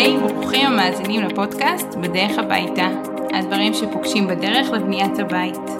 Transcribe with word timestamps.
היי, 0.00 0.18
ברוכים 0.18 0.66
המאזינים 0.66 1.22
לפודקאסט 1.22 1.94
בדרך 1.94 2.38
הביתה, 2.38 2.88
הדברים 3.32 3.74
שפוגשים 3.74 4.26
בדרך 4.26 4.70
לבניית 4.70 5.18
הבית. 5.18 5.70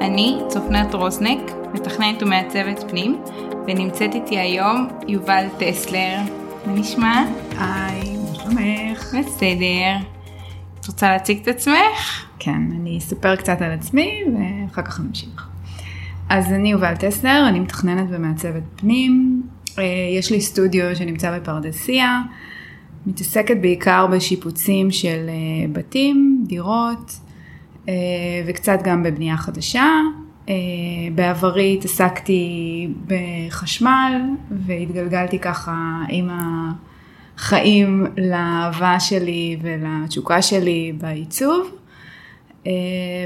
אני 0.00 0.38
צופנת 0.48 0.94
רוזנק, 0.94 1.38
מתכננת 1.74 2.22
ומעצבת 2.22 2.84
פנים, 2.90 3.22
ונמצאת 3.66 4.14
איתי 4.14 4.38
היום 4.38 4.88
יובל 5.08 5.46
טסלר. 5.58 6.16
מה 6.66 6.72
נשמע? 6.72 7.24
היי, 7.58 8.16
מה 8.16 8.34
שלומך? 8.34 9.14
בסדר. 9.18 10.06
את 10.80 10.86
רוצה 10.86 11.10
להציג 11.10 11.38
את 11.42 11.48
עצמך? 11.48 12.26
כן, 12.38 12.60
אני 12.80 12.98
אספר 12.98 13.36
קצת 13.36 13.62
על 13.62 13.70
עצמי 13.70 14.22
ואחר 14.34 14.82
כך 14.82 15.00
נמשיך. 15.00 15.48
אז 16.28 16.52
אני 16.52 16.70
יובל 16.72 16.96
טסלר, 16.96 17.44
אני 17.48 17.60
מתכננת 17.60 18.06
ומעצבת 18.10 18.62
פנים. 18.76 19.42
אה, 19.78 19.84
יש 20.18 20.30
לי 20.30 20.40
סטודיו 20.40 20.96
שנמצא 20.96 21.38
בפרדסיה, 21.38 22.22
מתעסקת 23.06 23.56
בעיקר 23.60 24.06
בשיפוצים 24.06 24.90
של 24.90 25.26
אה, 25.28 25.68
בתים, 25.72 26.44
דירות, 26.46 27.12
אה, 27.88 27.94
וקצת 28.46 28.78
גם 28.84 29.02
בבנייה 29.02 29.36
חדשה. 29.36 29.86
בעברי 31.14 31.74
התעסקתי 31.78 32.88
בחשמל 33.06 34.20
והתגלגלתי 34.50 35.38
ככה 35.38 35.98
עם 36.08 36.30
החיים 36.30 38.06
לאהבה 38.18 39.00
שלי 39.00 39.56
ולתשוקה 39.62 40.42
שלי 40.42 40.92
בעיצוב. 40.98 41.70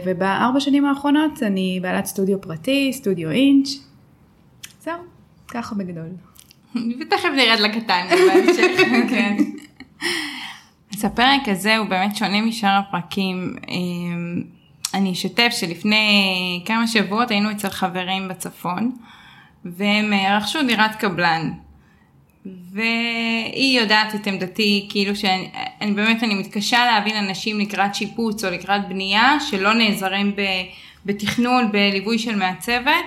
ובארבע 0.06 0.60
שנים 0.60 0.84
האחרונות 0.84 1.42
אני 1.42 1.78
בעלת 1.82 2.06
סטודיו 2.06 2.40
פרטי, 2.40 2.92
סטודיו 2.92 3.30
אינץ'. 3.30 3.68
זהו, 4.84 4.94
ככה 5.48 5.74
בגדול. 5.74 6.08
ותכף 7.00 7.28
נרד 7.36 7.60
לקטן 7.60 8.06
בהמשך. 8.10 8.80
כן. 9.10 9.36
אז 10.94 11.04
הפרק 11.04 11.48
הזה 11.48 11.76
הוא 11.76 11.86
באמת 11.86 12.16
שונה 12.16 12.40
משאר 12.40 12.78
הפרקים. 12.88 13.56
אמ, 13.68 14.42
אני 14.94 15.12
אשתף 15.12 15.48
שלפני 15.50 16.62
כמה 16.64 16.86
שבועות 16.86 17.30
היינו 17.30 17.50
אצל 17.50 17.70
חברים 17.70 18.28
בצפון, 18.28 18.96
והם 19.64 20.12
אה, 20.12 20.38
רכשו 20.38 20.62
דירת 20.62 20.94
קבלן. 20.94 21.52
והיא 22.72 23.80
יודעת 23.80 24.14
את 24.14 24.26
עמדתי, 24.26 24.86
כאילו 24.90 25.16
שאני 25.16 25.50
אני 25.80 25.92
באמת, 25.92 26.22
אני 26.22 26.34
מתקשה 26.34 26.84
להבין 26.84 27.16
אנשים 27.16 27.60
לקראת 27.60 27.94
שיפוץ 27.94 28.44
או 28.44 28.50
לקראת 28.50 28.88
בנייה 28.88 29.36
שלא 29.50 29.74
נעזרים 29.74 30.36
ב, 30.36 30.42
בתכנון, 31.06 31.72
בליווי 31.72 32.18
של 32.18 32.36
מעצבת, 32.36 33.04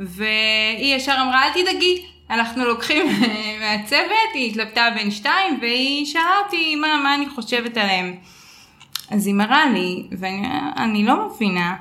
והיא 0.00 0.96
ישר 0.96 1.14
אמרה, 1.22 1.42
אל 1.44 1.62
תדאגי, 1.62 2.02
אנחנו 2.32 2.64
לוקחים 2.64 3.06
מעצבת, 3.60 4.32
היא 4.34 4.50
התלבטה 4.50 4.88
בין 4.94 5.10
שתיים, 5.10 5.58
והיא 5.60 6.06
שאלה 6.06 6.38
אותי 6.44 6.74
מה, 6.74 6.96
מה 7.02 7.14
אני 7.14 7.28
חושבת 7.28 7.76
עליהם. 7.76 8.14
אז 9.10 9.26
היא 9.26 9.34
מראה 9.34 9.70
לי, 9.70 10.08
ואני 10.18 11.06
לא 11.06 11.28
מבינה, 11.28 11.76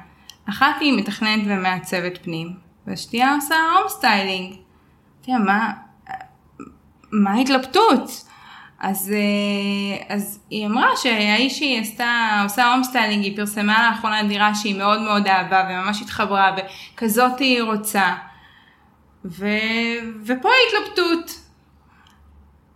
אחת 0.49 0.75
היא 0.79 0.97
מתכננת 0.97 1.43
ומעצבת 1.45 2.23
פנים, 2.23 2.53
והשנייה 2.87 3.35
עושה 3.35 3.55
home 3.55 3.89
styling. 3.89 4.55
יודע, 5.27 5.39
מה, 5.39 5.71
מה 7.11 7.31
ההתלבטות? 7.31 8.25
אז, 8.79 9.13
אה, 9.13 10.15
אז 10.15 10.39
היא 10.49 10.67
אמרה 10.67 10.89
שהאישה 10.95 11.57
שהיא 11.57 11.81
עשתה, 11.81 12.41
עושה 12.43 12.73
home 12.73 12.83
styling, 12.83 13.23
היא 13.23 13.37
פרסמה 13.37 13.89
לאחרונה 13.89 14.23
דירה 14.23 14.55
שהיא 14.55 14.77
מאוד 14.77 15.01
מאוד 15.01 15.27
אהבה 15.27 15.67
וממש 15.69 16.01
התחברה 16.01 16.55
וכזאת 16.57 17.39
היא 17.39 17.61
רוצה. 17.61 18.13
ו... 19.25 19.45
ופה 20.25 20.49
ההתלבטות. 20.49 21.31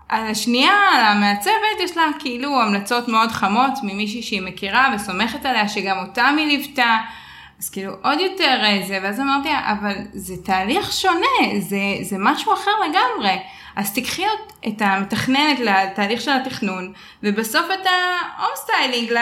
על 0.10 0.28
השנייה, 0.28 0.74
על 0.74 1.06
המעצבת, 1.06 1.80
יש 1.80 1.98
לה 1.98 2.04
כאילו 2.20 2.62
המלצות 2.62 3.08
מאוד 3.08 3.32
חמות 3.32 3.74
ממישהי 3.84 4.22
שהיא 4.22 4.42
מכירה 4.42 4.96
וסומכת 4.96 5.46
עליה, 5.46 5.68
שגם 5.68 5.98
אותה 5.98 6.28
היא 6.28 6.48
ליוותה. 6.48 6.98
אז 7.60 7.70
כאילו 7.70 7.94
עוד 8.04 8.20
יותר 8.20 8.62
זה, 8.88 9.00
ואז 9.04 9.20
אמרתי, 9.20 9.50
אבל 9.52 9.94
זה 10.14 10.34
תהליך 10.44 10.92
שונה, 10.92 11.60
זה, 11.60 11.78
זה 12.02 12.16
משהו 12.20 12.54
אחר 12.54 12.72
לגמרי. 12.90 13.40
אז 13.76 13.94
תקחי 13.94 14.24
את 14.68 14.82
המתכננת 14.82 15.60
לתהליך 15.60 16.22
של 16.22 16.32
התכנון, 16.32 16.94
ובסוף 17.24 17.66
את 17.66 17.86
ה 17.86 17.99
home 17.99 18.52
styling, 18.56 19.20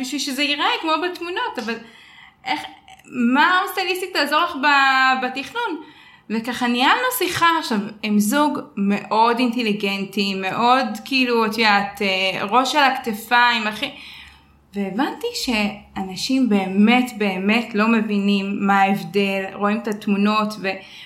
בשביל 0.00 0.20
שזה 0.20 0.42
ייראה 0.42 0.68
כמו 0.80 0.92
בתמונות, 1.04 1.58
אבל 1.64 1.74
איך, 2.44 2.60
מה 3.34 3.46
ההום 3.46 3.68
סטייליסטית 3.72 4.12
תעזור 4.12 4.40
לך 4.44 4.52
בתכנון? 5.22 5.82
וככה 6.30 6.66
ניהלנו 6.66 7.06
שיחה. 7.18 7.46
עכשיו, 7.58 7.78
הם 8.04 8.18
זוג 8.18 8.58
מאוד 8.76 9.38
אינטליגנטי, 9.38 10.34
מאוד 10.34 10.86
כאילו, 11.04 11.46
את 11.46 11.58
יודעת, 11.58 12.02
אה, 12.02 12.44
ראש 12.44 12.74
על 12.74 12.92
הכתפיים, 12.92 13.66
אחי... 13.66 13.90
והבנתי 14.74 15.26
שאנשים 15.34 16.48
באמת 16.48 17.10
באמת 17.18 17.74
לא 17.74 17.88
מבינים 17.88 18.66
מה 18.66 18.80
ההבדל, 18.80 19.44
רואים 19.54 19.78
את 19.78 19.88
התמונות 19.88 20.54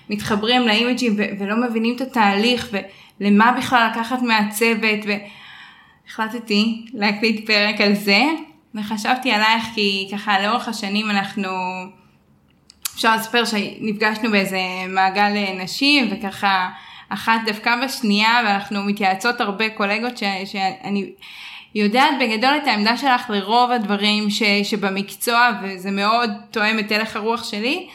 ומתחברים 0.09 0.62
לאימג'ים 0.62 1.16
ולא 1.38 1.56
מבינים 1.56 1.97
את 1.97 2.00
התהליך 2.00 2.75
ולמה 3.20 3.53
בכלל 3.53 3.88
לקחת 3.92 4.22
מהצוות 4.22 5.00
והחלטתי 6.06 6.86
להקליט 6.94 7.47
פרק 7.47 7.80
על 7.80 7.94
זה. 7.94 8.22
וחשבתי 8.75 9.30
עלייך 9.30 9.64
כי 9.75 10.09
ככה 10.12 10.41
לאורך 10.42 10.69
השנים 10.69 11.10
אנחנו 11.10 11.50
אפשר 13.00 13.16
לספר 13.16 13.44
שנפגשנו 13.44 14.31
באיזה 14.31 14.59
מעגל 14.88 15.33
אה, 15.37 15.62
נשים 15.62 16.09
וככה 16.11 16.69
אחת 17.09 17.41
דווקא 17.47 17.84
בשנייה 17.84 18.41
ואנחנו 18.44 18.83
מתייעצות 18.83 19.41
הרבה 19.41 19.69
קולגות 19.71 20.19
ש, 20.19 20.22
שאני 20.44 21.12
יודעת 21.75 22.10
בגדול 22.21 22.50
את 22.62 22.66
העמדה 22.66 22.97
שלך 22.97 23.31
לרוב 23.31 23.71
הדברים 23.71 24.31
ש, 24.31 24.43
שבמקצוע 24.62 25.50
וזה 25.62 25.91
מאוד 25.91 26.31
תואם 26.50 26.78
את 26.78 26.93
הלך 26.93 27.16
הרוח 27.16 27.44
שלי 27.44 27.89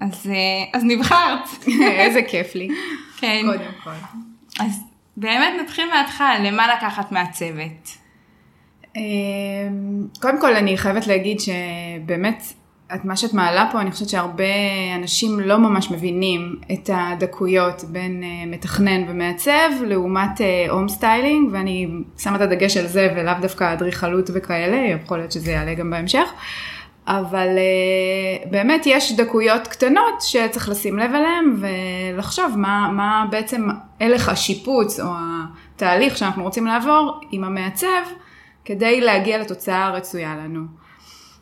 אז, 0.00 0.30
אה, 0.30 0.78
אז 0.78 0.84
נבחרת. 0.84 1.48
איזה 2.00 2.22
כיף 2.22 2.54
לי. 2.54 2.68
כן. 3.16 3.42
קודם 3.46 3.70
כל. 3.84 3.90
אז 4.64 4.80
באמת 5.16 5.52
נתחיל 5.62 5.88
מההתחלה, 5.88 6.38
למה 6.38 6.74
לקחת 6.76 7.12
מעצבת? 7.12 7.98
אמ, 8.96 10.06
קודם 10.20 10.40
כל 10.40 10.56
אני 10.56 10.76
חייבת 10.76 11.06
להגיד 11.06 11.38
שבאמת 11.40 12.42
את 12.94 13.04
מה 13.04 13.16
שאת 13.16 13.34
מעלה 13.34 13.68
פה, 13.72 13.80
אני 13.80 13.92
חושבת 13.92 14.08
שהרבה 14.08 14.44
אנשים 14.96 15.40
לא 15.40 15.58
ממש 15.58 15.90
מבינים 15.90 16.56
את 16.72 16.90
הדקויות 16.92 17.84
בין 17.84 18.22
אה, 18.22 18.48
מתכנן 18.48 19.04
ומעצב 19.08 19.70
לעומת 19.86 20.40
home 20.68 20.86
אה, 20.86 20.90
styling, 20.90 21.48
ואני 21.52 21.88
שמה 22.18 22.36
את 22.36 22.40
הדגש 22.40 22.76
על 22.76 22.86
זה 22.86 23.14
ולאו 23.16 23.32
דווקא 23.40 23.72
אדריכלות 23.72 24.30
וכאלה, 24.34 24.76
יכול 24.76 25.18
להיות 25.18 25.32
שזה 25.32 25.50
יעלה 25.50 25.74
גם 25.74 25.90
בהמשך. 25.90 26.28
אבל 27.06 27.48
אה, 27.48 28.48
באמת 28.50 28.82
יש 28.86 29.12
דקויות 29.12 29.68
קטנות 29.68 30.20
שצריך 30.20 30.68
לשים 30.68 30.98
לב 30.98 31.10
אליהן 31.14 31.56
ולחשוב 31.60 32.54
מה, 32.56 32.90
מה 32.92 33.26
בעצם 33.30 33.68
הלך 34.00 34.28
השיפוץ 34.28 35.00
או 35.00 35.08
התהליך 35.76 36.18
שאנחנו 36.18 36.42
רוצים 36.42 36.66
לעבור 36.66 37.20
עם 37.30 37.44
המעצב 37.44 38.02
כדי 38.64 39.00
להגיע 39.00 39.38
לתוצאה 39.38 39.86
הרצויה 39.86 40.36
לנו. 40.36 40.77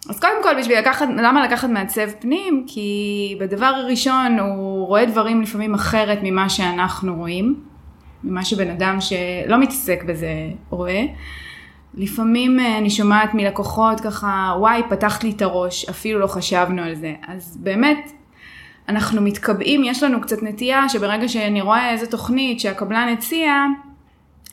אז 0.08 0.20
קודם 0.20 0.42
כל 0.42 0.58
בשביל 0.58 0.78
לקחת, 0.78 1.08
למה 1.16 1.46
לקחת 1.46 1.68
מעצב 1.68 2.10
פנים? 2.20 2.64
כי 2.66 3.36
בדבר 3.40 3.66
הראשון 3.66 4.38
הוא 4.38 4.86
רואה 4.86 5.06
דברים 5.06 5.42
לפעמים 5.42 5.74
אחרת 5.74 6.18
ממה 6.22 6.48
שאנחנו 6.48 7.14
רואים, 7.16 7.60
ממה 8.24 8.44
שבן 8.44 8.70
אדם 8.70 8.98
שלא 9.00 9.60
מתעסק 9.60 10.04
בזה 10.04 10.28
רואה. 10.70 11.02
לפעמים 11.94 12.60
אה, 12.60 12.78
אני 12.78 12.90
שומעת 12.90 13.34
מלקוחות 13.34 14.00
ככה, 14.00 14.54
וואי, 14.58 14.82
פתחת 14.88 15.24
לי 15.24 15.30
את 15.30 15.42
הראש, 15.42 15.88
אפילו 15.88 16.18
לא 16.18 16.26
חשבנו 16.26 16.82
על 16.82 16.94
זה. 16.94 17.14
אז 17.28 17.56
באמת, 17.60 18.12
אנחנו 18.88 19.22
מתקבעים, 19.22 19.84
יש 19.84 20.02
לנו 20.02 20.20
קצת 20.20 20.42
נטייה 20.42 20.88
שברגע 20.88 21.28
שאני 21.28 21.60
רואה 21.60 21.90
איזה 21.90 22.06
תוכנית 22.06 22.60
שהקבלן 22.60 23.08
הציע, 23.18 23.52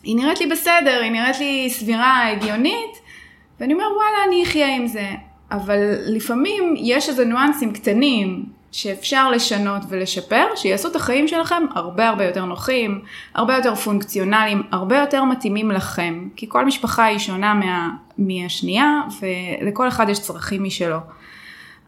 היא 0.03 0.15
נראית 0.15 0.39
לי 0.39 0.47
בסדר, 0.47 0.99
היא 1.03 1.11
נראית 1.11 1.39
לי 1.39 1.69
סבירה, 1.69 2.29
הגיונית, 2.31 2.99
ואני 3.59 3.73
אומר, 3.73 3.85
וואלה, 3.95 4.17
אני 4.27 4.43
אחיה 4.43 4.75
עם 4.75 4.87
זה. 4.87 5.07
אבל 5.53 5.79
לפעמים 6.05 6.73
יש 6.77 7.09
איזה 7.09 7.25
ניואנסים 7.25 7.73
קטנים 7.73 8.45
שאפשר 8.71 9.31
לשנות 9.31 9.81
ולשפר, 9.89 10.45
שיעשו 10.55 10.87
את 10.87 10.95
החיים 10.95 11.27
שלכם 11.27 11.63
הרבה 11.75 12.09
הרבה 12.09 12.25
יותר 12.25 12.45
נוחים, 12.45 13.01
הרבה 13.33 13.55
יותר 13.55 13.75
פונקציונליים, 13.75 14.63
הרבה 14.71 14.97
יותר 14.97 15.23
מתאימים 15.23 15.71
לכם, 15.71 16.27
כי 16.35 16.45
כל 16.49 16.65
משפחה 16.65 17.05
היא 17.05 17.19
שונה 17.19 17.53
מה, 17.53 17.89
מהשנייה 18.17 19.01
ולכל 19.61 19.87
אחד 19.87 20.09
יש 20.09 20.19
צרכים 20.19 20.63
משלו. 20.63 20.97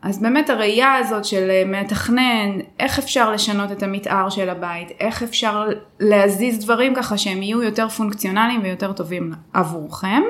אז 0.02 0.22
באמת 0.22 0.50
הראייה 0.50 0.94
הזאת 0.94 1.26
של 1.26 1.50
מתכנן, 1.66 2.60
איך 2.80 3.00
אפשר 3.00 3.32
לשנות 3.32 3.72
את 3.72 3.84
המתאר 3.84 4.30
של 4.30 4.50
הבית, 4.50 4.92
איך 5.00 5.24
אפשר 5.24 5.68
להזיז 6.00 6.60
דברים 6.60 6.96
ככה 6.96 7.18
שהם 7.18 7.44
יהיו 7.44 7.64
יותר 7.64 7.90
פונקציונליים 7.90 8.62
ויותר 8.64 8.94
טובים 8.94 9.34
עבורכם. 9.54 10.22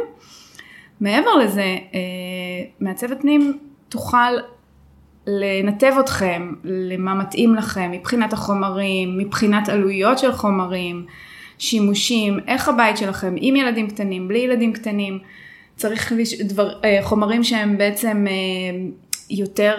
מעבר 1.02 1.36
לזה, 1.36 1.78
אה, 1.94 2.00
מעצבת 2.80 3.22
פנים 3.22 3.58
תוכל 3.90 4.34
לנתב 5.28 5.94
אתכם 6.00 6.54
למה 6.64 7.14
מתאים 7.14 7.56
לכם 7.56 7.92
מבחינת 7.92 8.34
החומרים, 8.34 9.18
מבחינת 9.18 9.70
עלויות 9.70 10.20
של 10.20 10.32
חומרים, 10.32 11.06
שימושים, 11.58 12.40
איך 12.48 12.70
הבית 12.70 12.98
שלכם, 12.98 13.36
עם 13.38 13.56
ילדים 13.56 13.88
קטנים, 13.88 14.28
בלי 14.28 14.40
ילדים 14.40 14.74
קטנים, 14.74 15.20
צריך 15.76 16.14
דבר, 16.44 16.70
אה, 16.84 17.00
חומרים 17.02 17.44
שהם 17.44 17.78
בעצם 17.78 18.26
יותר, 19.30 19.76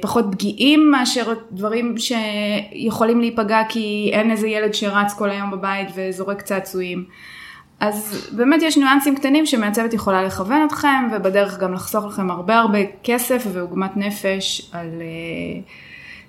פחות 0.00 0.24
פגיעים 0.32 0.90
מאשר 0.90 1.32
דברים 1.52 1.94
שיכולים 1.98 3.20
להיפגע 3.20 3.62
כי 3.68 4.10
אין 4.12 4.30
איזה 4.30 4.48
ילד 4.48 4.74
שרץ 4.74 5.14
כל 5.18 5.30
היום 5.30 5.50
בבית 5.50 5.88
וזורק 5.94 6.42
צעצועים. 6.42 7.04
אז 7.80 8.28
באמת 8.32 8.62
יש 8.62 8.78
ניואנסים 8.78 9.16
קטנים 9.16 9.46
שמעצבת 9.46 9.94
יכולה 9.94 10.22
לכוון 10.22 10.66
אתכם 10.66 11.08
ובדרך 11.12 11.58
גם 11.58 11.74
לחסוך 11.74 12.04
לכם 12.04 12.30
הרבה 12.30 12.58
הרבה 12.58 12.78
כסף 13.02 13.46
ועוגמת 13.52 13.96
נפש 13.96 14.70
על 14.72 14.88
uh, 14.88 15.70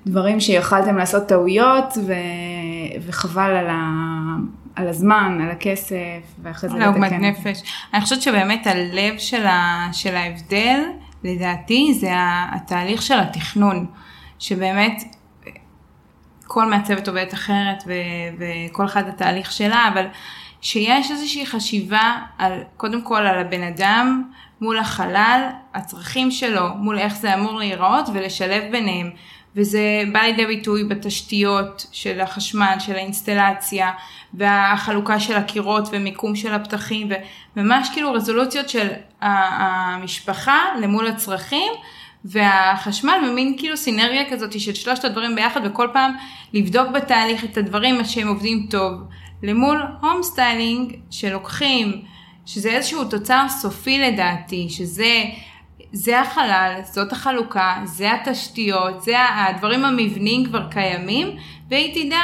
דברים 0.05 0.39
שיכלתם 0.39 0.97
לעשות 0.97 1.27
טעויות 1.27 1.97
ו... 2.07 2.13
וחבל 3.01 3.55
על, 3.55 3.67
ה... 3.69 3.81
על 4.75 4.87
הזמן, 4.87 5.39
על 5.43 5.51
הכסף 5.51 6.21
ואחרי 6.41 6.69
זה 6.69 6.75
לתקן. 6.75 6.87
על 6.87 6.93
עוגמת 6.93 7.11
נפש. 7.11 7.63
אני 7.93 8.01
חושבת 8.01 8.21
שבאמת 8.21 8.67
הלב 8.67 9.17
של, 9.17 9.45
ה... 9.45 9.89
של 9.91 10.15
ההבדל 10.15 10.83
לדעתי 11.23 11.93
זה 11.93 12.09
התהליך 12.51 13.01
של 13.01 13.19
התכנון, 13.19 13.85
שבאמת 14.39 15.03
כל 16.47 16.65
מעצבת 16.65 17.07
עובדת 17.07 17.33
אחרת 17.33 17.83
ו... 17.87 17.93
וכל 18.37 18.85
אחד 18.85 19.07
התהליך 19.07 19.51
שלה, 19.51 19.89
אבל 19.93 20.05
שיש 20.63 21.12
איזושהי 21.12 21.45
חשיבה 21.45 22.18
על, 22.38 22.63
קודם 22.77 23.01
כל 23.01 23.18
על 23.18 23.39
הבן 23.39 23.63
אדם 23.63 24.24
מול 24.62 24.80
החלל, 24.80 25.50
הצרכים 25.74 26.31
שלו, 26.31 26.69
מול 26.75 27.00
איך 27.00 27.15
זה 27.15 27.33
אמור 27.33 27.60
להיראות 27.60 28.06
ולשלב 28.13 28.63
ביניהם. 28.71 29.10
וזה 29.56 30.04
בא 30.12 30.19
לידי 30.19 30.45
ביטוי 30.45 30.83
בתשתיות 30.83 31.88
של 31.92 32.21
החשמל, 32.21 32.75
של 32.80 32.95
האינסטלציה, 32.95 33.92
והחלוקה 34.33 35.19
של 35.19 35.36
הקירות 35.36 35.88
ומיקום 35.92 36.36
של 36.36 36.54
הפתחים, 36.54 37.10
וממש 37.57 37.89
כאילו 37.94 38.13
רזולוציות 38.13 38.69
של 38.69 38.88
המשפחה 39.21 40.60
למול 40.81 41.07
הצרכים. 41.07 41.74
והחשמל 42.25 43.30
ומין 43.30 43.56
כאילו 43.57 43.77
סינרגיה 43.77 44.30
כזאת 44.31 44.60
של 44.60 44.74
שלושת 44.74 45.06
הדברים 45.06 45.36
ביחד 45.36 45.62
וכל 45.63 45.88
פעם 45.94 46.12
לבדוק 46.54 46.88
בתהליך 46.89 47.44
את 47.44 47.57
הדברים 47.57 48.06
שהם 48.06 48.27
עובדים 48.27 48.68
טוב. 48.69 48.94
למול 49.43 49.83
home 50.01 50.23
styling 50.23 50.95
שלוקחים, 51.11 52.01
שזה 52.45 52.69
איזשהו 52.69 53.05
תוצר 53.05 53.45
סופי 53.49 53.99
לדעתי, 53.99 54.69
שזה 54.69 55.23
זה 55.91 56.21
החלל, 56.21 56.81
זאת 56.83 57.11
החלוקה, 57.11 57.75
זה 57.85 58.13
התשתיות, 58.13 59.01
זה 59.01 59.15
הדברים 59.19 59.85
המבניים 59.85 60.45
כבר 60.45 60.69
קיימים, 60.71 61.27
והיא 61.69 62.05
תדע 62.05 62.21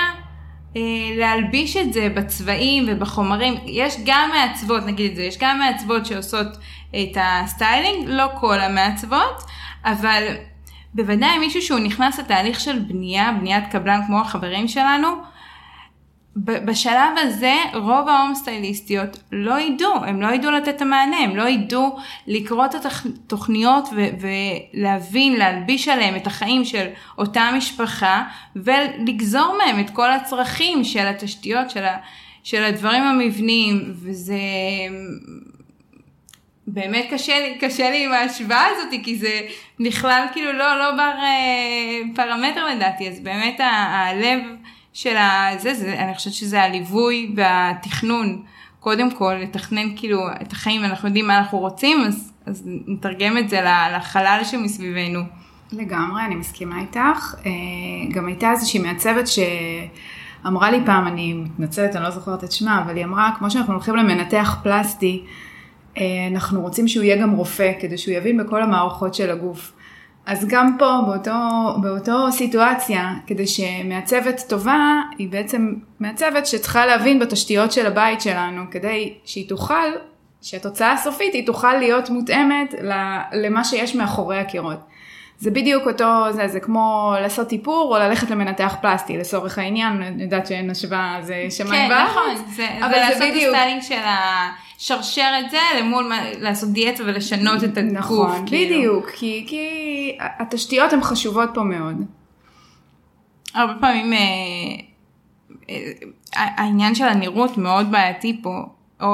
אה, 0.77 0.81
להלביש 1.17 1.77
את 1.77 1.93
זה 1.93 2.09
בצבעים 2.15 2.85
ובחומרים. 2.87 3.55
יש 3.65 3.95
גם 4.05 4.29
מעצבות, 4.33 4.85
נגיד 4.85 5.11
את 5.11 5.15
זה, 5.15 5.23
יש 5.23 5.37
גם 5.39 5.59
מעצבות 5.59 6.05
שעושות 6.05 6.47
את 6.89 7.17
ה 7.21 7.31
styling, 7.31 8.05
לא 8.07 8.25
כל 8.39 8.59
המעצבות, 8.59 9.43
אבל 9.85 10.23
בוודאי 10.93 11.39
מישהו 11.39 11.61
שהוא 11.61 11.79
נכנס 11.79 12.19
לתהליך 12.19 12.59
של 12.59 12.79
בנייה, 12.79 13.31
בניית 13.39 13.63
קבלן 13.71 14.01
כמו 14.07 14.19
החברים 14.19 14.67
שלנו, 14.67 15.07
בשלב 16.45 17.17
הזה 17.17 17.55
רוב 17.73 18.09
ה 18.09 18.15
home 18.15 18.35
סטייליסטיות 18.35 19.17
לא 19.31 19.59
ידעו, 19.59 19.95
הם 19.95 20.21
לא 20.21 20.27
ידעו 20.27 20.51
לתת 20.51 20.67
את 20.67 20.81
המענה, 20.81 21.17
הם 21.17 21.35
לא 21.35 21.49
ידעו 21.49 21.97
לקרוא 22.27 22.65
את 22.65 22.75
התוכניות 22.75 23.89
ולהבין, 24.19 25.35
להלביש 25.35 25.87
עליהם 25.87 26.15
את 26.15 26.27
החיים 26.27 26.65
של 26.65 26.87
אותה 27.17 27.49
משפחה 27.57 28.23
ולגזור 28.55 29.57
מהם 29.57 29.79
את 29.79 29.89
כל 29.89 30.11
הצרכים 30.11 30.83
של 30.83 31.07
התשתיות, 31.07 31.69
של, 31.69 31.83
ה, 31.83 31.97
של 32.43 32.63
הדברים 32.63 33.03
המבניים 33.03 33.93
וזה 33.95 34.35
באמת 36.67 37.05
קשה 37.11 37.39
לי, 37.39 37.57
קשה 37.57 37.89
לי 37.89 38.05
עם 38.05 38.11
ההשוואה 38.11 38.65
הזאת 38.65 38.93
כי 39.03 39.15
זה 39.15 39.41
בכלל 39.79 40.25
כאילו 40.33 40.51
לא, 40.51 40.79
לא 40.79 40.91
בר 40.91 41.13
אה, 41.21 42.01
פרמטר 42.15 42.67
לדעתי, 42.67 43.09
אז 43.09 43.19
באמת 43.19 43.59
הלב 43.59 44.39
של 44.93 45.15
הזה, 45.17 45.73
זה, 45.73 45.99
אני 45.99 46.15
חושבת 46.15 46.33
שזה 46.33 46.63
הליווי 46.63 47.33
והתכנון. 47.35 48.41
קודם 48.79 49.11
כל, 49.11 49.33
לתכנן 49.33 49.95
כאילו 49.95 50.19
את 50.41 50.51
החיים, 50.51 50.83
אנחנו 50.83 51.07
יודעים 51.07 51.27
מה 51.27 51.37
אנחנו 51.37 51.57
רוצים, 51.57 52.01
אז, 52.01 52.31
אז 52.45 52.63
נתרגם 52.87 53.37
את 53.37 53.49
זה 53.49 53.61
לחלל 53.97 54.41
שמסביבנו. 54.43 55.19
לגמרי, 55.71 56.25
אני 56.25 56.35
מסכימה 56.35 56.81
איתך. 56.81 57.35
אה, 57.45 57.51
גם 58.11 58.27
הייתה 58.27 58.51
איזושהי 58.51 58.79
מעצבת 58.79 59.25
שאמרה 59.27 60.71
לי 60.71 60.79
פעם, 60.85 61.07
אני 61.07 61.33
מתנצלת, 61.33 61.95
אני 61.95 62.03
לא 62.03 62.09
זוכרת 62.09 62.43
את 62.43 62.51
שמה, 62.51 62.81
אבל 62.81 62.95
היא 62.95 63.05
אמרה, 63.05 63.31
כמו 63.37 63.51
שאנחנו 63.51 63.73
הולכים 63.73 63.95
למנתח 63.95 64.59
פלסטי, 64.63 65.23
אה, 65.97 66.03
אנחנו 66.31 66.61
רוצים 66.61 66.87
שהוא 66.87 67.03
יהיה 67.03 67.21
גם 67.21 67.31
רופא, 67.31 67.71
כדי 67.79 67.97
שהוא 67.97 68.13
יבין 68.13 68.37
בכל 68.37 68.63
המערכות 68.63 69.13
של 69.13 69.31
הגוף. 69.31 69.71
אז 70.29 70.45
גם 70.47 70.75
פה, 70.79 70.91
באותו, 71.07 71.31
באותו 71.81 72.31
סיטואציה, 72.31 73.13
כדי 73.27 73.47
שמעצבת 73.47 74.43
טובה, 74.49 75.01
היא 75.17 75.29
בעצם 75.29 75.73
מעצבת 75.99 76.45
שצריכה 76.45 76.85
להבין 76.85 77.19
בתשתיות 77.19 77.71
של 77.71 77.85
הבית 77.85 78.21
שלנו, 78.21 78.61
כדי 78.71 79.13
שהיא 79.25 79.49
תוכל, 79.49 79.89
שהתוצאה 80.41 80.91
הסופית 80.91 81.33
היא 81.33 81.45
תוכל 81.45 81.73
להיות 81.73 82.09
מותאמת 82.09 82.75
למה 83.31 83.63
שיש 83.63 83.95
מאחורי 83.95 84.39
הקירות. 84.39 84.79
זה 85.37 85.51
בדיוק 85.51 85.87
אותו, 85.87 86.33
זה, 86.33 86.47
זה 86.47 86.59
כמו 86.59 87.13
לעשות 87.21 87.51
איפור 87.51 87.95
או 87.95 87.99
ללכת 87.99 88.29
למנתח 88.29 88.75
פלסטי, 88.81 89.17
לצורך 89.17 89.57
העניין, 89.57 90.03
אני 90.03 90.23
יודעת 90.23 90.47
שאין 90.47 90.69
השוואה, 90.69 91.17
זה 91.21 91.45
שמיים 91.49 91.89
בארץ. 91.89 92.09
כן, 92.09 92.19
נכון, 92.19 92.51
זה, 92.55 92.67
אבל 92.79 92.93
זה, 92.93 93.17
זה 93.17 93.25
בדיוק. 93.29 93.55
ה 93.55 93.59
styling 93.59 93.81
של 93.81 93.95
השרשר 94.79 95.31
את 95.45 95.51
זה 95.51 95.57
למול 95.79 96.11
לעשות 96.39 96.69
דיאטה 96.69 97.03
ולשנות 97.03 97.63
את 97.63 97.77
הגוף. 97.77 97.91
נכון, 97.91 98.45
כאילו. 98.45 98.75
בדיוק, 98.75 99.09
כי, 99.09 99.45
כי 99.47 100.17
התשתיות 100.19 100.93
הן 100.93 101.01
חשובות 101.01 101.49
פה 101.53 101.63
מאוד. 101.63 102.05
הרבה 103.53 103.73
פעמים 103.79 104.13
אה, 104.13 104.19
אה, 105.69 105.91
העניין 106.33 106.95
של 106.95 107.05
הנראות 107.05 107.57
מאוד 107.57 107.91
בעייתי 107.91 108.39
פה. 108.43 108.65
או 109.01 109.07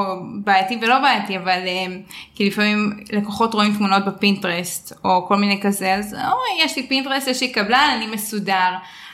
בעייתי 0.44 0.78
ולא 0.82 0.98
בעייתי, 0.98 1.36
אבל 1.38 1.60
אה, 1.66 1.86
כי 2.34 2.46
לפעמים 2.46 3.00
לקוחות 3.12 3.54
רואים 3.54 3.74
תמונות 3.74 4.04
בפינטרסט, 4.04 4.92
או 5.04 5.26
כל 5.28 5.36
מיני 5.36 5.60
כזה, 5.62 5.94
אז 5.94 6.14
אוי, 6.14 6.64
יש 6.64 6.76
לי 6.76 6.86
פינטרסט, 6.86 7.28
יש 7.28 7.40
לי 7.40 7.52
קבלן, 7.52 7.94
אני 7.96 8.06
מסודר, 8.06 8.70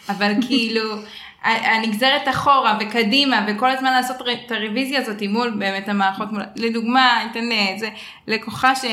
אבל 0.09 0.33
כאילו, 0.47 0.95
הנגזרת 1.45 2.29
אחורה 2.29 2.79
וקדימה, 2.81 3.47
וכל 3.49 3.71
הזמן 3.71 3.93
לעשות 3.93 4.17
את 4.47 4.53
הרוויזיה 4.53 5.01
הזאת 5.01 5.23
מול 5.29 5.51
באמת 5.51 5.89
המערכות, 5.89 6.33
מול, 6.33 6.43
לדוגמה, 6.57 7.27
אתן 7.31 7.53
איזה 7.53 7.89
לקוחה 8.27 8.75
ש... 8.75 8.85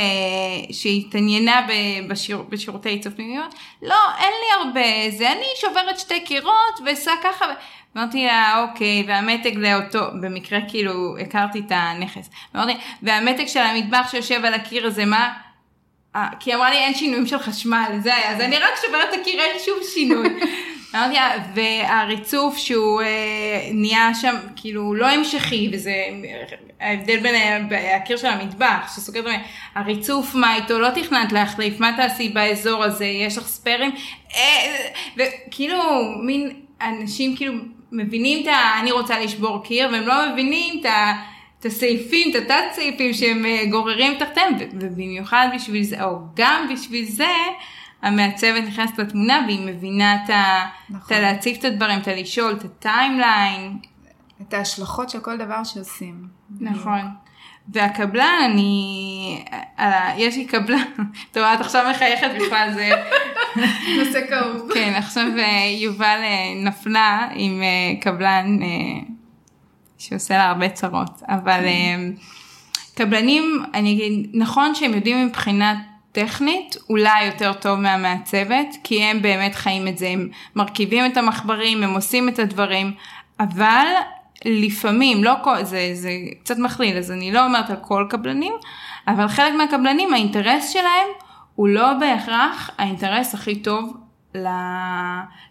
שהתעניינה 0.71 1.67
בשיר... 2.07 2.43
בשירותי 2.49 2.89
עיצוב 2.89 3.13
פנימיות, 3.13 3.55
לא, 3.81 3.95
אין 4.19 4.33
לי 4.41 4.63
הרבה, 4.63 5.17
זה 5.17 5.31
אני 5.31 5.45
שוברת 5.61 5.99
שתי 5.99 6.19
קירות 6.19 6.79
ועושה 6.85 7.11
ככה. 7.23 7.45
אמרתי 7.97 8.25
לה, 8.25 8.63
אוקיי, 8.63 9.03
והמתג 9.07 9.57
לאותו, 9.57 9.99
במקרה 10.21 10.59
כאילו 10.67 11.17
הכרתי 11.17 11.59
את 11.59 11.71
הנכס. 11.71 12.29
אמרתי, 12.55 12.73
והמתג 13.01 13.47
של 13.47 13.59
המטבח 13.59 14.07
שיושב 14.11 14.45
על 14.45 14.53
הקיר 14.53 14.87
הזה, 14.87 15.05
מה? 15.05 15.33
אה, 16.15 16.27
כי 16.39 16.51
היא 16.51 16.57
אמרה 16.57 16.69
לי, 16.69 16.77
אין 16.77 16.93
שינויים 16.93 17.27
של 17.27 17.39
חשמל, 17.39 17.99
זה 17.99 18.15
היה, 18.15 18.31
אז 18.31 18.41
אני 18.41 18.57
רק 18.57 18.71
שוברת 18.85 19.13
את 19.13 19.19
הקיר, 19.21 19.41
אין 19.41 19.57
שום 19.65 19.77
שינוי. 19.93 20.29
אמרתי 20.95 21.13
לה, 21.13 21.31
והריצוף 21.55 22.57
שהוא 22.57 23.01
אה, 23.01 23.69
נהיה 23.73 24.11
שם, 24.21 24.35
כאילו, 24.55 24.93
לא 24.93 25.09
המשכי, 25.09 25.69
וזה 25.73 25.93
ההבדל 26.79 27.19
בין 27.19 27.35
הקיר 27.95 28.17
של 28.17 28.27
המטבח, 28.27 28.93
שסוגר 28.95 29.19
את 29.19 29.39
הריצוף, 29.75 30.35
מה 30.35 30.55
איתו, 30.55 30.79
לא 30.79 30.89
תכננת 30.89 31.31
להחליף, 31.31 31.79
מה 31.79 31.91
תעשי 31.97 32.29
באזור 32.29 32.83
הזה, 32.83 33.05
יש 33.05 33.37
לך 33.37 33.47
ספיירים, 33.47 33.91
אה, 34.35 34.75
וכאילו, 35.17 35.79
מין 36.23 36.51
אנשים 36.81 37.35
כאילו 37.35 37.53
מבינים 37.91 38.43
את 38.43 38.47
ה... 38.47 38.79
אני 38.81 38.91
רוצה 38.91 39.19
לשבור 39.19 39.63
קיר, 39.63 39.89
והם 39.91 40.07
לא 40.07 40.31
מבינים 40.31 40.79
את 40.81 40.85
ה... 40.85 41.13
את 41.59 41.65
הסעיפים, 41.65 42.31
את 42.31 42.35
התת 42.35 42.63
סעיפים 42.71 43.13
שהם 43.13 43.45
אה, 43.45 43.65
גוררים 43.69 44.13
תחתיהם, 44.19 44.53
ובמיוחד 44.73 45.47
בשביל 45.55 45.83
זה, 45.83 46.03
או 46.03 46.15
גם 46.35 46.69
בשביל 46.73 47.05
זה, 47.05 47.33
המעצבת 48.01 48.63
נכנסת 48.67 48.97
לתמונה 48.99 49.41
והיא 49.47 49.65
מבינה 49.65 50.15
את 50.15 50.29
ה... 50.29 50.65
נכון. 50.89 51.17
את 51.17 51.21
להציף 51.21 51.59
את 51.59 51.65
הדברים, 51.65 51.99
את 51.99 52.07
הלשאול, 52.07 52.53
את 52.53 52.65
הטיימליין. 52.65 53.77
את 54.41 54.53
ההשלכות 54.53 55.09
של 55.09 55.19
כל 55.19 55.37
דבר 55.37 55.63
שעושים. 55.63 56.27
נכון. 56.59 57.01
והקבלן, 57.73 58.39
אני, 58.45 59.43
אה, 59.79 60.13
יש 60.17 60.35
לי 60.35 60.45
קבלן, 60.45 60.83
טוב, 61.31 61.43
את 61.43 61.61
עכשיו 61.61 61.91
מחייכת 61.91 62.29
בכלל, 62.35 62.69
זה 62.73 62.89
נושא 63.97 64.27
כאוב. 64.29 64.71
כן, 64.73 64.93
עכשיו 64.95 65.27
אה, 65.37 65.65
יובל 65.81 66.19
אה, 66.23 66.63
נפלה 66.63 67.27
עם 67.33 67.63
קבלן 68.01 68.59
שעושה 69.97 70.37
לה 70.37 70.47
הרבה 70.47 70.69
צרות, 70.69 71.21
אבל 71.27 71.65
קבלנים, 72.95 73.63
אני 73.73 73.93
אגיד, 73.93 74.29
נכון 74.33 74.75
שהם 74.75 74.93
יודעים 74.93 75.27
מבחינה 75.27 75.75
טכנית 76.11 76.75
אולי 76.89 77.25
יותר 77.25 77.53
טוב 77.53 77.79
מהמעצבת, 77.79 78.75
כי 78.83 79.03
הם 79.03 79.21
באמת 79.21 79.55
חיים 79.55 79.87
את 79.87 79.97
זה, 79.97 80.07
הם 80.07 80.29
מרכיבים 80.55 81.05
את 81.05 81.17
המחברים, 81.17 81.83
הם 81.83 81.93
עושים 81.93 82.29
את 82.29 82.39
הדברים, 82.39 82.93
אבל 83.39 83.85
לפעמים, 84.45 85.23
לא 85.23 85.33
כל, 85.43 85.63
זה, 85.63 85.89
זה 85.93 86.11
קצת 86.43 86.57
מכליל, 86.57 86.97
אז 86.97 87.11
אני 87.11 87.31
לא 87.31 87.45
אומרת 87.45 87.69
על 87.69 87.75
כל 87.81 88.05
קבלנים, 88.09 88.53
אבל 89.07 89.27
חלק 89.27 89.53
מהקבלנים, 89.53 90.13
האינטרס 90.13 90.69
שלהם 90.69 91.07
הוא 91.55 91.67
לא 91.67 91.93
בהכרח 91.93 92.69
האינטרס 92.77 93.33
הכי 93.33 93.55
טוב 93.55 93.97
ל, 94.35 94.47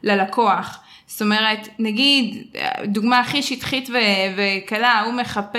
ללקוח. 0.02 0.80
זאת 1.18 1.22
אומרת, 1.22 1.68
נגיד, 1.78 2.46
דוגמה 2.84 3.20
הכי 3.20 3.42
שטחית 3.42 3.90
וקלה, 4.36 5.00
הוא 5.00 5.12
מחפה 5.12 5.58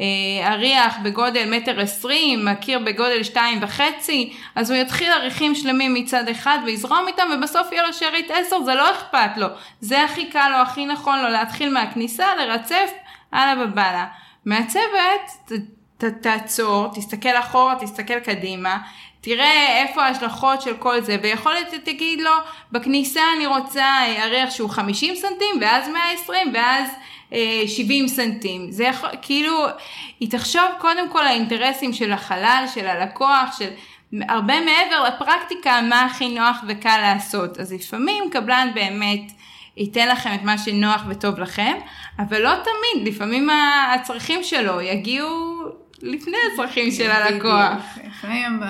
אה, 0.00 0.52
אריח 0.52 0.96
בגודל 1.02 1.56
מטר 1.56 1.80
עשרים, 1.80 2.44
מכיר 2.44 2.78
בגודל 2.78 3.22
שתיים 3.22 3.58
וחצי, 3.62 4.32
אז 4.54 4.70
הוא 4.70 4.80
יתחיל 4.80 5.12
עריכים 5.12 5.54
שלמים 5.54 5.94
מצד 5.94 6.28
אחד 6.28 6.58
ויזרום 6.66 7.04
איתם 7.06 7.28
ובסוף 7.34 7.72
יהיה 7.72 7.86
לו 7.86 7.92
שארית 7.92 8.30
עשר, 8.30 8.62
זה 8.62 8.74
לא 8.74 8.90
אכפת 8.90 9.36
לו. 9.36 9.46
זה 9.80 10.04
הכי 10.04 10.26
קל 10.26 10.48
לו, 10.48 10.56
הכי 10.56 10.86
נכון 10.86 11.18
לו 11.18 11.28
להתחיל 11.28 11.72
מהכניסה, 11.72 12.26
לרצף, 12.34 12.90
הלאה 13.32 13.66
בבאללה. 13.66 14.06
מעצבת, 14.44 15.52
ת, 15.98 16.04
תעצור, 16.04 16.88
תסתכל 16.94 17.38
אחורה, 17.40 17.74
תסתכל 17.80 18.20
קדימה, 18.20 18.78
תראה 19.28 19.82
איפה 19.82 20.04
ההשלכות 20.04 20.62
של 20.62 20.76
כל 20.76 21.00
זה, 21.00 21.16
ויכול 21.22 21.52
להיות 21.52 21.68
שתגיד 21.70 22.20
לו, 22.20 22.30
בכניסה 22.72 23.20
אני 23.36 23.46
רוצה 23.46 23.86
ירח 24.16 24.50
שהוא 24.50 24.70
50 24.70 25.14
סנטים, 25.14 25.54
ואז 25.60 25.88
120, 25.88 26.54
ואז 26.54 26.88
70 27.66 28.04
אה, 28.04 28.08
סנטים. 28.08 28.70
זה 28.70 28.84
יכול, 28.84 29.08
כאילו, 29.22 29.66
היא 30.20 30.30
תחשוב 30.30 30.62
קודם 30.78 31.08
כל 31.08 31.26
האינטרסים 31.26 31.92
של 31.92 32.12
החלל, 32.12 32.64
של 32.74 32.86
הלקוח, 32.86 33.58
של 33.58 33.68
הרבה 34.28 34.54
מעבר 34.60 35.04
לפרקטיקה, 35.08 35.80
מה 35.82 36.04
הכי 36.04 36.28
נוח 36.28 36.56
וקל 36.68 36.98
לעשות. 37.00 37.60
אז 37.60 37.72
לפעמים 37.72 38.30
קבלן 38.30 38.70
באמת 38.74 39.32
ייתן 39.76 40.08
לכם 40.08 40.34
את 40.34 40.42
מה 40.42 40.58
שנוח 40.58 41.02
וטוב 41.08 41.38
לכם, 41.38 41.72
אבל 42.18 42.42
לא 42.42 42.52
תמיד, 42.54 43.08
לפעמים 43.08 43.48
הצרכים 43.94 44.44
שלו 44.44 44.80
יגיעו 44.80 45.58
לפני 46.02 46.36
הצרכים 46.52 46.90
של 46.90 47.10
הלקוח. 47.10 47.98
לפעמים 48.06 48.60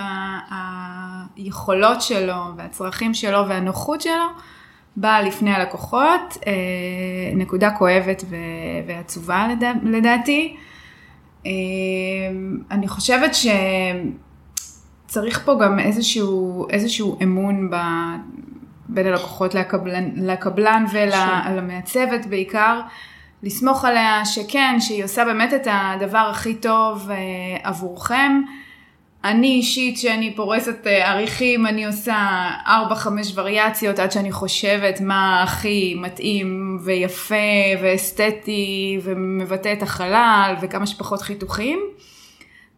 היכולות 1.37 2.03
שלו 2.03 2.35
והצרכים 2.57 3.15
שלו 3.15 3.49
והנוחות 3.49 4.01
שלו 4.01 4.27
באה 4.97 5.23
לפני 5.23 5.55
הלקוחות, 5.55 6.39
אה, 6.47 6.53
נקודה 7.35 7.71
כואבת 7.71 8.25
ועצובה 8.87 9.47
לדעתי. 9.83 10.57
אה, 11.47 11.51
אני 12.71 12.89
חושבת 12.89 13.31
שצריך 15.07 15.45
פה 15.45 15.59
גם 15.61 15.79
איזשהו, 15.79 16.67
איזשהו 16.71 17.19
אמון 17.23 17.71
ב... 17.71 17.77
בין 18.89 19.07
הלקוחות 19.07 19.55
לקבלן, 19.55 20.11
לקבלן 20.17 20.85
ולמעצבת 20.93 22.27
בעיקר. 22.27 22.81
לסמוך 23.43 23.85
עליה 23.85 24.25
שכן, 24.25 24.77
שהיא 24.81 25.05
עושה 25.05 25.25
באמת 25.25 25.55
את 25.55 25.69
הדבר 25.71 26.29
הכי 26.31 26.55
טוב 26.55 27.11
אה, 27.11 27.17
עבורכם. 27.63 28.43
אני 29.25 29.49
אישית, 29.49 29.99
שאני 29.99 30.37
פורסת 30.37 30.87
אה, 30.87 31.11
עריכים, 31.11 31.67
אני 31.67 31.87
עושה 31.87 32.49
4-5 32.67 32.71
וריאציות 33.35 33.99
עד 33.99 34.13
שאני 34.13 34.33
חושבת 34.33 35.01
מה 35.01 35.43
הכי 35.43 35.95
מתאים 35.99 36.79
ויפה 36.85 37.35
ואסתטי 37.83 38.99
ומבטא 39.03 39.73
את 39.73 39.83
החלל 39.83 40.55
וכמה 40.61 40.87
שפחות 40.87 41.23
חיתוכים. 41.23 41.81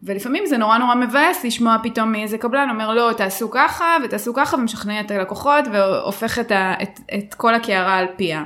ולפעמים 0.03 0.45
זה 0.45 0.57
נורא 0.57 0.77
נורא 0.77 0.95
מבאס 0.95 1.43
לשמוע 1.43 1.77
פתאום 1.83 2.11
מאיזה 2.11 2.37
קבלן 2.37 2.69
אומר 2.69 2.93
לא 2.93 3.13
תעשו 3.17 3.51
ככה 3.51 3.97
ותעשו 4.03 4.33
ככה 4.33 4.57
ומשכנע 4.57 4.99
את 4.99 5.11
הלקוחות 5.11 5.65
והופך 5.71 6.39
את, 6.39 6.51
ה, 6.51 6.73
את, 6.81 6.99
את 7.17 7.33
כל 7.33 7.55
הקערה 7.55 7.97
על 7.97 8.05
פיה. 8.15 8.43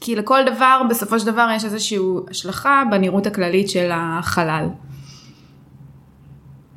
כי 0.00 0.16
לכל 0.16 0.40
דבר 0.46 0.82
בסופו 0.90 1.20
של 1.20 1.26
דבר 1.26 1.48
יש 1.56 1.64
איזושהי 1.64 1.98
השלכה 2.30 2.82
בנראות 2.90 3.26
הכללית 3.26 3.68
של 3.68 3.90
החלל. 3.94 4.68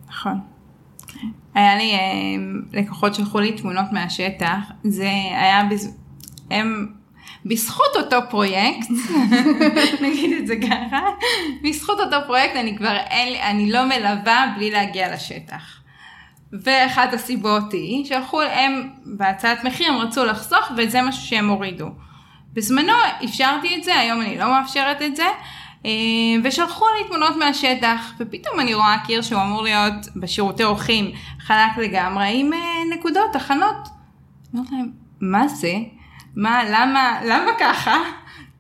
נכון. 0.08 0.40
היה 1.56 1.76
לי 1.76 1.94
אה, 1.94 2.00
לקוחות 2.74 3.16
שלחו 3.16 3.40
לי 3.40 3.52
תמונות 3.52 3.86
מהשטח, 3.92 4.58
זה 4.84 5.10
היה, 5.10 5.68
בז... 5.72 5.98
הם 6.52 6.88
בזכות 7.46 7.96
אותו 7.96 8.18
פרויקט, 8.30 8.88
נגיד 10.04 10.38
את 10.38 10.48
זה 10.48 10.56
ככה, 10.56 11.00
בזכות 11.64 12.00
אותו 12.00 12.18
פרויקט 12.26 12.56
אני 12.56 12.78
כבר 12.78 12.98
אין 13.10 13.34
לי, 13.34 13.42
אני 13.42 13.72
לא 13.72 13.86
מלווה 13.86 14.54
בלי 14.56 14.72
להגיע 14.72 15.14
לשטח. 15.14 15.80
ואחת 16.62 17.14
הסיבות 17.14 17.74
היא 17.74 18.06
שהלכו 18.06 18.42
הם 18.42 18.90
בהצעת 19.06 19.64
מחיר 19.64 19.94
הם 19.94 20.00
רצו 20.00 20.26
לחסוך 20.26 20.72
וזה 20.78 21.02
משהו 21.02 21.22
שהם 21.22 21.50
הורידו. 21.50 21.88
בזמנו 22.54 22.94
אפשרתי 23.26 23.76
את 23.78 23.84
זה, 23.84 24.00
היום 24.00 24.22
אני 24.22 24.38
לא 24.38 24.52
מאפשרת 24.52 25.02
את 25.02 25.16
זה, 25.16 25.26
אה, 25.86 25.92
ושלחו 26.44 26.86
לי 26.98 27.08
תמונות 27.08 27.36
מהשטח, 27.36 28.14
ופתאום 28.20 28.60
אני 28.60 28.74
רואה 28.74 28.98
קיר 29.06 29.22
שהוא 29.22 29.42
אמור 29.42 29.64
להיות 29.64 29.94
בשירותי 30.16 30.64
אורחים 30.64 31.12
חלק 31.40 31.78
לגמרי, 31.78 32.40
עם 32.40 32.54
אה, 32.54 32.60
נקודות, 32.98 33.34
תחנות. 33.34 33.88
אומרת 34.54 34.72
להם, 34.72 34.92
מה 35.22 35.48
זה? 35.48 35.74
מה, 36.36 36.64
למה, 36.70 37.20
למה 37.26 37.52
ככה? 37.60 37.98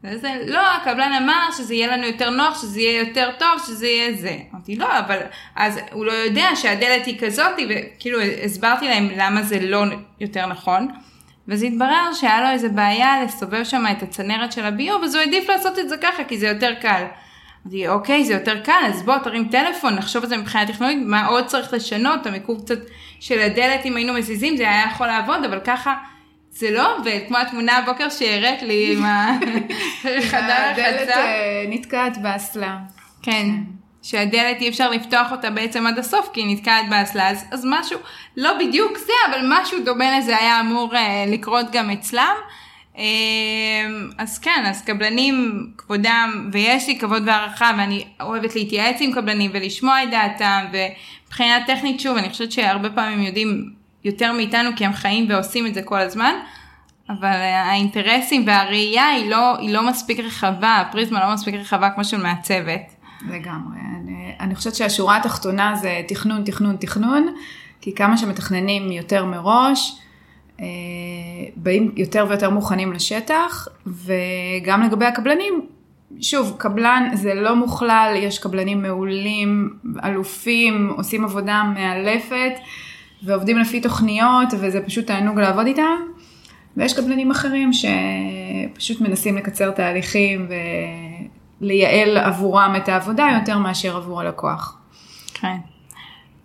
וזה, 0.03 0.29
לא, 0.47 0.75
הקבלן 0.75 1.13
אמר 1.23 1.50
שזה 1.57 1.73
יהיה 1.73 1.97
לנו 1.97 2.07
יותר 2.07 2.29
נוח, 2.29 2.62
שזה 2.62 2.79
יהיה 2.79 3.00
יותר 3.00 3.29
טוב, 3.39 3.50
שזה 3.67 3.88
יהיה 3.88 4.13
זה. 4.17 4.38
אמרתי, 4.53 4.75
לא, 4.75 5.00
אבל 5.00 5.19
אז 5.55 5.79
הוא 5.91 6.05
לא 6.05 6.12
יודע 6.12 6.50
שהדלת 6.55 7.05
היא 7.05 7.19
כזאת, 7.19 7.51
וכאילו 7.69 8.19
הסברתי 8.21 8.88
להם 8.88 9.09
למה 9.17 9.43
זה 9.43 9.59
לא 9.59 9.83
יותר 10.19 10.45
נכון. 10.45 10.88
וזה 11.47 11.65
התברר 11.65 12.13
שהיה 12.13 12.41
לו 12.41 12.50
איזה 12.50 12.69
בעיה 12.69 13.23
לסובב 13.23 13.63
שם 13.63 13.85
את 13.91 14.03
הצנרת 14.03 14.51
של 14.51 14.65
הביוב, 14.65 15.03
אז 15.03 15.15
הוא 15.15 15.21
העדיף 15.21 15.50
לעשות 15.50 15.79
את 15.79 15.89
זה 15.89 15.97
ככה, 15.97 16.23
כי 16.23 16.38
זה 16.38 16.47
יותר 16.47 16.73
קל. 16.81 17.03
אמרתי, 17.65 17.88
אוקיי, 17.88 18.25
זה 18.25 18.33
יותר 18.33 18.59
קל, 18.59 18.81
אז 18.88 19.03
בוא 19.03 19.17
תרים 19.17 19.47
טלפון, 19.47 19.95
נחשוב 19.95 20.23
על 20.23 20.29
זה 20.29 20.38
מבחינה 20.38 20.67
טכנולוגית, 20.67 21.03
מה 21.05 21.25
עוד 21.25 21.45
צריך 21.45 21.73
לשנות, 21.73 22.25
המיקום 22.25 22.62
קצת 22.62 22.79
של 23.19 23.39
הדלת, 23.39 23.85
אם 23.85 23.95
היינו 23.95 24.13
מזיזים, 24.13 24.57
זה 24.57 24.63
היה 24.63 24.83
יכול 24.91 25.07
לעבוד, 25.07 25.43
אבל 25.43 25.59
ככה 25.59 25.93
זה 26.51 26.71
לא 26.71 26.97
עובד, 26.97 27.19
כמו 27.27 27.38
התמונה 27.38 27.77
הבוקר 27.77 28.09
שהראית 28.09 28.62
לי 28.62 28.93
עם 28.97 29.05
החדר 29.05 29.63
הרחצה. 30.03 30.71
הדלת 30.71 31.09
אה, 31.09 31.65
נתקעת 31.69 32.17
באסלה. 32.17 32.77
כן. 33.21 33.45
שהדלת 34.03 34.62
אי 34.62 34.69
אפשר 34.69 34.89
לפתוח 34.89 35.31
אותה 35.31 35.50
בעצם 35.50 35.88
עד 35.88 36.00
הסוף 36.00 36.29
כי 36.33 36.41
היא 36.41 36.55
נתקעת 36.55 36.89
באסלה, 36.89 37.29
אז, 37.29 37.45
אז 37.51 37.65
משהו, 37.69 38.00
לא 38.38 38.51
בדיוק 38.60 38.98
זה, 38.98 39.13
אבל 39.29 39.45
משהו 39.50 39.77
דומה 39.86 40.19
לזה 40.19 40.38
היה 40.38 40.60
אמור 40.60 40.93
uh, 40.93 40.98
לקרות 41.27 41.65
גם 41.72 41.89
אצלם. 41.89 42.36
Uh, 42.95 43.00
אז 44.17 44.39
כן, 44.39 44.63
אז 44.65 44.81
קבלנים, 44.81 45.67
כבודם, 45.77 46.50
ויש 46.51 46.88
לי 46.88 47.00
כבוד 47.00 47.24
והערכה, 47.25 47.72
ואני 47.77 48.05
אוהבת 48.22 48.55
להתייעץ 48.55 48.98
עם 49.00 49.12
קבלנים 49.13 49.51
ולשמוע 49.53 50.03
את 50.03 50.10
דעתם, 50.12 50.65
ומבחינה 50.72 51.60
טכנית, 51.67 52.00
שוב, 52.00 52.17
אני 52.17 52.29
חושבת 52.29 52.51
שהרבה 52.51 52.89
פעמים 52.89 53.22
יודעים 53.22 53.74
יותר 54.03 54.31
מאיתנו 54.31 54.69
כי 54.75 54.86
הם 54.86 54.93
חיים 54.93 55.25
ועושים 55.29 55.67
את 55.67 55.74
זה 55.74 55.81
כל 55.81 56.00
הזמן. 56.00 56.33
אבל 57.10 57.31
uh, 57.31 57.69
האינטרסים 57.69 58.43
והראייה 58.48 59.07
היא 59.07 59.29
לא, 59.29 59.57
היא 59.57 59.74
לא 59.74 59.88
מספיק 59.88 60.19
רחבה, 60.19 60.77
הפריזמה 60.77 61.27
לא 61.27 61.33
מספיק 61.33 61.55
רחבה 61.55 61.89
כמו 61.89 62.03
של 62.03 62.17
מעצבת. 62.24 62.93
לגמרי. 63.29 63.82
אני, 64.43 64.55
חושבת 64.55 64.75
שהשורה 64.75 65.17
התחתונה 65.17 65.75
זה 65.75 66.01
תכנון, 66.07 66.43
תכנון, 66.43 66.75
תכנון, 66.75 67.35
כי 67.81 67.95
כמה 67.95 68.17
שמתכננים 68.17 68.91
יותר 68.91 69.25
מראש, 69.25 70.00
אה, 70.59 70.65
באים 71.55 71.91
יותר 71.95 72.25
ויותר 72.29 72.50
מוכנים 72.50 72.93
לשטח, 72.93 73.67
וגם 73.88 74.81
לגבי 74.83 75.05
הקבלנים, 75.05 75.65
שוב, 76.21 76.55
קבלן 76.57 77.09
זה 77.13 77.33
לא 77.33 77.55
מוכלל, 77.55 78.13
יש 78.17 78.39
קבלנים 78.39 78.81
מעולים, 78.81 79.69
אלופים, 80.03 80.93
עושים 80.97 81.25
עבודה 81.25 81.63
מאלפת, 81.75 82.53
ועובדים 83.23 83.57
לפי 83.57 83.81
תוכניות, 83.81 84.47
וזה 84.59 84.81
פשוט 84.81 85.07
תענוג 85.07 85.39
לעבוד 85.39 85.65
איתם. 85.65 85.95
ויש 86.77 86.93
קבלנים 86.93 87.31
אחרים 87.31 87.71
שפשוט 87.73 89.01
מנסים 89.01 89.38
לקצר 89.38 89.71
תהליכים 89.71 90.45
ו... 90.50 90.53
לייעל 91.62 92.17
עבורם 92.17 92.74
את 92.77 92.89
העבודה 92.89 93.27
יותר 93.39 93.57
מאשר 93.57 93.98
עבור 93.98 94.22
הלקוח. 94.22 94.77
כן. 95.33 95.57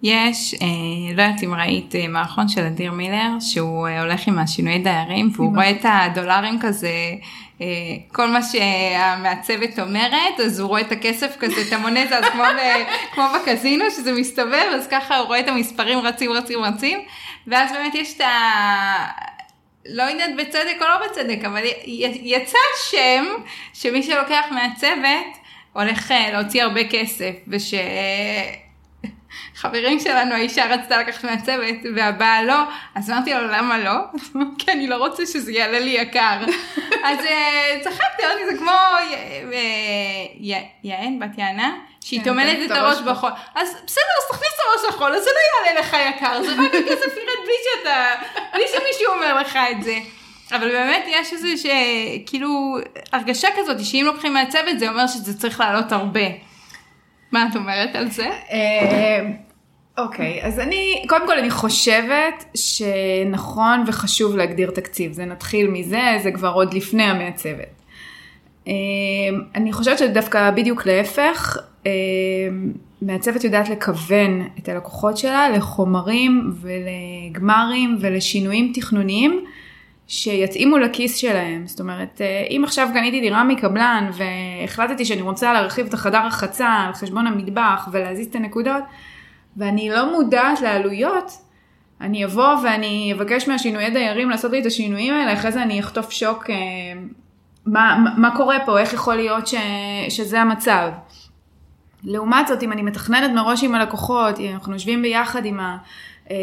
יש, 0.02 0.54
אה, 0.54 0.68
לא 1.14 1.22
יודעת 1.22 1.42
אם 1.44 1.54
ראית 1.54 1.94
אה, 1.94 2.08
מערכון 2.08 2.48
של 2.48 2.66
אדיר 2.66 2.92
מילר, 2.92 3.40
שהוא 3.40 3.88
אה, 3.88 4.00
הולך 4.00 4.26
עם 4.26 4.38
השינויי 4.38 4.78
דיירים, 4.78 5.30
והוא 5.32 5.54
רואה 5.54 5.70
את 5.70 5.84
הדולרים 5.84 6.58
כזה, 6.60 6.88
אה, 7.60 7.66
כל 8.12 8.28
מה 8.28 8.42
שהמעצבת 8.42 9.78
אומרת, 9.78 10.40
אז 10.44 10.60
הוא 10.60 10.68
רואה 10.68 10.80
את 10.80 10.92
הכסף 10.92 11.36
כזה, 11.38 11.54
את 11.68 11.72
המונטה, 11.72 12.18
אז 12.18 12.24
כמו, 12.24 12.42
כמו 13.14 13.24
בקזינו, 13.34 13.84
שזה 13.90 14.12
מסתובב, 14.12 14.66
אז 14.74 14.86
ככה 14.86 15.16
הוא 15.16 15.26
רואה 15.26 15.40
את 15.40 15.48
המספרים 15.48 15.98
רצים, 15.98 16.30
רצים, 16.32 16.58
רצים, 16.58 16.98
ואז 17.46 17.72
באמת 17.72 17.94
יש 17.94 18.16
את 18.16 18.20
ה... 18.20 18.28
לא 19.88 20.02
יודעת 20.02 20.36
בצדק 20.36 20.76
או 20.80 20.86
לא 20.86 21.06
בצדק, 21.06 21.44
אבל 21.44 21.62
יצא 22.22 22.58
שם 22.90 23.24
שמי 23.74 24.02
שלוקח 24.02 24.44
מהצוות 24.50 25.36
הולך 25.72 26.12
אה, 26.12 26.30
להוציא 26.32 26.62
הרבה 26.62 26.88
כסף, 26.88 27.32
וש... 27.48 27.74
חברים 29.58 30.00
שלנו, 30.00 30.34
האישה 30.34 30.66
רצתה 30.66 30.98
לקחת 30.98 31.24
מהצוות 31.24 31.76
והבעל 31.96 32.46
לא, 32.46 32.62
אז 32.94 33.10
אמרתי 33.10 33.34
לו 33.34 33.46
למה 33.46 33.78
לא? 33.78 33.96
כי 34.58 34.72
אני 34.72 34.86
לא 34.86 34.96
רוצה 34.96 35.26
שזה 35.26 35.52
יעלה 35.52 35.78
לי 35.78 35.90
יקר. 35.90 36.44
אז 37.08 37.18
uh, 37.18 37.84
צחקתי, 37.84 38.26
אמרתי 38.26 38.46
זה 38.50 38.58
כמו 38.58 38.72
יען, 40.82 41.18
בת 41.18 41.38
יענה, 41.38 41.76
שהיא 42.08 42.20
כן, 42.20 42.24
טומנת 42.24 42.58
את 42.66 42.70
הראש 42.70 42.98
בחול. 43.00 43.30
אז 43.54 43.68
בסדר, 43.86 44.04
אז 44.18 44.28
תכניס 44.30 44.50
את 44.54 44.60
הראש 44.68 44.94
לחול, 44.94 45.12
אז 45.12 45.22
זה 45.22 45.30
לא 45.30 45.68
יעלה 45.68 45.80
לך 45.80 45.96
יקר, 46.16 46.42
זה 46.42 46.52
רק 46.52 46.74
הכסף 46.74 47.16
ירד 47.18 47.38
בלי 47.44 47.54
שאתה, 47.64 48.04
בלי 48.52 48.62
שמישהו 48.66 49.14
אומר 49.14 49.40
לך 49.40 49.58
את 49.70 49.82
זה. 49.82 49.98
אבל 50.52 50.68
באמת 50.68 51.04
יש 51.08 51.32
איזה 51.32 51.48
שכאילו 51.56 52.76
הרגשה 53.12 53.48
כזאת 53.56 53.84
שאם 53.84 54.02
לוקחים 54.06 54.34
מהצוות 54.34 54.78
זה 54.78 54.88
אומר 54.88 55.06
שזה 55.06 55.38
צריך 55.38 55.60
לעלות 55.60 55.92
הרבה. 55.92 56.26
מה 57.32 57.46
את 57.50 57.56
אומרת 57.56 57.94
על 57.94 58.10
זה? 58.10 58.26
אה, 58.50 59.20
אוקיי, 59.98 60.40
אז 60.42 60.60
אני, 60.60 61.04
קודם 61.08 61.26
כל 61.26 61.38
אני 61.38 61.50
חושבת 61.50 62.44
שנכון 62.54 63.84
וחשוב 63.86 64.36
להגדיר 64.36 64.70
תקציב, 64.70 65.12
זה 65.12 65.24
נתחיל 65.24 65.68
מזה, 65.70 66.18
זה 66.22 66.30
כבר 66.32 66.52
עוד 66.52 66.74
לפני 66.74 67.02
המעצבת. 67.02 67.82
אה, 68.68 68.72
אני 69.54 69.72
חושבת 69.72 69.98
שדווקא 69.98 70.50
בדיוק 70.50 70.86
להפך, 70.86 71.56
מעצבת 73.02 73.44
יודעת 73.44 73.68
לכוון 73.68 74.48
את 74.58 74.68
הלקוחות 74.68 75.16
שלה 75.16 75.48
לחומרים 75.48 76.52
ולגמרים 76.60 77.96
ולשינויים 78.00 78.72
תכנוניים 78.74 79.44
שיתאימו 80.08 80.78
לכיס 80.78 81.16
שלהם. 81.16 81.66
זאת 81.66 81.80
אומרת, 81.80 82.20
אה, 82.20 82.46
אם 82.50 82.62
עכשיו 82.64 82.88
קניתי 82.92 83.20
דירה 83.20 83.44
מקבלן 83.44 84.10
והחלטתי 84.12 85.04
שאני 85.04 85.22
רוצה 85.22 85.52
להרחיב 85.52 85.86
את 85.86 85.94
החדר 85.94 86.26
רחצה 86.26 86.68
על 86.68 86.92
חשבון 86.92 87.26
המטבח 87.26 87.88
ולהזיז 87.92 88.26
את 88.26 88.34
הנקודות, 88.34 88.84
ואני 89.56 89.90
לא 89.90 90.12
מודעת 90.12 90.60
לעלויות, 90.60 91.32
אני 92.00 92.24
אבוא 92.24 92.54
ואני 92.64 93.12
אבקש 93.16 93.48
מהשינויי 93.48 93.90
דיירים 93.90 94.30
לעשות 94.30 94.52
לי 94.52 94.60
את 94.60 94.66
השינויים 94.66 95.14
האלה, 95.14 95.32
אחרי 95.32 95.52
זה 95.52 95.62
אני 95.62 95.80
אחטוף 95.80 96.10
שוק, 96.10 96.50
אה, 96.50 96.56
מה, 97.66 98.14
מה 98.16 98.36
קורה 98.36 98.56
פה, 98.66 98.78
איך 98.78 98.92
יכול 98.92 99.14
להיות 99.14 99.46
ש, 99.46 99.54
שזה 100.08 100.40
המצב. 100.40 100.88
לעומת 102.04 102.46
זאת, 102.46 102.62
אם 102.62 102.72
אני 102.72 102.82
מתכננת 102.82 103.30
מראש 103.30 103.64
עם 103.64 103.74
הלקוחות, 103.74 104.34
אנחנו 104.54 104.72
יושבים 104.72 105.02
ביחד 105.02 105.44
עם 105.44 105.60
ה... 105.60 105.76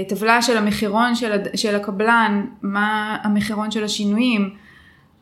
טבלה 0.08 0.42
של 0.42 0.58
המחירון 0.58 1.16
של, 1.16 1.32
של 1.56 1.76
הקבלן, 1.76 2.46
מה 2.62 3.18
המחירון 3.24 3.72
של 3.72 3.84
השינויים, 3.84 4.50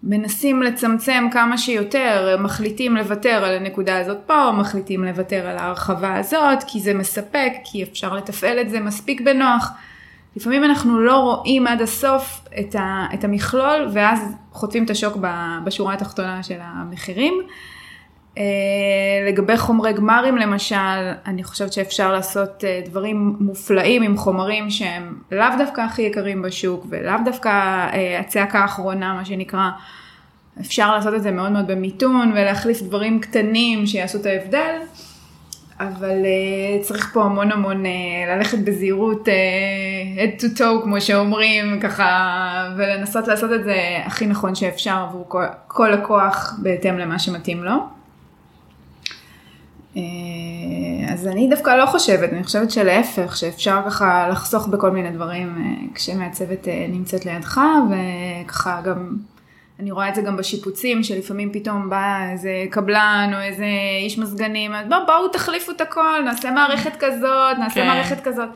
מנסים 0.04 0.64
לצמצם 0.64 1.28
כמה 1.32 1.58
שיותר, 1.58 2.38
מחליטים 2.40 2.98
לוותר 2.98 3.46
על 3.46 3.56
הנקודה 3.56 3.98
הזאת 3.98 4.18
פה, 4.26 4.52
מחליטים 4.52 5.04
לוותר 5.04 5.48
על 5.48 5.58
ההרחבה 5.58 6.16
הזאת, 6.16 6.64
כי 6.68 6.80
זה 6.80 6.94
מספק, 6.94 7.52
כי 7.64 7.84
אפשר 7.84 8.14
לתפעל 8.14 8.60
את 8.60 8.70
זה 8.70 8.80
מספיק 8.80 9.22
בנוח. 9.22 9.72
לפעמים 10.36 10.64
אנחנו 10.64 11.00
לא 11.00 11.16
רואים 11.16 11.68
עד 11.68 11.82
הסוף 11.82 12.42
את, 12.60 12.76
ה, 12.76 13.06
את 13.14 13.24
המכלול, 13.24 13.88
ואז 13.94 14.36
חוטפים 14.52 14.86
את 14.86 14.90
השוק 14.90 15.18
בשורה 15.64 15.94
התחתונה 15.94 16.44
של 16.44 16.58
המחירים. 16.62 17.34
אה, 18.38 18.44
לגבי 19.28 19.58
חומרי 19.58 19.94
גמרים 19.94 20.38
למשל, 20.38 21.12
אני 21.26 21.44
חושבת 21.44 21.74
שאפשר 21.74 22.12
לעשות 22.12 22.64
אה, 22.64 22.82
דברים 22.86 23.36
מופלאים 23.40 24.04
עם 24.04 24.18
חומרים 24.18 24.70
שהם 24.70 25.16
לאו 25.32 25.48
דווקא 25.58 25.82
הכי 25.82 26.02
יקרים 26.02 26.42
בשוק 26.42 26.86
ולאו 26.90 27.16
דווקא 27.26 27.50
אה, 27.50 28.20
הצעקה 28.20 28.60
האחרונה 28.60 29.14
מה 29.14 29.26
שנקרא. 29.26 29.70
אפשר 30.60 30.96
לעשות 30.96 31.14
את 31.14 31.24
זה 31.24 31.32
מאוד 31.32 31.52
מאוד 31.52 31.68
במיתון 31.68 32.32
ולהחליף 32.32 32.82
דברים 32.82 33.20
קטנים 33.20 33.86
שיעשו 33.86 34.18
את 34.18 34.26
ההבדל, 34.26 34.76
אבל 35.80 36.26
צריך 36.82 37.10
פה 37.14 37.24
המון 37.24 37.52
המון 37.52 37.84
ללכת 38.28 38.58
בזהירות 38.58 39.28
head 40.18 40.42
to 40.42 40.60
toe 40.60 40.84
כמו 40.84 41.02
שאומרים 41.02 41.80
ככה 41.80 42.70
ולנסות 42.78 43.28
לעשות 43.28 43.52
את 43.54 43.64
זה 43.64 43.78
הכי 44.06 44.26
נכון 44.26 44.56
שאפשר 44.56 44.96
עבור 44.96 45.26
כל, 45.28 45.44
כל 45.68 45.88
לקוח 45.88 46.54
בהתאם 46.62 46.98
למה 46.98 47.20
שמתאים 47.20 47.64
לו. 47.64 47.76
אה, 49.98 51.14
אז 51.14 51.28
אני 51.28 51.48
דווקא 51.50 51.70
לא 51.70 51.86
חושבת, 51.86 52.34
אני 52.34 52.44
חושבת 52.44 52.72
שלהפך, 52.72 53.38
שאפשר 53.38 53.82
ככה 53.86 54.28
לחסוך 54.30 54.68
בכל 54.68 54.92
מיני 54.92 55.12
דברים 55.12 55.56
אה, 55.58 55.96
כשמעצבת 55.96 56.68
אה, 56.68 56.86
נמצאת 56.90 57.26
לידך, 57.26 57.62
וככה 57.90 58.82
גם, 58.84 59.16
אני 59.80 59.92
רואה 59.92 60.10
את 60.10 60.16
זה 60.16 60.22
גם 60.22 60.38
בשיפוצים, 60.38 61.04
שלפעמים 61.04 61.54
פתאום 61.54 61.90
בא 61.90 62.30
איזה 62.32 62.66
קבלן 62.70 63.32
או 63.34 63.40
איזה 63.40 63.66
איש 64.04 64.20
מזגנים, 64.20 64.74
אז 64.74 64.88
בואו 64.90 65.06
בוא, 65.06 65.28
תחליפו 65.34 65.72
את 65.72 65.82
הכל, 65.82 66.22
נעשה 66.26 66.52
מערכת 66.52 66.96
כזאת, 67.00 67.58
נעשה 67.60 67.76
כן. 67.76 67.88
מערכת 67.88 68.24
כזאת. 68.24 68.50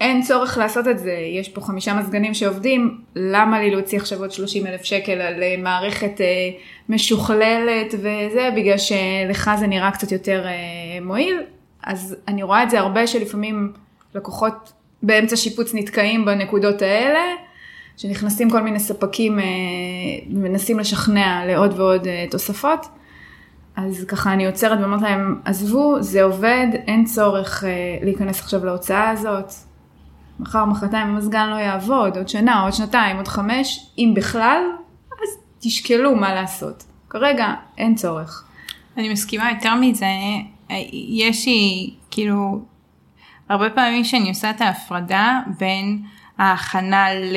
אין 0.00 0.22
צורך 0.22 0.58
לעשות 0.58 0.88
את 0.88 0.98
זה, 0.98 1.12
יש 1.12 1.48
פה 1.48 1.60
חמישה 1.60 1.94
מזגנים 1.94 2.34
שעובדים, 2.34 3.00
למה 3.16 3.60
לי 3.60 3.70
להוציא 3.70 3.98
עכשיו 3.98 4.18
עוד 4.18 4.30
30 4.30 4.66
אלף 4.66 4.82
שקל 4.82 5.12
על 5.12 5.42
אה, 5.42 5.54
מערכת 5.58 6.20
אה, 6.20 6.26
משוכללת 6.88 7.94
וזה, 7.94 8.50
בגלל 8.56 8.78
שלך 8.78 9.50
זה 9.58 9.66
נראה 9.66 9.90
קצת 9.90 10.12
יותר 10.12 10.46
אה, 10.46 10.52
מועיל, 11.02 11.40
אז 11.82 12.16
אני 12.28 12.42
רואה 12.42 12.62
את 12.62 12.70
זה 12.70 12.80
הרבה 12.80 13.06
שלפעמים 13.06 13.72
לקוחות 14.14 14.72
באמצע 15.02 15.36
שיפוץ 15.36 15.74
נתקעים 15.74 16.24
בנקודות 16.24 16.82
האלה, 16.82 17.20
שנכנסים 17.96 18.50
כל 18.50 18.62
מיני 18.62 18.80
ספקים 18.80 19.38
ומנסים 20.30 20.78
לשכנע 20.78 21.46
לעוד 21.46 21.80
ועוד 21.80 22.06
תוספות. 22.30 22.86
אז 23.76 24.04
ככה 24.08 24.32
אני 24.32 24.46
עוצרת 24.46 24.80
ואומרת 24.80 25.02
להם, 25.02 25.40
עזבו, 25.44 26.02
זה 26.02 26.22
עובד, 26.22 26.66
אין 26.86 27.04
צורך 27.04 27.64
להיכנס 28.02 28.40
עכשיו 28.40 28.64
להוצאה 28.64 29.10
הזאת, 29.10 29.52
מחר, 30.40 30.64
מחרתיים 30.64 31.06
המזגן 31.08 31.48
לא 31.48 31.54
יעבוד, 31.54 32.16
עוד 32.16 32.28
שנה, 32.28 32.62
עוד 32.62 32.72
שנתיים, 32.72 33.16
עוד 33.16 33.28
חמש, 33.28 33.86
אם 33.98 34.12
בכלל, 34.16 34.62
אז 35.12 35.28
תשקלו 35.58 36.16
מה 36.16 36.34
לעשות. 36.34 36.84
כרגע 37.10 37.54
אין 37.78 37.94
צורך. 37.94 38.44
אני 38.96 39.08
מסכימה 39.08 39.50
יותר 39.50 39.74
מזה, 39.74 40.06
יש 40.92 41.46
לי 41.46 41.90
כאילו 42.10 42.60
הרבה 43.48 43.70
פעמים 43.70 44.04
שאני 44.04 44.28
עושה 44.28 44.50
את 44.50 44.60
ההפרדה 44.60 45.40
בין 45.58 46.02
ההכנה 46.38 47.14
ל... 47.14 47.36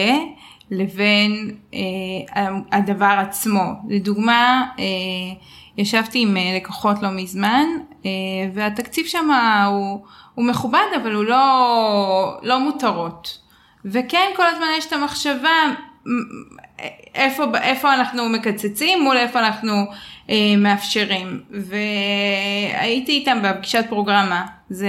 לבין 0.72 1.56
אה, 1.74 1.80
הדבר 2.72 3.16
עצמו. 3.28 3.62
לדוגמה, 3.90 4.66
אה, 4.80 4.84
ישבתי 5.82 6.22
עם 6.22 6.38
אה, 6.38 6.54
לקוחות 6.58 7.02
לא 7.02 7.10
מזמן, 7.10 7.66
אה, 8.06 8.10
והתקציב 8.54 9.06
שם 9.06 9.30
הוא... 9.68 10.06
הוא 10.36 10.46
מכובד 10.46 10.86
אבל 11.02 11.14
הוא 11.14 11.24
לא, 11.24 12.40
לא 12.42 12.60
מותרות. 12.60 13.38
וכן 13.86 14.28
כל 14.36 14.46
הזמן 14.46 14.68
יש 14.78 14.86
את 14.86 14.94
המחשבה 14.94 15.50
איפה, 17.16 17.44
איפה 17.62 17.94
אנחנו 17.94 18.30
מקצצים 18.30 19.04
מול 19.04 19.18
איפה 19.18 19.40
אנחנו 19.40 19.86
אה, 20.30 20.36
מאפשרים. 20.58 21.42
והייתי 21.50 23.12
איתם 23.12 23.40
בפגישת 23.44 23.86
פרוגרמה. 23.90 24.46
זו 24.70 24.88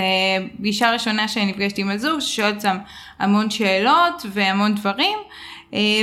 פגישה 0.59 0.93
ראשונה 0.93 1.29
שאני 1.29 1.47
נפגשתי 1.47 1.81
עם 1.81 1.91
הזוג 1.91 2.21
ששואלת 2.21 2.57
אותם 2.57 2.79
המון 3.19 3.51
שאלות 3.51 4.27
והמון 4.33 4.75
דברים. 4.75 5.19
אה, 5.19 5.31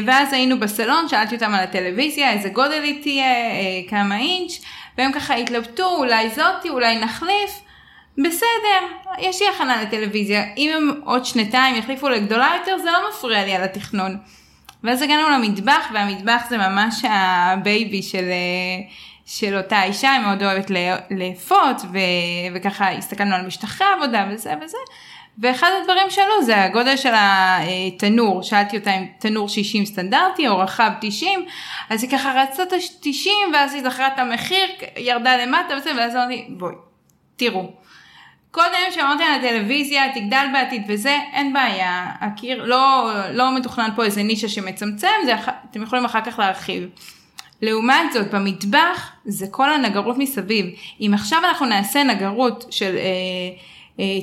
ואז 0.05 0.34
היינו 0.34 0.60
בסלון, 0.60 1.08
שאלתי 1.08 1.36
אותם 1.36 1.53
על 1.53 1.63
הטלוויזיה, 1.63 2.32
איזה 2.32 2.49
גודל 2.49 2.84
היא 2.84 3.01
תהיה, 3.01 3.25
אה, 3.25 3.89
כמה 3.89 4.17
אינץ', 4.17 4.62
והם 4.97 5.12
ככה 5.12 5.36
התלבטו, 5.36 5.95
אולי 5.95 6.29
זאתי, 6.29 6.69
אולי 6.69 6.99
נחליף. 6.99 7.51
בסדר, 8.17 8.86
יש 9.19 9.41
לי 9.41 9.47
הכנה 9.55 9.82
לטלוויזיה, 9.82 10.43
אם 10.58 10.71
הם 10.75 11.01
עוד 11.05 11.25
שנתיים 11.25 11.75
יחליפו 11.75 12.10
לגדולה 12.10 12.49
יותר 12.60 12.77
זה 12.77 12.91
לא 12.91 13.10
מפריע 13.10 13.45
לי 13.45 13.53
על 13.55 13.63
התכנון. 13.63 14.17
ואז 14.84 15.01
הגענו 15.01 15.29
למטבח 15.29 15.89
והמטבח 15.93 16.41
זה 16.49 16.58
ממש 16.58 17.05
ה 17.10 17.28
baby 17.28 18.01
של, 18.01 18.25
של 19.25 19.58
אותה 19.58 19.84
אישה, 19.84 20.12
היא 20.12 20.21
מאוד 20.21 20.43
אוהבת 20.43 20.71
לאפות 21.10 21.82
וככה 22.53 22.91
הסתכלנו 22.91 23.36
על 23.36 23.45
משטחי 23.45 23.84
עבודה 23.97 24.25
וזה 24.32 24.53
וזה. 24.62 24.77
ואחד 25.41 25.69
הדברים 25.82 26.10
שלו 26.10 26.43
זה 26.43 26.63
הגודל 26.63 26.97
של 26.97 27.13
התנור, 27.13 28.43
שאלתי 28.43 28.78
אותה 28.78 28.97
אם 28.97 29.06
תנור 29.19 29.49
60 29.49 29.86
סטנדרטי 29.86 30.47
או 30.47 30.58
רחב 30.58 30.91
90, 31.02 31.45
אז 31.89 32.04
היא 32.04 32.12
ככה 32.12 32.43
רצתה 32.43 32.63
את 32.63 32.73
ה-90 32.73 33.54
ואז 33.54 33.73
היא 33.73 33.84
זכרה 33.84 34.08
את 34.08 34.19
המחיר, 34.19 34.65
ירדה 34.97 35.38
למטה 35.38 35.78
וזה, 35.78 35.91
ואז 35.97 36.15
אמרתי 36.15 36.45
בואי, 36.49 36.75
תראו, 37.36 37.71
קודם 38.52 38.91
שאמרתי 38.91 39.23
על 39.23 39.34
הטלוויזיה, 39.39 40.13
תגדל 40.13 40.45
בעתיד 40.54 40.84
וזה, 40.88 41.17
אין 41.34 41.54
בעיה, 41.54 42.06
הקיר, 42.21 42.63
לא, 42.63 43.12
לא 43.32 43.56
מתוכנן 43.58 43.89
פה 43.95 44.06
איזה 44.06 44.23
נישה 44.23 44.49
שמצמצם, 44.49 45.08
זה, 45.25 45.34
אתם 45.71 45.84
יכולים 45.84 46.06
אחר 46.06 46.21
כך 46.21 46.39
להרחיב. 46.39 46.89
לעומת 47.62 48.13
זאת, 48.13 48.34
במטבח 48.34 49.12
זה 49.25 49.45
כל 49.52 49.73
הנגרות 49.73 50.17
מסביב. 50.17 50.65
אם 51.02 51.12
עכשיו 51.13 51.39
אנחנו 51.43 51.65
נעשה 51.65 52.04
נגרות 52.04 52.65
של 52.69 52.95
אה, 52.95 53.62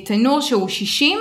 תנור 0.05 0.41
שהוא 0.41 0.69
60, 0.69 1.19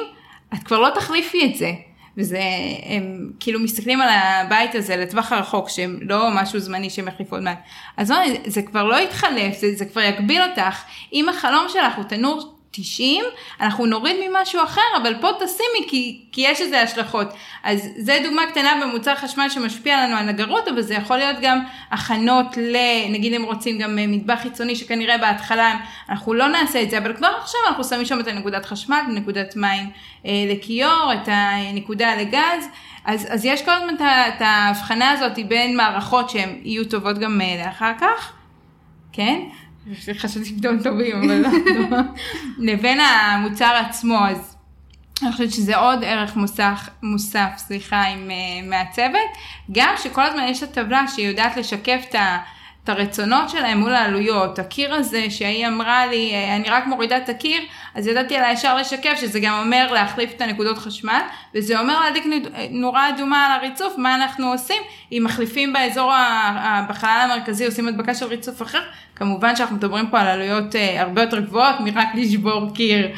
את 0.54 0.62
כבר 0.64 0.78
לא 0.80 0.90
תחליפי 0.94 1.44
את 1.44 1.56
זה. 1.56 1.72
וזה, 2.18 2.40
הם 2.86 3.30
כאילו 3.40 3.60
מסתכלים 3.60 4.00
על 4.00 4.08
הבית 4.08 4.74
הזה 4.74 4.96
לטווח 4.96 5.32
הרחוק, 5.32 5.68
שהם 5.68 5.98
לא 6.02 6.28
משהו 6.34 6.58
זמני 6.58 6.90
שהם 6.90 7.08
יחליפו 7.08 7.36
עוד 7.36 7.44
מעט. 7.44 7.58
אז 7.96 8.10
לא, 8.10 8.16
זה 8.46 8.62
כבר 8.62 8.84
לא 8.84 8.96
יתחלף, 8.96 9.58
זה, 9.58 9.74
זה 9.74 9.84
כבר 9.84 10.00
יגביל 10.00 10.42
אותך. 10.42 10.82
אם 11.12 11.28
החלום 11.28 11.66
שלך 11.68 11.96
הוא 11.96 12.04
תנור 12.04 12.55
90, 12.76 13.24
אנחנו 13.60 13.86
נוריד 13.86 14.16
ממשהו 14.28 14.64
אחר, 14.64 14.80
אבל 15.02 15.14
פה 15.20 15.28
תשימי 15.44 15.88
כי, 15.88 16.20
כי 16.32 16.40
יש 16.40 16.60
לזה 16.60 16.82
השלכות. 16.82 17.28
אז 17.62 17.88
זה 17.96 18.18
דוגמה 18.24 18.46
קטנה 18.46 18.80
במוצר 18.82 19.14
חשמל 19.14 19.48
שמשפיע 19.48 20.06
לנו 20.06 20.16
על 20.16 20.24
נגרות, 20.24 20.68
אבל 20.68 20.82
זה 20.82 20.94
יכול 20.94 21.16
להיות 21.16 21.36
גם 21.42 21.60
הכנות 21.90 22.56
ל... 22.56 22.76
נגיד 23.10 23.34
אם 23.34 23.42
רוצים 23.42 23.78
גם 23.78 23.90
מטבח 23.96 24.38
חיצוני 24.42 24.76
שכנראה 24.76 25.18
בהתחלה 25.18 25.74
אנחנו 26.08 26.34
לא 26.34 26.48
נעשה 26.48 26.82
את 26.82 26.90
זה, 26.90 26.98
אבל 26.98 27.16
כבר 27.16 27.30
עכשיו 27.40 27.60
אנחנו 27.68 27.84
שמים 27.84 28.04
שם 28.06 28.20
את 28.20 28.26
הנקודת 28.26 28.66
חשמל, 28.66 29.00
נקודת 29.08 29.56
מים 29.56 29.90
אה, 30.26 30.30
לכיור, 30.50 31.12
את 31.12 31.28
הנקודה 31.28 32.16
לגז. 32.16 32.68
אז, 33.04 33.26
אז 33.30 33.44
יש 33.44 33.64
כל 33.64 33.70
הזמן 33.70 33.94
את 34.04 34.40
ההבחנה 34.40 35.10
הזאת 35.10 35.38
בין 35.48 35.76
מערכות 35.76 36.30
שהן 36.30 36.60
יהיו 36.62 36.84
טובות 36.84 37.18
גם 37.18 37.40
אה, 37.40 37.64
לאחר 37.66 37.92
כך, 38.00 38.32
כן? 39.12 39.40
חשבתי 40.18 40.56
פתאום 40.58 40.82
טובים, 40.82 41.16
אבל 41.16 41.42
לא, 41.42 41.48
לא. 41.90 41.96
לבין 42.72 43.00
המוצר 43.00 43.82
עצמו, 43.86 44.18
אז 44.28 44.56
אני 45.22 45.32
חושבת 45.32 45.52
שזה 45.52 45.76
עוד 45.76 46.04
ערך 46.04 46.36
מוסף, 46.36 46.88
מוסף 47.02 47.50
סליחה, 47.56 48.02
עם 48.02 48.30
uh, 48.30 48.66
מעצבת. 48.70 49.38
גם 49.72 49.94
שכל 50.02 50.22
הזמן 50.22 50.42
יש 50.48 50.62
את 50.62 50.68
הטבלה 50.68 51.04
שהיא 51.08 51.28
יודעת 51.28 51.56
לשקף 51.56 52.04
את 52.08 52.14
ה... 52.14 52.38
את 52.86 52.90
הרצונות 52.90 53.48
שלהם 53.50 53.78
מול 53.78 53.94
העלויות. 53.94 54.58
הקיר 54.58 54.94
הזה 54.94 55.30
שהיא 55.30 55.66
אמרה 55.66 56.06
לי, 56.06 56.30
אה, 56.34 56.56
אני 56.56 56.70
רק 56.70 56.86
מורידה 56.86 57.16
את 57.16 57.28
הקיר, 57.28 57.62
אז 57.94 58.06
ידעתי 58.06 58.36
עליה 58.36 58.52
ישר 58.52 58.76
לשקף 58.76 59.16
שזה 59.20 59.40
גם 59.40 59.62
אומר 59.64 59.92
להחליף 59.92 60.30
את 60.36 60.40
הנקודות 60.40 60.78
חשמל, 60.78 61.20
וזה 61.54 61.80
אומר 61.80 62.00
להדליק 62.00 62.24
נורה 62.70 63.08
אדומה 63.08 63.46
על 63.46 63.52
הריצוף, 63.52 63.98
מה 63.98 64.14
אנחנו 64.14 64.52
עושים? 64.52 64.82
אם 65.12 65.22
מחליפים 65.24 65.72
באזור, 65.72 66.12
בחלל 66.88 67.28
המרכזי, 67.30 67.66
עושים 67.66 67.88
הדבקה 67.88 68.14
של 68.14 68.26
ריצוף 68.26 68.62
אחר, 68.62 68.82
כמובן 69.16 69.56
שאנחנו 69.56 69.76
מדברים 69.76 70.10
פה 70.10 70.20
על 70.20 70.26
עלויות 70.26 70.76
אה, 70.76 71.02
הרבה 71.02 71.22
יותר 71.22 71.40
גבוהות 71.40 71.80
מרק 71.80 72.08
לשבור 72.14 72.74
קיר. 72.74 73.08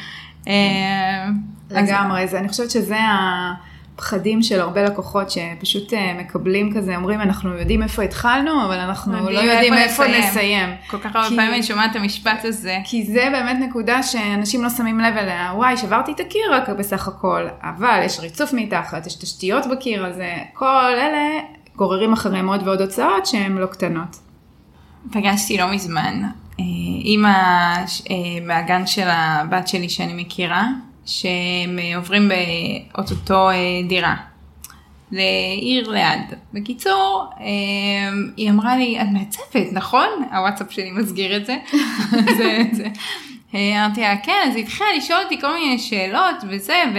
אה, 0.48 1.26
לגמרי, 1.70 2.22
אז... 2.22 2.34
אני 2.34 2.48
חושבת 2.48 2.70
שזה 2.70 2.96
ה... 2.96 3.54
פחדים 3.98 4.42
של 4.42 4.60
הרבה 4.60 4.82
לקוחות 4.82 5.30
שפשוט 5.30 5.92
אה, 5.92 6.14
מקבלים 6.18 6.74
כזה, 6.74 6.96
אומרים 6.96 7.20
אנחנו 7.20 7.58
יודעים 7.58 7.82
איפה 7.82 8.02
התחלנו, 8.02 8.64
אבל 8.64 8.78
אנחנו 8.78 9.30
לא 9.30 9.40
יודעים 9.40 9.74
איפה 9.74 10.04
נסיים. 10.06 10.24
נסיים. 10.24 10.68
כל 10.90 10.98
כך 10.98 11.16
הרבה 11.16 11.28
פעמים 11.28 11.54
אני 11.54 11.62
שומעת 11.62 11.90
את 11.90 11.96
המשפט 11.96 12.44
הזה. 12.44 12.78
כי 12.84 13.04
זה 13.04 13.28
באמת 13.32 13.56
נקודה 13.68 14.02
שאנשים 14.02 14.62
לא 14.62 14.70
שמים 14.70 15.00
לב 15.00 15.16
אליה, 15.16 15.52
וואי, 15.54 15.76
שברתי 15.76 16.12
את 16.12 16.20
הקיר 16.20 16.54
רק 16.54 16.68
בסך 16.68 17.08
הכל, 17.08 17.46
אבל 17.62 18.00
יש 18.04 18.20
ריצוף 18.20 18.52
מתחת, 18.52 19.06
יש 19.06 19.14
תשתיות 19.14 19.66
בקיר 19.66 20.06
הזה, 20.06 20.32
כל 20.54 20.94
אלה 20.94 21.40
גוררים 21.76 22.12
אחריהם 22.12 22.48
עוד 22.48 22.66
ועוד 22.66 22.80
הוצאות 22.80 23.26
שהן 23.26 23.56
לא 23.56 23.66
קטנות. 23.66 24.16
פגשתי 25.12 25.56
לא 25.56 25.72
מזמן 25.72 26.22
אימא 27.04 27.28
אה, 27.28 28.16
מהגן 28.42 28.86
של 28.86 29.06
הבת 29.06 29.68
שלי 29.68 29.88
שאני 29.88 30.22
מכירה, 30.22 30.68
שהם 31.08 31.78
אה, 31.78 31.96
עוברים 31.96 32.28
באוטוטו 32.28 33.50
אה, 33.50 33.54
דירה 33.88 34.16
לעיר 35.12 35.90
ליד. 35.90 36.38
בקיצור, 36.52 37.24
אה, 37.40 37.46
היא 38.36 38.50
אמרה 38.50 38.76
לי, 38.76 39.00
את 39.00 39.06
מעצבת, 39.12 39.72
נכון? 39.72 40.08
הוואטסאפ 40.32 40.72
שלי 40.72 40.90
מסגיר 40.90 41.36
את 41.36 41.46
זה. 41.46 41.56
זה, 42.38 42.62
זה. 42.72 42.86
אמרתי 43.54 44.00
לה, 44.00 44.16
כן, 44.16 44.38
אז 44.48 44.56
היא 44.56 44.64
התחילה 44.64 44.88
לשאול 44.96 45.18
אותי 45.24 45.40
כל 45.40 45.52
מיני 45.52 45.78
שאלות 45.78 46.36
וזה, 46.48 46.82
ו... 46.94 46.98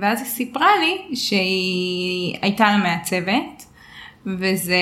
ואז 0.00 0.20
היא 0.20 0.28
סיפרה 0.28 0.70
לי 0.80 1.16
שהיא 1.16 2.36
הייתה 2.42 2.64
לה 2.64 2.76
מעצבת, 2.76 3.64
וזה 4.26 4.76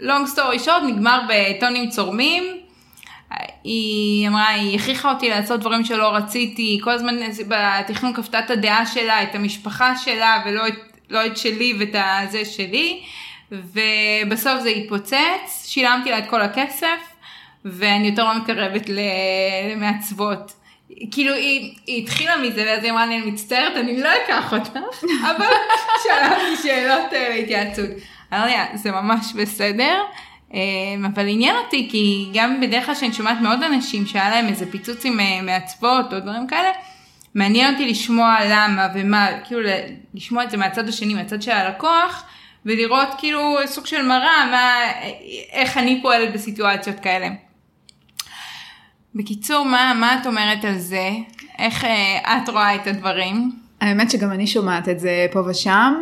long 0.00 0.34
story 0.34 0.66
short 0.66 0.84
נגמר 0.88 1.20
בטונים 1.28 1.88
צורמים, 1.88 2.44
היא 3.64 4.28
אמרה, 4.28 4.48
היא 4.48 4.78
הכריחה 4.78 5.12
אותי 5.12 5.28
לעשות 5.30 5.60
דברים 5.60 5.84
שלא 5.84 6.14
רציתי, 6.14 6.80
כל 6.82 6.90
הזמן 6.90 7.16
בתכנון 7.48 8.14
כפתה 8.14 8.38
את 8.38 8.50
הדעה 8.50 8.86
שלה, 8.86 9.22
את 9.22 9.34
המשפחה 9.34 9.96
שלה, 9.96 10.42
ולא 10.46 10.68
את, 10.68 10.74
לא 11.10 11.26
את 11.26 11.36
שלי 11.36 11.74
ואת 11.78 11.94
הזה 11.94 12.44
שלי, 12.44 13.02
ובסוף 13.52 14.60
זה 14.62 14.68
התפוצץ, 14.68 15.66
שילמתי 15.66 16.10
לה 16.10 16.18
את 16.18 16.30
כל 16.30 16.42
הכסף, 16.42 17.16
ואני 17.64 18.08
יותר 18.08 18.24
לא 18.24 18.38
מתקרבת 18.38 18.88
למעצבות. 18.88 20.52
כאילו 21.10 21.34
היא, 21.34 21.74
היא 21.86 22.02
התחילה 22.02 22.36
מזה 22.36 22.64
ואז 22.66 22.84
היא 22.84 22.92
אמרה 22.92 23.06
לי 23.06 23.16
אני 23.16 23.30
מצטערת 23.30 23.76
אני 23.76 24.00
לא 24.00 24.08
אקח 24.24 24.52
אותך 24.52 24.70
אבל 25.30 25.46
שאלה 26.02 26.36
אותי 26.36 26.62
שאלות 26.62 27.12
אה, 27.12 27.28
להתייעצות. 27.28 27.90
אמרתי 28.32 28.54
זה 28.74 28.90
ממש 28.90 29.32
בסדר 29.32 30.02
אבל 31.06 31.28
עניין 31.28 31.56
אותי 31.64 31.88
כי 31.90 32.30
גם 32.34 32.60
בדרך 32.60 32.86
כלל 32.86 32.94
שאני 32.94 33.12
שומעת 33.12 33.40
מאוד 33.40 33.62
אנשים 33.62 34.06
שהיה 34.06 34.30
להם 34.30 34.46
איזה 34.46 34.70
פיצוץ 34.70 35.04
עם 35.04 35.20
אה, 35.20 35.42
מעצבות 35.42 36.12
או 36.12 36.20
דברים 36.20 36.46
כאלה, 36.46 36.68
מעניין 37.34 37.74
אותי 37.74 37.90
לשמוע 37.90 38.36
למה 38.44 38.88
ומה, 38.94 39.28
כאילו 39.44 39.60
לשמוע 40.14 40.44
את 40.44 40.50
זה 40.50 40.56
מהצד 40.56 40.88
השני, 40.88 41.14
מהצד 41.14 41.42
של 41.42 41.50
הלקוח, 41.50 42.24
ולראות 42.66 43.08
כאילו 43.18 43.56
סוג 43.66 43.86
של 43.86 44.02
מראה, 44.02 44.46
מה, 44.50 44.72
איך 45.52 45.76
אני 45.76 46.02
פועלת 46.02 46.32
בסיטואציות 46.32 47.00
כאלה. 47.00 47.28
בקיצור, 49.14 49.64
מה, 49.64 49.92
מה 50.00 50.18
את 50.20 50.26
אומרת 50.26 50.64
על 50.64 50.78
זה? 50.78 51.10
איך 51.58 51.84
אה, 51.84 52.36
את 52.36 52.48
רואה 52.48 52.74
את 52.74 52.86
הדברים? 52.86 53.52
האמת 53.80 54.10
שגם 54.10 54.32
אני 54.32 54.46
שומעת 54.46 54.88
את 54.88 55.00
זה 55.00 55.26
פה 55.32 55.40
ושם, 55.50 55.94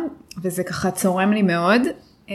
וזה 0.43 0.63
ככה 0.63 0.91
צורם 0.91 1.33
לי 1.33 1.41
מאוד. 1.41 1.81
אמ, 2.29 2.33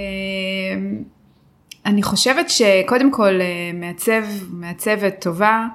אני 1.87 2.03
חושבת 2.03 2.51
שקודם 2.51 3.13
כל 3.13 3.41
אה, 3.41 3.71
מעצב, 3.75 4.23
מעצבת 4.51 5.15
טובה, 5.21 5.67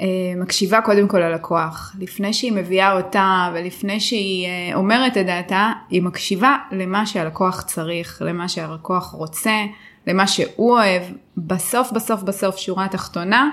אה, 0.00 0.06
מקשיבה 0.36 0.80
קודם 0.80 1.08
כל 1.08 1.18
ללקוח. 1.18 1.96
לפני 2.00 2.32
שהיא 2.32 2.52
מביאה 2.52 2.92
אותה 2.92 3.50
ולפני 3.54 4.00
שהיא 4.00 4.46
אה, 4.46 4.74
אומרת 4.74 5.16
את 5.16 5.26
דעתה, 5.26 5.72
היא 5.90 6.02
מקשיבה 6.02 6.56
למה 6.72 7.06
שהלקוח 7.06 7.62
צריך, 7.62 8.22
למה 8.26 8.48
שהלקוח 8.48 9.10
רוצה, 9.10 9.64
למה 10.06 10.26
שהוא 10.26 10.72
אוהב. 10.72 11.02
בסוף 11.36 11.92
בסוף 11.92 12.22
בסוף, 12.22 12.56
שורה 12.56 12.88
תחתונה, 12.88 13.50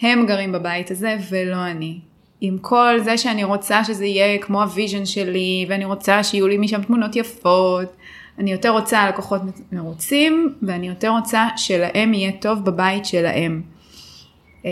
הם 0.00 0.26
גרים 0.26 0.52
בבית 0.52 0.90
הזה 0.90 1.16
ולא 1.30 1.66
אני. 1.66 1.98
עם 2.40 2.58
כל 2.58 2.94
זה 3.04 3.18
שאני 3.18 3.44
רוצה 3.44 3.84
שזה 3.84 4.06
יהיה 4.06 4.38
כמו 4.38 4.62
ה 4.62 4.68
vision 4.68 5.06
שלי, 5.06 5.66
ואני 5.68 5.84
רוצה 5.84 6.24
שיהיו 6.24 6.48
לי 6.48 6.58
משם 6.58 6.82
תמונות 6.82 7.16
יפות, 7.16 7.96
אני 8.40 8.52
יותר 8.52 8.70
רוצה 8.70 9.08
לקוחות 9.08 9.42
מרוצים, 9.72 10.54
ואני 10.62 10.88
יותר 10.88 11.08
רוצה 11.08 11.48
שלהם 11.56 12.14
יהיה 12.14 12.32
טוב 12.32 12.64
בבית 12.64 13.04
שלהם. 13.04 13.62
אה, 14.64 14.70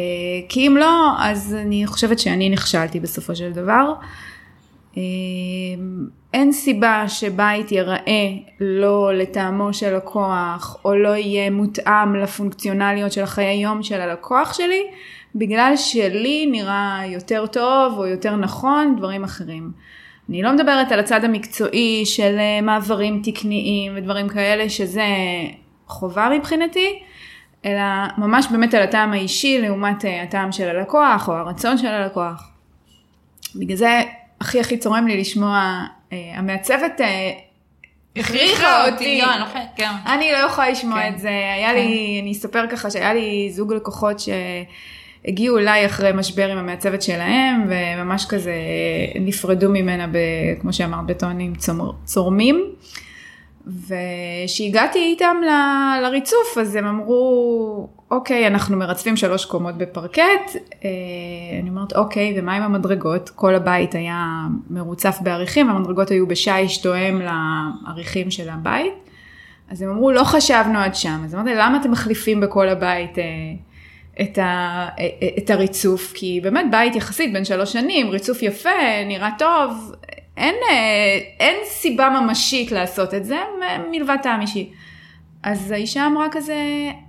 כי 0.49 0.67
אם 0.67 0.77
לא, 0.77 1.13
אז 1.19 1.57
אני 1.61 1.87
חושבת 1.87 2.19
שאני 2.19 2.51
נכשלתי 2.51 3.01
בסופו 3.01 3.37
של 3.37 3.53
דבר. 3.53 3.93
אה, 4.97 5.03
אין 6.35 6.53
סיבה 6.53 7.09
שבית 7.09 7.73
ייראה 7.73 8.29
לא 8.61 9.15
לטעמו 9.15 9.73
של 9.73 9.97
לקוח, 9.97 10.77
או 10.85 10.95
לא 10.95 11.17
יהיה 11.17 11.51
מותאם 11.51 12.15
לפונקציונליות 12.15 13.13
של 13.13 13.23
החיי 13.23 13.57
יום 13.57 13.83
של 13.83 14.01
הלקוח 14.01 14.53
שלי, 14.53 14.83
בגלל 15.35 15.73
שלי 15.77 16.47
נראה 16.47 17.03
יותר 17.07 17.47
טוב 17.47 17.99
או 17.99 18.07
יותר 18.07 18.37
נכון 18.37 18.95
דברים 18.99 19.25
אחרים. 19.25 19.71
אני 20.29 20.43
לא 20.43 20.53
מדברת 20.53 20.93
על 20.93 21.01
הצד 21.01 21.25
המקצועי 21.25 22.07
של 22.07 22.37
אה, 22.39 22.61
מעברים 22.61 23.23
תקניים 23.25 23.93
ודברים 23.97 24.29
כאלה, 24.29 24.69
שזה 24.69 25.07
חובה 25.87 26.29
מבחינתי, 26.39 27.03
אלא 27.65 27.83
ממש 28.19 28.47
באמת 28.51 28.75
על 28.75 28.83
הטעם 28.83 29.13
האישי 29.13 29.59
לעומת 29.59 30.05
אה, 30.05 30.23
הטעם 30.23 30.53
של 30.53 30.69
הלקוח 30.69 31.29
או 31.29 31.35
הרצון 31.35 31.79
של 31.79 31.87
הלקוח. 31.87 32.51
בגלל 33.57 33.77
זה 33.77 34.01
הכי 34.41 34.61
הכי 34.61 34.79
צורם 34.79 35.07
לי 35.07 35.21
לשמוע, 35.21 35.83
אה, 36.13 36.33
המעצבת 36.35 37.01
הכריחה 38.17 38.91
אותי, 38.91 39.21
לא, 39.21 39.61
כן. 39.77 39.91
אני 40.07 40.33
לא 40.33 40.37
יכולה 40.37 40.71
לשמוע 40.71 41.03
כן. 41.03 41.13
את 41.15 41.19
זה, 41.19 41.29
היה 41.29 41.73
לי, 41.73 42.15
כן. 42.17 42.23
אני 42.23 42.33
אספר 42.33 42.67
ככה 42.71 42.91
שהיה 42.91 43.15
לי 43.15 43.51
זוג 43.53 43.73
לקוחות 43.73 44.21
ש... 44.21 44.29
הגיעו 45.25 45.59
אליי 45.59 45.87
אחרי 45.87 46.11
משבר 46.15 46.49
עם 46.49 46.59
המעצבת 46.59 47.03
שלהם, 47.03 47.67
וממש 47.69 48.27
כזה 48.29 48.55
נפרדו 49.21 49.71
ממנה, 49.71 50.07
ב, 50.07 50.17
כמו 50.61 50.73
שאמרת, 50.73 51.07
בטונים 51.07 51.53
צורמים. 52.05 52.65
וכשהגעתי 53.69 54.99
איתם 54.99 55.37
ל, 55.43 55.51
לריצוף, 56.03 56.59
אז 56.61 56.77
הם 56.77 56.87
אמרו, 56.87 57.89
אוקיי, 58.11 58.47
אנחנו 58.47 58.77
מרצפים 58.77 59.17
שלוש 59.17 59.45
קומות 59.45 59.79
בפרקט. 59.79 60.57
אה, 60.85 60.91
אני 61.63 61.71
אומרת, 61.71 61.93
אוקיי, 61.93 62.35
ומה 62.39 62.57
עם 62.57 62.63
המדרגות? 62.63 63.31
כל 63.31 63.55
הבית 63.55 63.95
היה 63.95 64.47
מרוצף 64.71 65.19
בעריכים, 65.21 65.71
המדרגות 65.71 66.11
היו 66.11 66.27
בשיש 66.27 66.79
תואם 66.79 67.21
לעריכים 67.21 68.31
של 68.31 68.49
הבית. 68.49 68.93
אז 69.71 69.83
הם 69.83 69.91
אמרו, 69.91 70.11
לא 70.11 70.25
חשבנו 70.25 70.79
עד 70.79 70.95
שם. 70.95 71.23
אז 71.25 71.35
אמרתי, 71.35 71.51
למה 71.55 71.79
אתם 71.81 71.91
מחליפים 71.91 72.41
בכל 72.41 72.69
הבית? 72.69 73.19
את, 74.21 74.39
ה, 74.39 74.89
את 75.39 75.51
הריצוף, 75.51 76.13
כי 76.13 76.41
באמת 76.43 76.65
בית 76.71 76.97
יחסית 76.97 77.33
בן 77.33 77.45
שלוש 77.45 77.73
שנים, 77.73 78.11
ריצוף 78.11 78.43
יפה, 78.43 79.05
נראה 79.07 79.31
טוב, 79.39 79.93
אין, 80.37 80.55
אין 81.41 81.57
סיבה 81.65 82.11
ממשית 82.11 82.73
לעשות 82.73 83.15
את 83.15 83.25
זה 83.25 83.37
מלבד 83.91 84.17
טעם 84.23 84.41
אישי. 84.41 84.73
אז 85.43 85.71
האישה 85.71 86.07
אמרה 86.07 86.27
כזה, 86.31 86.57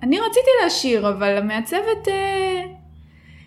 אני 0.04 0.20
רציתי 0.20 0.50
להשאיר, 0.64 1.10
אבל 1.10 1.38
המעצבת, 1.38 2.08
אה, 2.08 2.64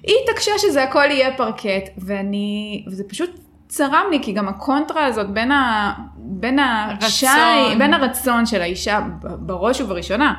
היא 0.02 0.14
התעקשה 0.24 0.52
שזה 0.58 0.82
הכל 0.82 1.04
יהיה 1.10 1.36
פרקט, 1.36 1.90
ואני, 1.98 2.84
וזה 2.86 3.04
פשוט 3.08 3.30
צרם 3.68 4.04
לי, 4.10 4.18
כי 4.22 4.32
גם 4.32 4.48
הקונטרה 4.48 5.04
הזאת 5.04 5.30
בין, 5.30 5.50
ה, 5.50 5.92
בין 6.16 6.58
השי, 6.58 7.26
רצון. 7.26 7.78
בין 7.78 7.94
הרצון 7.94 8.46
של 8.46 8.62
האישה, 8.62 9.00
בראש 9.20 9.80
ובראשונה, 9.80 10.34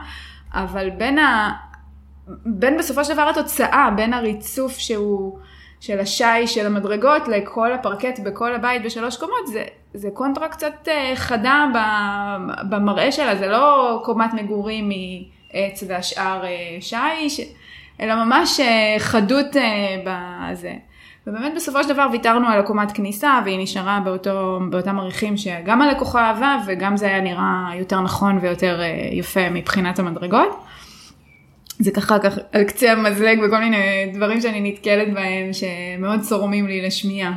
אבל 0.54 0.90
בין 0.90 1.20
ה... 1.20 1.52
בין 2.28 2.78
בסופו 2.78 3.06
של 3.06 3.14
דבר 3.14 3.30
התוצאה, 3.30 3.90
בין 3.96 4.14
הריצוף 4.14 4.78
שהוא 4.78 5.40
של 5.84 6.00
השי 6.00 6.48
של 6.48 6.66
המדרגות 6.66 7.28
לכל 7.28 7.74
הפרקט 7.74 8.20
בכל 8.20 8.56
הבית 8.56 8.84
בשלוש 8.84 9.18
קומות, 9.18 9.48
זה, 9.48 9.64
זה 9.94 10.10
קונטרה 10.14 10.48
קצת 10.48 10.88
אה, 10.88 11.12
חדה 11.16 11.66
במראה 12.70 13.12
שלה, 13.12 13.36
זה 13.36 13.48
לא 13.48 14.00
קומת 14.04 14.34
מגורים 14.34 14.90
מעץ 14.90 15.84
והשאר 15.88 16.46
אה, 16.46 16.78
שי, 16.80 17.30
ש... 17.30 17.40
אלא 18.02 18.16
ממש 18.16 18.60
אה, 18.60 18.96
חדות 19.00 19.48
בזה. 20.06 20.74
ובאמת 21.28 21.54
בסופו 21.56 21.84
של 21.84 21.90
דבר 21.90 22.08
ויתרנו 22.12 22.48
על 22.48 22.60
הקומת 22.60 22.92
כניסה 22.92 23.40
והיא 23.46 23.60
נשארה 23.60 24.00
באותו, 24.04 24.60
באותם 24.70 25.00
עריכים 25.00 25.38
שגם 25.38 25.82
הלקוחה 25.82 26.30
אהבה 26.30 26.58
וגם 26.68 26.98
זה 26.98 27.08
היה 27.08 27.22
נראה 27.22 27.70
יותר 27.76 28.02
נכון 28.02 28.38
ויותר 28.42 28.82
יפה 29.12 29.50
מבחינת 29.50 30.00
המדרגות. 30.00 30.64
זה 31.84 31.92
ככה 31.92 32.20
ככה 32.20 32.42
על 32.52 32.64
קצה 32.64 32.92
המזלג 32.92 33.40
וכל 33.46 33.60
מיני 33.60 34.12
דברים 34.14 34.42
שאני 34.42 34.72
נתקלת 34.72 35.14
בהם 35.14 35.50
שמאוד 35.54 36.22
צורמים 36.22 36.68
לי 36.68 36.82
לשמיעה. 36.82 37.34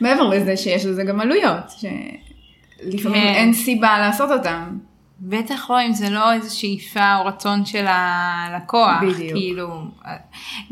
מעבר 0.00 0.28
לזה 0.28 0.56
שיש 0.56 0.86
לזה 0.86 1.04
גם 1.04 1.20
עלויות, 1.20 1.70
שלפעמים 1.70 3.22
כן. 3.22 3.34
אין 3.34 3.52
סיבה 3.52 3.98
לעשות 3.98 4.30
אותם. 4.30 4.78
בטח 5.20 5.70
לא 5.70 5.82
אם 5.86 5.92
זה 5.92 6.10
לא 6.10 6.32
איזו 6.32 6.60
שאיפה 6.60 7.16
או 7.16 7.24
רצון 7.26 7.64
של 7.64 7.86
הלקוח. 7.88 9.02
בדיוק. 9.02 9.32
כאילו, 9.32 9.68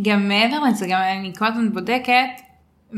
גם 0.02 0.28
מעבר 0.28 0.58
לזה, 0.68 0.86
גם 0.86 1.00
אני 1.18 1.32
כל 1.38 1.46
הזמן 1.46 1.72
בודקת 1.72 2.45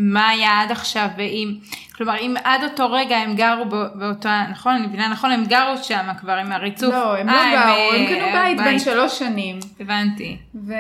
מה 0.01 0.29
היה 0.29 0.61
עד 0.63 0.71
עכשיו, 0.71 1.09
ואם, 1.17 1.55
כלומר, 1.97 2.17
אם 2.19 2.35
עד 2.45 2.65
אותו 2.65 2.93
רגע 2.93 3.17
הם 3.17 3.35
גרו 3.35 3.65
בא- 3.65 3.89
באותה, 3.95 4.43
נכון, 4.51 4.73
אני 4.73 4.87
מבינה 4.87 5.09
נכון, 5.09 5.31
הם 5.31 5.45
גרו 5.45 5.77
שם 5.83 6.07
כבר 6.21 6.33
עם 6.33 6.53
הריצוף. 6.53 6.95
לא, 6.95 7.17
הם 7.17 7.27
לא 7.27 7.33
אה, 7.33 7.51
גרו, 7.53 7.93
הם 7.95 8.07
אה, 8.07 8.09
קנו 8.09 8.39
בית 8.39 8.59
בן 8.59 8.79
שלוש 8.79 9.19
שנים. 9.19 9.59
הבנתי. 9.81 10.37
ו... 10.67 10.73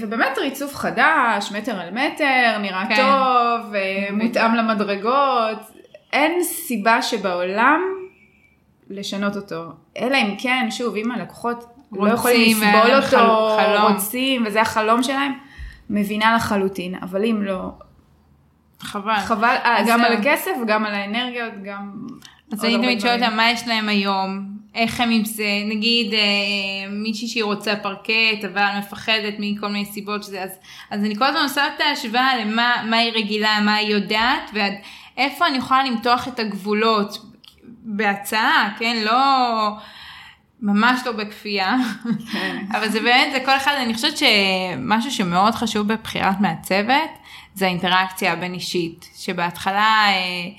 ובאמת 0.00 0.38
ריצוף 0.38 0.74
חדש, 0.74 1.52
מטר 1.52 1.80
על 1.80 1.90
מטר, 1.90 2.58
נראה 2.60 2.84
כן. 2.88 2.96
טוב, 2.96 3.74
אה, 3.74 3.80
מותאם 4.12 4.54
למדרגות, 4.54 5.58
אין 6.12 6.42
סיבה 6.44 7.02
שבעולם 7.02 7.80
לשנות 8.90 9.36
אותו. 9.36 9.64
אלא 9.98 10.16
אם 10.16 10.34
כן, 10.38 10.66
שוב, 10.70 10.96
אם 10.96 11.10
הלקוחות 11.12 11.58
לא 11.92 11.98
רוצים, 12.00 12.12
יכולים 12.14 12.56
לסבול 12.56 12.94
אותו, 12.96 13.06
חל- 13.56 13.76
חלום. 13.76 13.92
רוצים, 13.92 14.44
וזה 14.46 14.60
החלום 14.60 15.02
שלהם, 15.02 15.32
מבינה 15.90 16.34
לחלוטין, 16.36 16.94
אבל 17.02 17.24
אם 17.24 17.42
לא, 17.42 17.70
חבל. 18.80 19.16
חבל 19.16 19.56
אה, 19.64 19.76
גם 19.88 19.98
זהו. 20.00 20.06
על 20.06 20.12
הכסף, 20.12 20.52
גם 20.66 20.84
על 20.84 20.94
האנרגיות, 20.94 21.52
גם... 21.64 22.06
אז 22.52 22.64
אני 22.64 22.76
תמיד 22.76 23.00
שואלת. 23.00 23.22
אותם 23.22 23.36
מה 23.36 23.50
יש 23.50 23.68
להם 23.68 23.88
היום, 23.88 24.54
איך 24.74 25.00
הם 25.00 25.10
עם 25.10 25.24
זה, 25.24 25.62
נגיד 25.66 26.14
אה, 26.14 26.18
מישהי 26.90 27.28
שהיא 27.28 27.44
רוצה 27.44 27.76
פרקט 27.76 28.44
אבל 28.52 28.66
מפחדת 28.78 29.34
מכל 29.38 29.68
מיני 29.68 29.84
סיבות 29.84 30.22
שזה, 30.22 30.42
אז, 30.42 30.50
אז 30.90 31.04
אני 31.04 31.16
כל 31.16 31.24
הזמן 31.24 31.40
עושה 31.42 31.66
את 31.66 31.80
ההשוואה 31.80 32.36
למה 32.36 32.74
מה 32.90 32.96
היא 32.96 33.12
רגילה, 33.12 33.60
מה 33.60 33.74
היא 33.74 33.88
יודעת, 33.88 34.50
ועד 34.54 34.72
איפה 35.16 35.46
אני 35.46 35.58
יכולה 35.58 35.84
למתוח 35.84 36.28
את 36.28 36.38
הגבולות 36.38 37.18
בהצעה, 37.84 38.70
כן, 38.78 38.96
לא, 39.04 39.70
ממש 40.62 41.00
לא 41.06 41.12
בכפייה, 41.12 41.76
כן. 42.32 42.56
אבל 42.76 42.88
זה 42.88 43.00
באמת, 43.00 43.32
זה 43.32 43.40
כל 43.44 43.56
אחד, 43.56 43.72
אני 43.72 43.94
חושבת 43.94 44.14
שמשהו 44.16 45.10
שמאוד 45.10 45.54
חשוב 45.54 45.88
בבחירת 45.92 46.40
מעצבת, 46.40 47.10
זה 47.54 47.66
האינטראקציה 47.66 48.32
הבין 48.32 48.54
אישית, 48.54 49.10
שבהתחלה... 49.16 50.06
אה, 50.08 50.50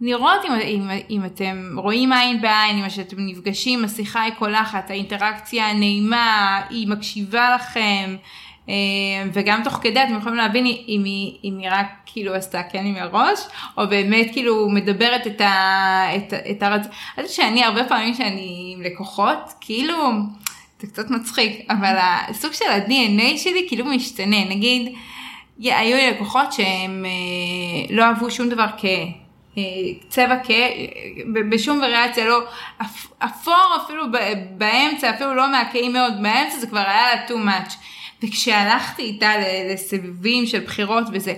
לראות 0.00 0.44
אם, 0.44 0.52
אם, 0.52 0.90
אם 1.10 1.24
אתם 1.24 1.76
רואים 1.76 2.12
עין 2.12 2.40
בעין, 2.40 2.82
אם 2.82 2.90
שאתם 2.90 3.16
נפגשים, 3.18 3.84
השיחה 3.84 4.22
היא 4.22 4.32
קולחת, 4.38 4.90
האינטראקציה 4.90 5.66
הנעימה, 5.66 6.60
היא 6.70 6.88
מקשיבה 6.88 7.54
לכם, 7.54 8.16
אה, 8.68 8.74
וגם 9.32 9.60
תוך 9.64 9.74
כדי 9.74 10.02
אתם 10.02 10.16
יכולים 10.16 10.38
להבין 10.38 10.66
אם 10.66 11.02
היא, 11.04 11.38
אם 11.44 11.58
היא 11.58 11.68
רק 11.70 11.86
כאילו 12.06 12.34
עשתה 12.34 12.62
כן 12.62 12.86
עם 12.86 12.96
הראש, 12.96 13.40
או 13.78 13.88
באמת 13.88 14.28
כאילו 14.32 14.68
מדברת 14.70 15.26
את, 15.26 15.40
ה, 15.40 16.16
את, 16.16 16.32
את 16.50 16.62
הרצ... 16.62 16.86
אני 16.86 16.92
יודעת 17.16 17.30
שאני 17.30 17.64
הרבה 17.64 17.84
פעמים 17.84 18.14
שאני 18.14 18.74
עם 18.76 18.82
לקוחות, 18.82 19.52
כאילו, 19.60 20.10
זה 20.80 20.86
קצת 20.86 21.10
מצחיק, 21.10 21.66
אבל 21.70 21.96
הסוג 21.98 22.52
של 22.52 22.70
ה-DNA 22.70 23.38
שלי 23.38 23.64
כאילו 23.68 23.84
משתנה, 23.84 24.44
נגיד, 24.44 24.92
היו 25.58 25.96
לי 25.96 26.10
לקוחות 26.10 26.52
שהם 26.52 27.04
אה, 27.04 27.94
לא 27.96 28.02
אהבו 28.02 28.30
שום 28.30 28.48
דבר 28.48 28.66
כ... 28.78 28.84
אה, 29.58 29.62
צבע 30.08 30.36
כהה, 30.44 30.68
ב- 31.34 31.54
בשום 31.54 31.78
וריאציה, 31.78 32.24
לא, 32.26 32.38
אפ- 32.80 33.12
אפור 33.24 33.76
אפילו 33.84 34.04
באמצע, 34.50 35.10
אפילו 35.10 35.34
לא 35.34 35.50
מהכהים 35.52 35.92
מאוד, 35.92 36.12
באמצע 36.22 36.58
זה 36.58 36.66
כבר 36.66 36.78
היה 36.78 37.14
לה 37.14 37.26
too 37.28 37.30
much. 37.48 37.72
וכשהלכתי 38.22 39.02
איתה 39.02 39.32
לסבבים 39.72 40.46
של 40.46 40.60
בחירות 40.60 41.04
וזה, 41.12 41.34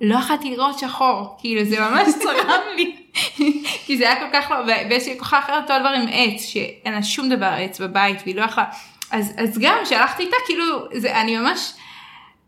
לא 0.00 0.18
יכולתי 0.18 0.50
לראות 0.50 0.78
שחור, 0.78 1.36
כאילו 1.38 1.64
זה 1.64 1.80
ממש 1.80 2.08
צרם 2.22 2.60
לי, 2.76 2.96
כי 3.86 3.96
זה 3.98 4.04
היה 4.10 4.16
כל 4.20 4.26
כך 4.32 4.50
לא, 4.50 4.56
ויש 4.90 5.06
לי 5.06 5.14
לקוחה 5.14 5.38
אחרת 5.38 5.62
אותו 5.62 5.78
דבר 5.80 5.88
עם 5.88 6.06
עץ, 6.12 6.42
שאין 6.42 6.94
לה 6.94 7.02
שום 7.02 7.28
דבר 7.28 7.54
עץ 7.58 7.80
בבית 7.80 8.18
והיא 8.24 8.36
לא 8.36 8.42
יכלה, 8.42 8.64
אז, 9.10 9.34
אז 9.36 9.58
גם 9.58 9.76
כשהלכתי 9.84 10.22
איתה, 10.22 10.36
כאילו, 10.46 10.64
זה, 10.92 11.20
אני 11.20 11.36
ממש 11.36 11.72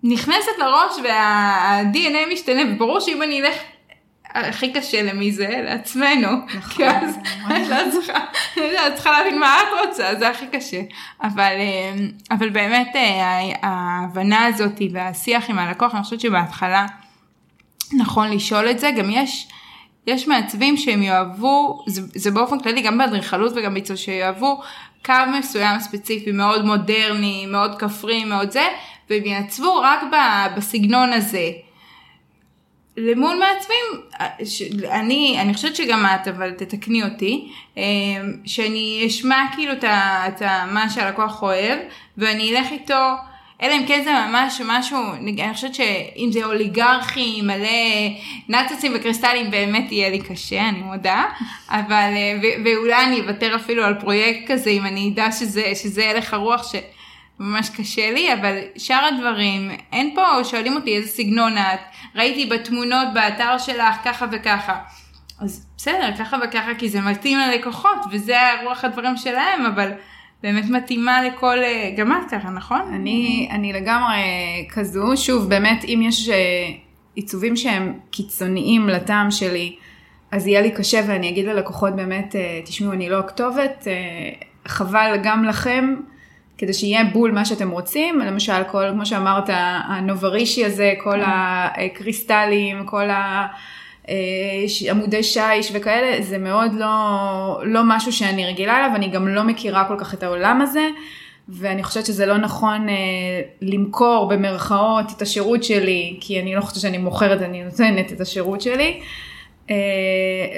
נכנסת 0.05 0.59
לראש 0.59 0.93
וה-DNA 1.05 2.33
משתנה, 2.33 2.61
וברור 2.69 3.01
שאם 3.01 3.23
אני 3.23 3.40
אלך 3.43 3.55
הכי 4.35 4.73
קשה 4.73 5.03
למי 5.03 5.33
זה, 5.33 5.49
לעצמנו. 5.64 6.29
כי 6.71 6.87
אז 6.87 7.17
את 7.47 7.69
לא 7.69 7.77
צריכה, 7.93 8.19
את 8.87 8.95
צריכה 8.95 9.11
להבין 9.11 9.38
מה 9.40 9.57
את 9.57 9.87
רוצה, 9.87 10.14
זה 10.14 10.29
הכי 10.29 10.47
קשה. 10.47 10.81
אבל, 11.23 11.53
אה, 11.59 11.95
אבל 12.31 12.49
באמת 12.49 12.93
אה, 12.95 13.53
ההבנה 13.62 14.47
הזאת 14.47 14.81
והשיח 14.93 15.51
עם 15.51 15.59
הלקוח, 15.59 15.95
אני 15.95 16.03
חושבת 16.03 16.21
שבהתחלה 16.21 16.87
נכון 17.93 18.31
לשאול 18.31 18.71
את 18.71 18.79
זה, 18.79 18.90
גם 18.90 19.11
יש, 19.11 19.49
יש 20.07 20.29
מעצבים 20.29 20.77
שהם 20.77 21.03
יאהבו, 21.03 21.85
זה, 21.87 22.03
זה 22.14 22.31
באופן 22.31 22.61
כללי 22.61 22.83
גם 22.83 22.99
באדריכלות 22.99 23.53
וגם 23.57 23.75
בעיצוב, 23.75 23.97
שיאהבו 23.97 24.62
קו 25.05 25.14
מסוים 25.38 25.81
ספציפי, 25.81 26.33
מאוד 26.33 26.64
מודרני, 26.64 27.47
מאוד 27.47 27.79
כפרי, 27.79 28.25
מאוד 28.25 28.51
זה, 28.51 28.67
והם 29.11 29.25
יעצבו 29.25 29.77
רק 29.77 30.01
בסגנון 30.57 31.12
הזה. 31.12 31.51
למול 32.97 33.37
מעצבים, 33.37 33.85
אני, 34.90 35.37
אני 35.40 35.55
חושבת 35.55 35.77
שגם 35.77 36.07
את, 36.07 36.29
אבל 36.29 36.51
תתקני 36.51 37.03
אותי, 37.03 37.49
אה, 37.79 37.83
שאני 38.45 39.05
אשמע 39.07 39.45
כאילו 39.55 39.73
את 39.73 40.43
מה 40.73 40.90
שהלקוח 40.90 41.43
אוהב, 41.43 41.79
ואני 42.19 42.57
אלך 42.57 42.73
איתו, 42.73 43.14
אלא 43.62 43.75
אם 43.75 43.85
כן 43.88 44.01
זה 44.05 44.12
ממש 44.12 44.61
משהו, 44.64 44.99
אני 45.12 45.55
חושבת 45.55 45.75
שאם 45.75 46.29
זה 46.33 46.45
אוליגרכי, 46.45 47.43
מלא 47.43 47.69
נאצצים 48.49 48.93
וקריסטלים, 48.95 49.51
באמת 49.51 49.93
יהיה 49.93 50.11
לי 50.11 50.19
קשה, 50.19 50.69
אני 50.69 50.79
מודה, 50.79 51.25
אבל, 51.69 52.11
אה, 52.17 52.38
ו- 52.43 52.64
ואולי 52.64 53.05
אני 53.05 53.21
אוותר 53.21 53.57
אפילו 53.57 53.85
על 53.85 53.95
פרויקט 53.95 54.51
כזה, 54.51 54.71
אם 54.71 54.87
אני 54.87 55.11
אדע 55.14 55.33
שזה, 55.33 55.73
שזה 55.75 56.11
הלך 56.11 56.35
הרוח 56.35 56.73
ש... 56.73 56.75
ממש 57.40 57.70
קשה 57.70 58.11
לי, 58.11 58.33
אבל 58.33 58.59
שאר 58.77 59.05
הדברים, 59.05 59.70
אין 59.92 60.14
פה, 60.14 60.44
שואלים 60.44 60.77
אותי 60.77 60.97
איזה 60.97 61.09
סגנון 61.09 61.59
את, 61.59 61.81
ראיתי 62.14 62.47
בתמונות 62.47 63.09
באתר 63.14 63.59
שלך 63.59 63.94
ככה 64.05 64.27
וככה. 64.33 64.79
אז 65.40 65.66
בסדר, 65.77 66.11
ככה 66.18 66.37
וככה, 66.44 66.75
כי 66.79 66.88
זה 66.88 67.01
מתאים 67.01 67.38
ללקוחות, 67.38 67.99
וזה 68.11 68.37
רוח 68.64 68.85
הדברים 68.85 69.16
שלהם, 69.16 69.66
אבל 69.66 69.92
באמת 70.42 70.64
מתאימה 70.64 71.23
לכל, 71.23 71.59
אה, 71.59 71.90
גם 71.97 72.12
את 72.12 72.31
ככה, 72.31 72.51
נכון? 72.51 72.81
אני, 72.94 73.49
אני 73.51 73.73
לגמרי 73.73 74.16
כזו, 74.70 75.16
שוב, 75.16 75.49
באמת, 75.49 75.85
אם 75.85 76.01
יש 76.05 76.29
אה, 76.29 76.37
עיצובים 77.14 77.57
שהם 77.57 77.99
קיצוניים 78.11 78.88
לטעם 78.88 79.31
שלי, 79.31 79.77
אז 80.31 80.47
יהיה 80.47 80.61
לי 80.61 80.70
קשה 80.70 81.01
ואני 81.07 81.29
אגיד 81.29 81.44
ללקוחות 81.47 81.97
באמת, 81.97 82.37
אה, 82.37 82.61
תשמעו, 82.64 82.92
אני 82.92 83.09
לא 83.09 83.18
הכתובת, 83.18 83.87
אה, 83.87 83.92
חבל 84.68 85.16
גם 85.23 85.44
לכם, 85.44 85.94
כדי 86.59 86.73
שיהיה 86.73 87.05
בול 87.05 87.33
מה 87.33 87.45
שאתם 87.45 87.71
רוצים, 87.71 88.19
למשל, 88.19 88.62
כל, 88.71 88.85
כמו 88.93 89.07
שאמרת, 89.07 89.51
הנוברישי 89.88 90.64
הזה, 90.64 90.93
כל 91.03 91.21
הקריסטלים, 91.27 92.87
כל 92.87 93.11
ה... 93.11 93.47
אה, 94.09 94.14
עמודי 94.90 95.23
שיש 95.23 95.71
וכאלה, 95.75 96.23
זה 96.23 96.38
מאוד 96.38 96.73
לא, 96.75 97.61
לא 97.64 97.81
משהו 97.85 98.12
שאני 98.12 98.47
רגילה 98.47 98.77
אליו, 98.77 98.90
אני 98.97 99.09
גם 99.09 99.29
לא 99.29 99.45
מכירה 99.45 99.85
כל 99.88 99.97
כך 99.99 100.14
את 100.14 100.23
העולם 100.23 100.61
הזה, 100.61 100.88
ואני 101.49 101.83
חושבת 101.83 102.07
שזה 102.07 102.27
לא 102.27 102.38
נכון 102.38 102.88
אה, 102.88 102.95
למכור 103.62 104.29
במרכאות 104.29 105.12
את 105.17 105.23
השירות 105.23 105.64
שלי, 105.64 106.17
כי 106.21 106.40
אני 106.40 106.55
לא 106.55 106.61
חושבת 106.61 106.81
שאני 106.81 106.99
מוכרת, 106.99 107.43
אני 107.43 107.64
נותנת 107.64 108.12
את 108.12 108.21
השירות 108.21 108.61
שלי. 108.61 109.01
אה, 109.01 109.34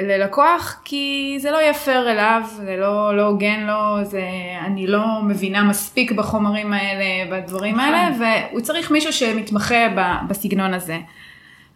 ללקוח, 0.03 0.81
כי 0.85 1.37
זה 1.41 1.51
לא 1.51 1.57
יהיה 1.57 1.75
פייר 1.75 2.11
אליו, 2.11 2.43
זה 2.57 2.77
לא, 2.77 3.17
לא 3.17 3.23
הוגן 3.23 3.67
לו, 3.67 4.05
זה, 4.05 4.23
אני 4.67 4.87
לא 4.87 5.23
מבינה 5.23 5.65
מספיק 5.65 6.13
בחומרים 6.13 6.73
האלה, 6.73 7.05
בדברים 7.37 7.81
האלה, 7.81 8.11
נכון. 8.11 8.23
והוא 8.51 8.61
צריך 8.61 8.91
מישהו 8.91 9.13
שמתמחה 9.13 9.89
ב- 9.97 10.29
בסגנון 10.29 10.75
הזה. 10.75 10.99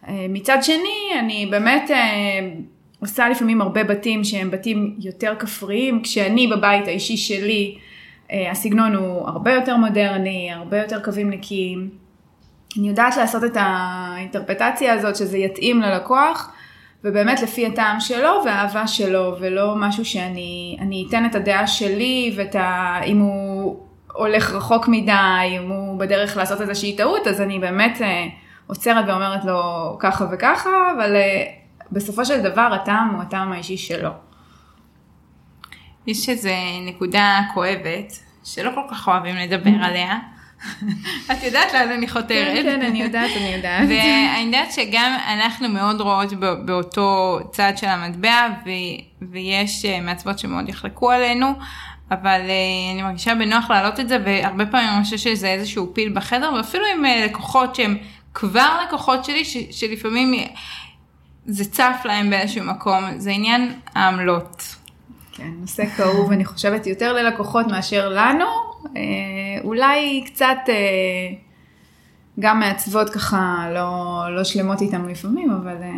אה, 0.07 0.25
מצד 0.29 0.57
שני, 0.61 1.19
אני 1.19 1.45
באמת 1.51 1.91
אה, 1.91 1.97
עושה 3.01 3.29
לפעמים 3.29 3.61
הרבה 3.61 3.83
בתים 3.83 4.23
שהם 4.23 4.51
בתים 4.51 4.95
יותר 4.99 5.33
כפריים, 5.39 6.01
כשאני 6.03 6.47
בבית 6.47 6.87
האישי 6.87 7.17
שלי, 7.17 7.77
אה, 8.31 8.51
הסגנון 8.51 8.95
הוא 8.95 9.27
הרבה 9.27 9.53
יותר 9.53 9.77
מודרני, 9.77 10.51
הרבה 10.51 10.77
יותר 10.81 11.03
קווים 11.03 11.29
נקיים. 11.29 11.89
אני 12.77 12.89
יודעת 12.89 13.17
לעשות 13.17 13.43
את 13.43 13.57
האינטרפטציה 13.59 14.93
הזאת 14.93 15.15
שזה 15.15 15.37
יתאים 15.37 15.81
ללקוח, 15.81 16.53
ובאמת 17.03 17.41
לפי 17.41 17.65
הטעם 17.65 17.99
שלו 17.99 18.41
והאהבה 18.45 18.87
שלו, 18.87 19.35
ולא 19.39 19.75
משהו 19.77 20.05
שאני 20.05 20.77
אני 20.79 21.05
אתן 21.09 21.25
את 21.25 21.35
הדעה 21.35 21.67
שלי, 21.67 22.33
ואת 22.37 22.55
ה... 22.55 22.99
אם 23.05 23.19
הוא 23.19 23.79
הולך 24.13 24.51
רחוק 24.51 24.87
מדי, 24.87 25.57
אם 25.57 25.69
הוא 25.69 25.99
בדרך 25.99 26.37
לעשות 26.37 26.61
איזושהי 26.61 26.95
טעות, 26.95 27.27
אז 27.27 27.41
אני 27.41 27.59
באמת 27.59 28.01
אה, 28.01 28.27
עוצרת 28.67 29.05
ואומרת 29.07 29.45
לו 29.45 29.95
ככה 29.99 30.25
וככה, 30.31 30.69
אבל 30.95 31.15
אה, 31.15 31.43
בסופו 31.91 32.25
של 32.25 32.41
דבר 32.41 32.69
הטעם 32.81 33.09
הוא 33.13 33.21
הטעם 33.21 33.51
האישי 33.51 33.77
שלו. 33.77 34.09
יש 36.07 36.29
איזו 36.29 36.49
נקודה 36.85 37.41
כואבת, 37.53 38.19
שלא 38.43 38.71
כל 38.75 38.81
כך 38.91 39.07
אוהבים 39.07 39.35
לדבר 39.35 39.83
עליה. 39.83 40.19
את 41.31 41.43
יודעת 41.43 41.73
לאן 41.73 41.91
אני 41.91 42.07
חותרת. 42.07 42.53
כן, 42.55 42.63
כן, 42.63 42.81
אני 42.81 43.01
יודעת, 43.03 43.31
אני 43.37 43.53
יודעת. 43.55 43.83
ואני 43.89 44.45
יודעת 44.45 44.71
שגם 44.71 45.17
אנחנו 45.33 45.69
מאוד 45.69 46.01
רואות 46.01 46.33
באותו 46.65 47.39
צד 47.51 47.73
של 47.75 47.87
המטבע, 47.87 48.47
ו- 48.65 48.69
ויש 49.31 49.85
אה, 49.85 49.99
מעצבות 50.01 50.39
שמאוד 50.39 50.69
יחלקו 50.69 51.11
עלינו, 51.11 51.47
אבל 52.11 52.27
אה, 52.49 52.93
אני 52.93 53.01
מרגישה 53.01 53.35
בנוח 53.35 53.69
להעלות 53.69 53.99
את 53.99 54.09
זה, 54.09 54.17
והרבה 54.25 54.65
פעמים 54.65 54.89
אני 54.89 55.03
חושבת 55.03 55.19
שזה 55.19 55.47
איזשהו 55.47 55.91
פיל 55.93 56.11
בחדר, 56.15 56.53
ואפילו 56.57 56.83
עם 56.95 57.05
אה, 57.05 57.25
לקוחות 57.25 57.75
שהם 57.75 57.97
כבר 58.33 58.77
לקוחות 58.87 59.25
שלי, 59.25 59.45
ש- 59.45 59.67
שלפעמים 59.71 60.33
זה 61.45 61.65
צף 61.71 61.97
להם 62.05 62.29
באיזשהו 62.29 62.63
מקום, 62.65 63.03
זה 63.17 63.31
עניין 63.31 63.73
העמלות. 63.95 64.75
כן, 65.31 65.47
נושא 65.61 65.85
כאוב, 65.97 66.31
אני 66.31 66.45
חושבת, 66.45 66.87
יותר 66.87 67.13
ללקוחות 67.13 67.67
מאשר 67.67 68.09
לנו. 68.09 68.70
אה, 68.97 69.01
אולי 69.63 70.23
קצת 70.25 70.57
אה, 70.69 70.73
גם 72.39 72.59
מעצבות 72.59 73.09
ככה 73.09 73.67
לא, 73.73 74.23
לא 74.35 74.43
שלמות 74.43 74.81
איתם 74.81 75.09
לפעמים, 75.09 75.51
אבל 75.51 75.75
אה, 75.83 75.89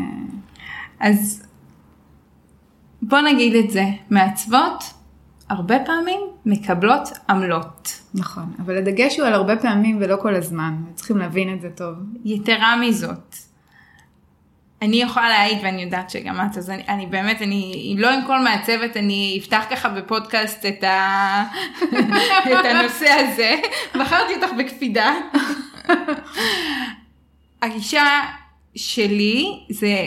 אז 1.00 1.44
בוא 3.02 3.20
נגיד 3.20 3.56
את 3.56 3.72
זה, 3.72 3.84
מעצבות 4.10 4.84
הרבה 5.50 5.76
פעמים 5.86 6.20
מקבלות 6.46 7.10
עמלות. 7.30 8.00
נכון. 8.14 8.44
אבל 8.60 8.78
הדגש 8.78 9.20
הוא 9.20 9.28
על 9.28 9.34
הרבה 9.34 9.58
פעמים 9.58 9.98
ולא 10.02 10.18
כל 10.22 10.36
הזמן, 10.36 10.76
צריכים 10.96 11.18
להבין 11.18 11.54
את 11.54 11.62
זה 11.62 11.70
טוב. 11.70 11.96
יתרה 12.26 12.82
מזאת, 12.82 13.33
אני 14.84 15.02
יכולה 15.02 15.30
להעיד 15.30 15.58
ואני 15.64 15.82
יודעת 15.82 16.10
שגם 16.10 16.42
את, 16.42 16.58
אז 16.58 16.70
אני, 16.70 16.84
אני 16.88 17.06
באמת, 17.06 17.42
אני, 17.42 17.92
אם 17.94 18.00
לא 18.00 18.10
עם 18.10 18.20
כל 18.28 18.40
מעצבת, 18.40 18.98
אני 18.98 19.40
אפתח 19.42 19.64
ככה 19.70 19.90
בפודקאסט 19.90 20.66
את, 20.66 20.84
ה... 20.84 21.44
את 22.60 22.66
הנושא 22.66 23.10
הזה. 23.10 23.56
בחרתי 23.96 24.36
אותך 24.36 24.50
בקפידה. 24.58 25.14
הגישה 27.62 28.06
שלי 28.76 29.60
זה 29.70 29.98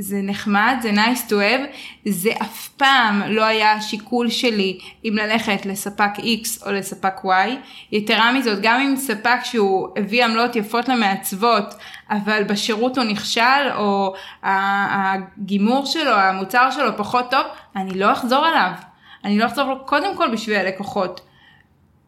שזה 0.00 0.20
נחמד, 0.22 0.76
זה 0.82 0.90
nice 0.90 1.30
to 1.30 1.32
have, 1.32 1.76
זה 2.08 2.30
אף 2.42 2.68
פעם 2.68 3.22
לא 3.26 3.44
היה 3.44 3.72
השיקול 3.72 4.30
שלי 4.30 4.78
אם 5.04 5.14
ללכת 5.16 5.66
לספק 5.66 6.10
X 6.18 6.66
או 6.66 6.72
לספק 6.72 7.14
Y. 7.24 7.50
יתרה 7.92 8.32
מזאת, 8.32 8.58
גם 8.62 8.80
אם 8.80 8.96
ספק 8.96 9.38
שהוא 9.44 9.88
הביא 9.96 10.24
עמלות 10.24 10.56
יפות 10.56 10.88
למעצבות, 10.88 11.74
אבל 12.10 12.44
בשירות 12.44 12.98
הוא 12.98 13.04
נכשל, 13.04 13.70
או 13.76 14.14
הגימור 14.42 15.86
שלו, 15.86 16.12
המוצר 16.12 16.70
שלו 16.70 16.96
פחות 16.96 17.30
טוב, 17.30 17.46
אני 17.76 17.98
לא 17.98 18.12
אחזור 18.12 18.48
אליו. 18.48 18.70
אני 19.24 19.38
לא 19.38 19.46
אחזור 19.46 19.64
לו 19.64 19.86
קודם 19.86 20.16
כל 20.16 20.30
בשביל 20.32 20.56
הלקוחות. 20.56 21.20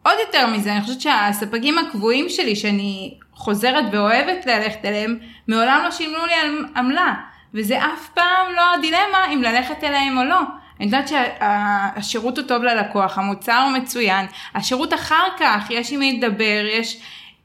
עוד 0.03 0.15
יותר 0.27 0.47
מזה, 0.47 0.73
אני 0.73 0.81
חושבת 0.81 1.01
שהספקים 1.01 1.77
הקבועים 1.77 2.29
שלי, 2.29 2.55
שאני 2.55 3.17
חוזרת 3.33 3.85
ואוהבת 3.91 4.45
ללכת 4.45 4.85
אליהם, 4.85 5.17
מעולם 5.47 5.81
לא 5.83 5.91
שילמו 5.91 6.25
לי 6.25 6.33
עמלה. 6.75 7.13
וזה 7.53 7.85
אף 7.85 8.09
פעם 8.13 8.53
לא 8.55 8.73
הדילמה 8.73 9.25
אם 9.33 9.41
ללכת 9.41 9.83
אליהם 9.83 10.17
או 10.17 10.23
לא. 10.23 10.39
אני 10.79 10.85
יודעת 10.85 11.07
שהשירות 11.07 12.37
הוא 12.37 12.47
טוב 12.47 12.63
ללקוח, 12.63 13.17
המוצר 13.17 13.61
הוא 13.61 13.77
מצוין, 13.77 14.25
השירות 14.55 14.93
אחר 14.93 15.27
כך, 15.39 15.65
יש 15.69 15.91
עם 15.91 15.99
מי 15.99 16.17
לדבר, 16.17 16.65
יש, 16.71 17.01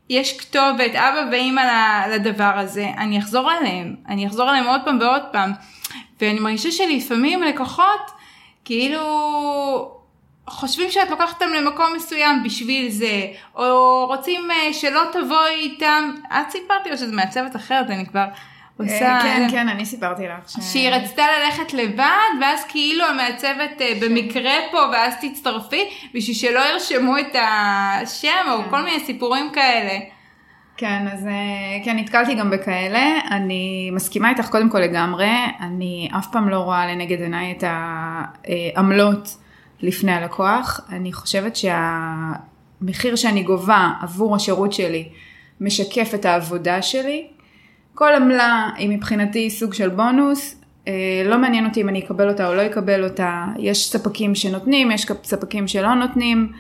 יש 0.09 0.39
כתובת, 0.39 0.95
אבא 0.95 1.29
ואימא 1.33 1.63
לדבר 2.11 2.53
הזה, 2.57 2.91
אני 2.99 3.19
אחזור 3.19 3.53
אליהם, 3.53 3.97
אני 4.09 4.27
אחזור 4.27 4.51
אליהם 4.51 4.67
עוד 4.67 4.81
פעם 4.85 4.99
ועוד 5.01 5.23
פעם. 5.33 5.53
ואני 6.21 6.41
מרגישה 6.41 6.71
שלפעמים 6.71 7.43
לקוחות, 7.43 8.11
כאילו, 8.65 9.99
חושבים 10.49 10.91
שאת 10.91 11.11
לוקחת 11.11 11.43
אותם 11.43 11.53
למקום 11.53 11.87
מסוים 11.97 12.43
בשביל 12.43 12.91
זה, 12.91 13.27
או 13.55 14.07
רוצים 14.07 14.51
אה, 14.51 14.73
שלא 14.73 15.03
תבואי 15.13 15.55
איתם, 15.55 16.11
את 16.29 16.51
סיפרת 16.51 16.87
לי 16.87 16.93
או 16.93 16.97
שזה 16.97 17.13
מעצבת 17.13 17.57
אחרת, 17.57 17.91
אני 17.91 18.07
כבר 18.07 18.25
עושה... 18.79 19.09
אה, 19.09 19.23
כן, 19.23 19.47
כן, 19.51 19.69
אני 19.69 19.85
סיפרתי 19.85 20.23
לך. 20.29 20.51
ש... 20.51 20.73
שהיא 20.73 20.91
רצתה 20.91 21.23
ללכת 21.39 21.75
לבד, 21.75 22.41
ואז 22.41 22.65
כאילו 22.69 23.05
המעצבת 23.05 23.81
אה, 23.81 23.93
במקרה 24.01 24.53
פה, 24.71 24.79
ואז 24.93 25.15
תצטרפי, 25.21 25.85
בשביל 26.15 26.37
שלא 26.37 26.61
ירשמו 26.73 27.19
את 27.19 27.37
השם, 28.03 28.51
או 28.51 28.71
כל 28.71 28.83
מיני 28.83 29.01
סיפורים 29.01 29.51
כאלה. 29.53 29.99
כן, 30.77 31.07
אז 31.13 31.27
אה, 31.27 31.85
כן, 31.85 31.97
נתקלתי 31.97 32.35
גם 32.35 32.51
בכאלה. 32.51 33.19
אני 33.31 33.91
מסכימה 33.93 34.31
איתך 34.31 34.49
קודם 34.49 34.71
כל 34.71 34.79
לגמרי. 34.79 35.31
אני 35.61 36.09
אף 36.19 36.27
פעם 36.33 36.49
לא 36.49 36.59
רואה 36.59 36.87
לנגד 36.87 37.21
עיניי 37.21 37.53
את 37.53 37.65
העמלות 37.67 39.37
לפני 39.81 40.13
הלקוח. 40.13 40.81
אני 40.93 41.13
חושבת 41.13 41.57
שהמחיר 41.57 43.17
שאני 43.17 43.43
גובה 43.43 43.93
עבור 44.01 44.37
השירות 44.37 44.73
שלי 44.73 45.09
משקף 45.61 46.11
את 46.15 46.25
העבודה 46.25 46.83
שלי. 46.83 47.27
כל 47.99 48.15
עמלה 48.15 48.71
היא 48.77 48.89
מבחינתי 48.89 49.51
סוג 49.51 49.75
של 49.75 49.89
בונוס. 49.89 50.61
אה, 50.89 50.93
לא 51.25 51.39
מעניין 51.39 51.67
אותי 51.67 51.81
אם 51.81 51.89
אני 51.89 51.99
אקבל 51.99 52.29
אותה 52.29 52.49
או 52.49 52.55
לא 52.55 52.67
אקבל 52.67 53.05
אותה. 53.05 53.45
יש 53.59 53.91
ספקים 53.91 54.35
שנותנים, 54.35 54.91
יש 54.91 55.07
ספקים 55.25 55.69
שלא 55.69 55.95
נותנים. 55.95 56.53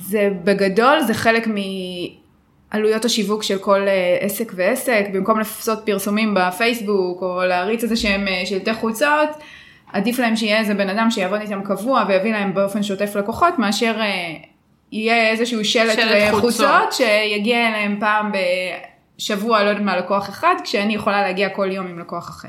זה 0.00 0.30
בגדול, 0.44 1.00
זה 1.00 1.14
חלק 1.14 1.48
מעלויות 2.72 3.04
השיווק 3.04 3.42
של 3.42 3.58
כל 3.58 3.88
אה, 3.88 4.16
עסק 4.20 4.52
ועסק. 4.56 5.04
במקום 5.12 5.38
לעשות 5.38 5.78
פרסומים 5.84 6.34
בפייסבוק 6.34 7.22
או 7.22 7.42
להריץ 7.44 7.82
איזה 7.82 7.96
שהם 7.96 8.28
אה, 8.28 8.42
שלטי 8.46 8.74
חוצות, 8.74 9.28
עדיף 9.92 10.18
להם 10.18 10.36
שיהיה 10.36 10.58
איזה 10.58 10.74
בן 10.74 10.88
אדם 10.88 11.10
שיעבוד 11.10 11.40
איתם 11.40 11.62
קבוע 11.64 12.04
ויביא 12.08 12.32
להם 12.32 12.54
באופן 12.54 12.82
שוטף 12.82 13.16
לקוחות, 13.16 13.58
מאשר 13.58 13.94
יהיה 14.92 15.30
איזשהו 15.30 15.64
שלט, 15.64 15.98
שלט 15.98 16.34
חוצות. 16.34 16.92
שיגיע 16.92 17.68
אליהם 17.68 17.96
פעם 18.00 18.32
בשבוע, 19.22 19.64
לא 19.64 19.68
יודעת 19.68 19.84
מה, 19.84 19.96
לקוח 19.96 20.28
אחד, 20.28 20.54
כשאני 20.64 20.94
יכולה 20.94 21.22
להגיע 21.22 21.48
כל 21.48 21.72
יום 21.72 21.86
עם 21.86 21.98
לקוח 21.98 22.28
אחר. 22.28 22.48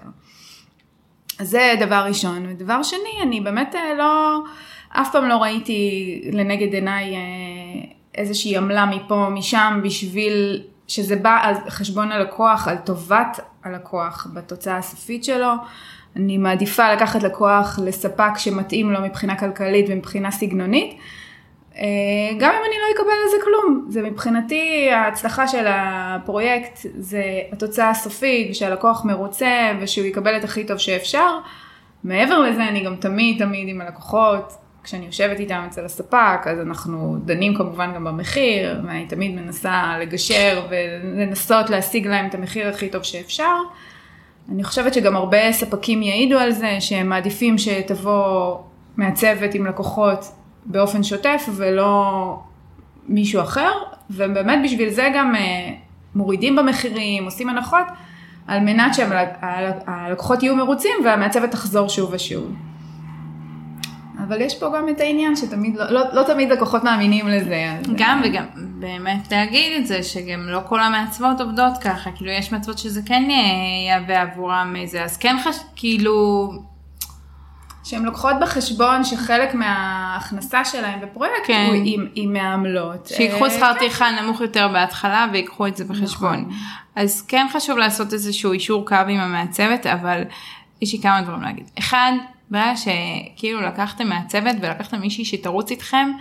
אז 1.39 1.49
זה 1.49 1.73
דבר 1.79 2.05
ראשון. 2.07 2.45
ודבר 2.49 2.83
שני, 2.83 3.21
אני 3.21 3.41
באמת 3.41 3.75
אה, 3.75 3.93
לא, 3.97 4.39
אף 4.89 5.11
פעם 5.11 5.25
לא 5.25 5.37
ראיתי 5.37 6.21
לנגד 6.33 6.73
עיניי 6.73 7.15
אה, 7.15 7.19
איזושהי 8.15 8.57
עמלה 8.57 8.85
מפה, 8.85 9.27
משם, 9.29 9.79
בשביל 9.83 10.63
שזה 10.87 11.15
בא 11.15 11.39
על 11.41 11.53
חשבון 11.69 12.11
הלקוח, 12.11 12.67
על 12.67 12.77
טובת 12.77 13.39
הלקוח 13.63 14.27
בתוצאה 14.33 14.77
הסופית 14.77 15.23
שלו. 15.23 15.51
אני 16.15 16.37
מעדיפה 16.37 16.93
לקחת 16.93 17.23
לקוח 17.23 17.79
לספק 17.85 18.37
שמתאים 18.37 18.91
לו 18.91 19.01
מבחינה 19.01 19.35
כלכלית 19.35 19.85
ומבחינה 19.89 20.31
סגנונית. 20.31 20.97
אה, 21.77 21.83
גם 22.39 22.51
אם 22.51 22.61
אני 22.67 22.75
לא 22.81 22.95
אקבל 22.95 23.13
על 23.23 23.29
זה 23.31 23.37
כלום, 23.43 23.85
זה 23.89 24.01
מבחינתי 24.01 24.89
ההצלחה 24.91 25.47
של 25.47 25.65
הפרויקט 25.67 26.79
זה 26.97 27.23
התוצאה 27.51 27.89
הסופית 27.89 28.51
ושהלקוח 28.51 29.05
מרוצה 29.05 29.71
ושהוא 29.81 30.05
יקבל 30.05 30.37
את 30.37 30.43
הכי 30.43 30.63
טוב 30.63 30.77
שאפשר. 30.77 31.37
מעבר 32.03 32.39
לזה 32.39 32.67
אני 32.67 32.83
גם 32.83 32.95
תמיד 32.95 33.39
תמיד 33.39 33.67
עם 33.67 33.81
הלקוחות, 33.81 34.53
כשאני 34.83 35.05
יושבת 35.05 35.39
איתם 35.39 35.63
אצל 35.67 35.85
הספק 35.85 36.39
אז 36.45 36.59
אנחנו 36.59 37.17
דנים 37.25 37.55
כמובן 37.55 37.93
גם 37.95 38.03
במחיר 38.03 38.81
ואני 38.87 39.05
תמיד 39.05 39.35
מנסה 39.35 39.97
לגשר 40.01 40.65
ולנסות 40.69 41.69
להשיג 41.69 42.07
להם 42.07 42.27
את 42.27 42.35
המחיר 42.35 42.67
הכי 42.67 42.89
טוב 42.89 43.03
שאפשר. 43.03 43.55
אני 44.51 44.63
חושבת 44.63 44.93
שגם 44.93 45.15
הרבה 45.15 45.51
ספקים 45.51 46.03
יעידו 46.03 46.37
על 46.37 46.51
זה 46.51 46.77
שהם 46.79 47.09
מעדיפים 47.09 47.57
שתבוא 47.57 48.57
מעצבת 48.97 49.55
עם 49.55 49.65
לקוחות 49.65 50.25
באופן 50.65 51.03
שוטף 51.03 51.49
ולא 51.55 52.39
מישהו 53.07 53.41
אחר, 53.41 53.71
ובאמת 54.09 54.59
בשביל 54.63 54.89
זה 54.89 55.09
גם 55.15 55.35
אה, 55.35 55.69
מורידים 56.15 56.55
במחירים, 56.55 57.25
עושים 57.25 57.49
הנחות, 57.49 57.85
על 58.47 58.59
מנת 58.59 58.93
שהלקוחות 58.93 60.43
יהיו 60.43 60.55
מרוצים 60.55 60.91
והמעצבת 61.05 61.51
תחזור 61.51 61.89
שוב 61.89 62.09
ושוב. 62.13 62.53
אבל 64.27 64.41
יש 64.41 64.59
פה 64.59 64.73
גם 64.77 64.89
את 64.89 64.99
העניין 65.01 65.35
שתמיד, 65.35 65.75
לא, 65.75 65.91
לא, 65.91 66.01
לא 66.13 66.23
תמיד 66.23 66.49
לקוחות 66.49 66.83
מאמינים 66.83 67.27
לזה. 67.27 67.75
אז... 67.79 67.85
גם 67.95 68.21
וגם 68.23 68.45
באמת 68.55 69.31
להגיד 69.31 69.81
את 69.81 69.87
זה 69.87 70.03
שגם 70.03 70.47
לא 70.47 70.59
כל 70.65 70.79
המעצבות 70.81 71.41
עובדות 71.41 71.77
ככה, 71.81 72.11
כאילו 72.11 72.31
יש 72.31 72.51
מעצבות 72.51 72.77
שזה 72.77 73.01
כן 73.05 73.23
יהווה 73.87 74.21
עבורם 74.21 74.73
איזה, 74.77 75.03
אז 75.03 75.17
כן 75.17 75.35
חש... 75.43 75.59
כאילו... 75.75 76.49
שהן 77.83 78.03
לוקחות 78.03 78.35
בחשבון 78.41 79.03
שחלק 79.03 79.53
מההכנסה 79.53 80.65
שלהם 80.65 81.01
בפרויקט 81.01 81.47
כן. 81.47 81.65
הוא 81.67 81.81
עם, 81.85 82.07
עם 82.15 82.33
מעמלות. 82.33 83.07
שיקחו 83.07 83.49
שכר 83.49 83.73
טרחה 83.79 84.05
כן. 84.05 84.23
נמוך 84.23 84.41
יותר 84.41 84.67
בהתחלה 84.67 85.27
ויקחו 85.33 85.67
את 85.67 85.77
זה 85.77 85.85
בחשבון. 85.85 86.39
נכון. 86.39 86.53
אז 86.95 87.21
כן 87.21 87.47
חשוב 87.53 87.77
לעשות 87.77 88.13
איזשהו 88.13 88.51
אישור 88.51 88.85
קו 88.87 88.95
עם 88.95 89.19
המעצבת, 89.19 89.87
אבל 89.87 90.21
יש 90.81 90.93
לי 90.93 91.01
כמה 91.01 91.21
דברים 91.21 91.41
להגיד. 91.41 91.69
אחד, 91.79 92.11
ברגע 92.49 92.73
שכאילו 92.75 93.61
לקחתם 93.61 94.07
מעצבת 94.07 94.55
ולקחתם 94.61 94.99
מישהי 94.99 95.25
שתרוץ 95.25 95.71
איתכם, 95.71 96.11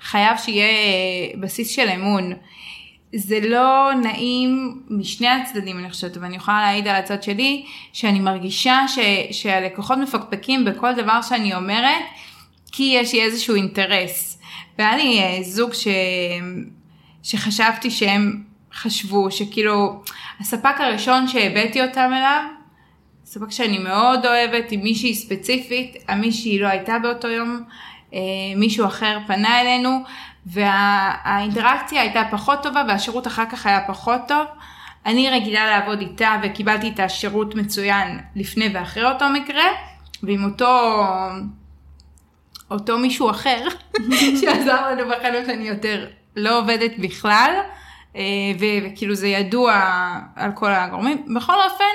חייב 0.00 0.36
שיהיה 0.36 0.66
בסיס 1.40 1.68
של 1.68 1.88
אמון. 1.88 2.32
זה 3.14 3.40
לא 3.42 3.90
נעים 4.02 4.82
משני 4.90 5.28
הצדדים 5.28 5.78
אני 5.78 5.90
חושבת, 5.90 6.16
ואני 6.16 6.36
יכולה 6.36 6.60
להעיד 6.60 6.88
על 6.88 6.96
הצד 6.96 7.22
שלי, 7.22 7.66
שאני 7.92 8.20
מרגישה 8.20 8.84
ש, 8.88 8.98
שהלקוחות 9.30 9.98
מפקפקים 9.98 10.64
בכל 10.64 10.94
דבר 10.94 11.22
שאני 11.22 11.54
אומרת, 11.54 12.02
כי 12.72 12.82
יש 12.82 13.12
לי 13.12 13.22
איזשהו 13.22 13.54
אינטרס. 13.54 14.38
והיה 14.78 14.96
לי 14.96 15.20
אה, 15.20 15.38
זוג 15.42 15.72
ש, 15.72 15.88
שחשבתי 17.22 17.90
שהם 17.90 18.42
חשבו, 18.74 19.30
שכאילו, 19.30 20.02
הספק 20.40 20.74
הראשון 20.80 21.28
שהבאתי 21.28 21.82
אותם 21.82 22.10
אליו, 22.16 22.42
ספק 23.24 23.50
שאני 23.50 23.78
מאוד 23.78 24.26
אוהבת, 24.26 24.72
עם 24.72 24.80
מישהי 24.80 25.14
ספציפית, 25.14 25.96
המישהי 26.08 26.58
לא 26.58 26.66
הייתה 26.66 26.98
באותו 26.98 27.28
יום, 27.28 27.62
אה, 28.14 28.18
מישהו 28.56 28.86
אחר 28.86 29.18
פנה 29.26 29.60
אלינו, 29.60 29.98
והאינטראקציה 30.46 31.98
וה, 31.98 32.02
הייתה 32.02 32.22
פחות 32.30 32.62
טובה 32.62 32.82
והשירות 32.88 33.26
אחר 33.26 33.44
כך 33.50 33.66
היה 33.66 33.80
פחות 33.86 34.20
טוב. 34.28 34.46
אני 35.06 35.30
רגילה 35.30 35.66
לעבוד 35.66 36.00
איתה 36.00 36.36
וקיבלתי 36.42 36.88
את 36.88 37.00
השירות 37.00 37.54
מצוין 37.54 38.18
לפני 38.36 38.68
ואחרי 38.74 39.04
אותו 39.04 39.28
מקרה, 39.28 39.64
ועם 40.22 40.44
אותו, 40.44 41.02
אותו 42.70 42.98
מישהו 42.98 43.30
אחר 43.30 43.68
שעזר 44.40 44.90
לנו 44.90 45.02
בחנות 45.10 45.48
אני 45.48 45.68
יותר 45.68 46.06
לא 46.36 46.58
עובדת 46.58 46.92
בכלל, 46.98 47.52
אה, 48.16 48.22
וכאילו 48.58 49.14
זה 49.14 49.28
ידוע 49.28 49.82
על 50.36 50.52
כל 50.52 50.70
הגורמים. 50.70 51.34
בכל 51.34 51.62
אופן, 51.64 51.94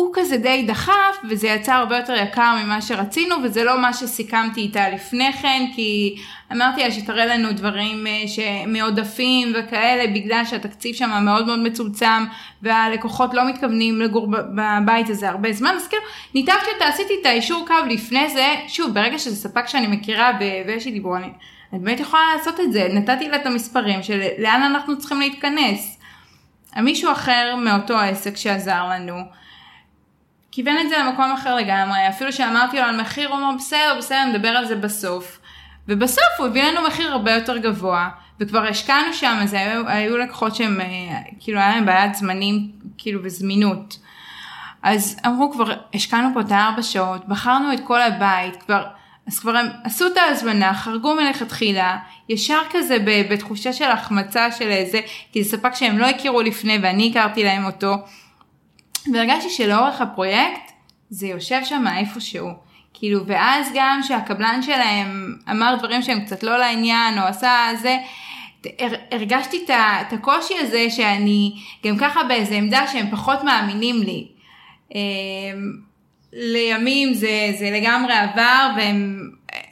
הוא 0.00 0.10
כזה 0.14 0.36
די 0.36 0.64
דחף 0.68 1.16
וזה 1.28 1.48
יצא 1.48 1.74
הרבה 1.74 1.96
יותר 1.96 2.14
יקר 2.14 2.54
ממה 2.64 2.82
שרצינו 2.82 3.36
וזה 3.44 3.64
לא 3.64 3.80
מה 3.80 3.92
שסיכמתי 3.92 4.60
איתה 4.60 4.88
לפני 4.88 5.32
כן 5.32 5.62
כי 5.74 6.16
אמרתי 6.52 6.82
לה 6.82 6.90
שתראה 6.90 7.26
לנו 7.26 7.52
דברים 7.52 8.06
אה, 8.06 8.66
מעודפים 8.66 9.52
וכאלה 9.54 10.12
בגלל 10.14 10.44
שהתקציב 10.44 10.94
שם 10.94 11.10
מאוד 11.24 11.46
מאוד 11.46 11.58
מצומצם 11.58 12.24
והלקוחות 12.62 13.34
לא 13.34 13.48
מתכוונים 13.48 14.00
לגור 14.00 14.28
בבית 14.30 15.08
הזה 15.08 15.28
הרבה 15.28 15.52
זמן 15.52 15.74
אז 15.76 15.88
כאילו 15.88 16.02
ניתקתי 16.34 16.70
אותה 16.74 16.84
עשיתי 16.88 17.12
את 17.20 17.26
האישור 17.26 17.66
קו 17.66 17.74
לפני 17.90 18.30
זה 18.30 18.54
שוב 18.68 18.94
ברגע 18.94 19.18
שזה 19.18 19.36
ספק 19.36 19.66
שאני 19.66 19.86
מכירה 19.86 20.32
ויש 20.66 20.86
לי 20.86 20.92
דיבור 20.92 21.16
אני 21.16 21.32
באמת 21.72 22.00
יכולה 22.00 22.22
לעשות 22.36 22.60
את 22.60 22.72
זה 22.72 22.88
נתתי 22.92 23.28
לה 23.28 23.36
את 23.36 23.46
המספרים 23.46 24.02
של 24.02 24.22
לאן 24.38 24.62
אנחנו 24.62 24.98
צריכים 24.98 25.20
להתכנס. 25.20 25.98
מישהו 26.76 27.12
אחר 27.12 27.54
מאותו 27.56 27.98
העסק 27.98 28.36
שעזר 28.36 28.88
לנו 28.90 29.14
כיוון 30.60 30.78
את 30.78 30.88
זה 30.88 30.98
למקום 30.98 31.32
אחר 31.32 31.54
לגמרי, 31.54 32.08
אפילו 32.08 32.32
שאמרתי 32.32 32.76
לו 32.76 32.82
על 32.82 33.00
מחיר, 33.00 33.28
הוא 33.28 33.38
אמר 33.38 33.50
בסדר, 33.58 33.94
בסדר, 33.98 34.24
נדבר 34.24 34.48
על 34.48 34.66
זה 34.66 34.76
בסוף. 34.76 35.38
ובסוף 35.88 36.24
הוא 36.38 36.46
הביא 36.46 36.62
לנו 36.62 36.86
מחיר 36.86 37.12
הרבה 37.12 37.32
יותר 37.32 37.58
גבוה, 37.58 38.08
וכבר 38.40 38.66
השקענו 38.66 39.14
שם, 39.14 39.38
אז 39.42 39.52
היו, 39.52 39.88
היו 39.88 40.18
לקוחות 40.18 40.54
שהם, 40.56 40.80
אה, 40.80 40.86
כאילו 41.40 41.58
היה 41.58 41.68
להם 41.68 41.86
בעיית 41.86 42.14
זמנים, 42.14 42.70
כאילו 42.98 43.20
וזמינות. 43.24 43.98
אז 44.82 45.16
אמרו 45.26 45.52
כבר, 45.52 45.74
השקענו 45.94 46.28
פה 46.34 46.40
את 46.40 46.50
הארבע 46.50 46.82
שעות, 46.82 47.28
בחרנו 47.28 47.72
את 47.72 47.80
כל 47.84 48.02
הבית, 48.02 48.62
כבר, 48.62 48.84
אז 49.26 49.38
כבר 49.38 49.56
הם 49.56 49.66
עשו 49.84 50.06
את 50.06 50.16
ההזמנה, 50.16 50.74
חרגו 50.74 51.14
מלכתחילה, 51.14 51.98
ישר 52.28 52.60
כזה 52.70 52.96
בתחושה 53.30 53.72
של 53.72 53.90
החמצה 53.90 54.52
של 54.52 54.68
איזה, 54.68 55.00
כי 55.32 55.42
זה 55.44 55.50
ספק 55.50 55.74
שהם 55.74 55.98
לא 55.98 56.06
הכירו 56.06 56.42
לפני 56.42 56.78
ואני 56.82 57.10
הכרתי 57.10 57.44
להם 57.44 57.64
אותו. 57.64 57.96
והרגשתי 59.12 59.50
שלאורך 59.50 60.00
הפרויקט 60.00 60.72
זה 61.10 61.26
יושב 61.26 61.60
שם 61.64 61.84
איפשהו. 61.98 62.48
כאילו, 62.94 63.26
ואז 63.26 63.70
גם 63.74 64.00
שהקבלן 64.02 64.62
שלהם 64.62 65.36
אמר 65.50 65.74
דברים 65.78 66.02
שהם 66.02 66.20
קצת 66.20 66.42
לא 66.42 66.56
לעניין, 66.58 67.18
או 67.18 67.24
עשה 67.24 67.68
זה, 67.82 67.96
הרגשתי 69.10 69.64
את 69.70 70.12
הקושי 70.12 70.54
הזה 70.58 70.86
שאני 70.90 71.52
גם 71.86 71.98
ככה 71.98 72.24
באיזה 72.24 72.54
עמדה 72.54 72.86
שהם 72.92 73.10
פחות 73.10 73.44
מאמינים 73.44 74.02
לי. 74.02 74.28
אמ, 74.94 75.00
לימים 76.32 77.14
זה, 77.14 77.52
זה 77.58 77.70
לגמרי 77.70 78.12
עבר 78.14 78.70
והם 78.76 79.30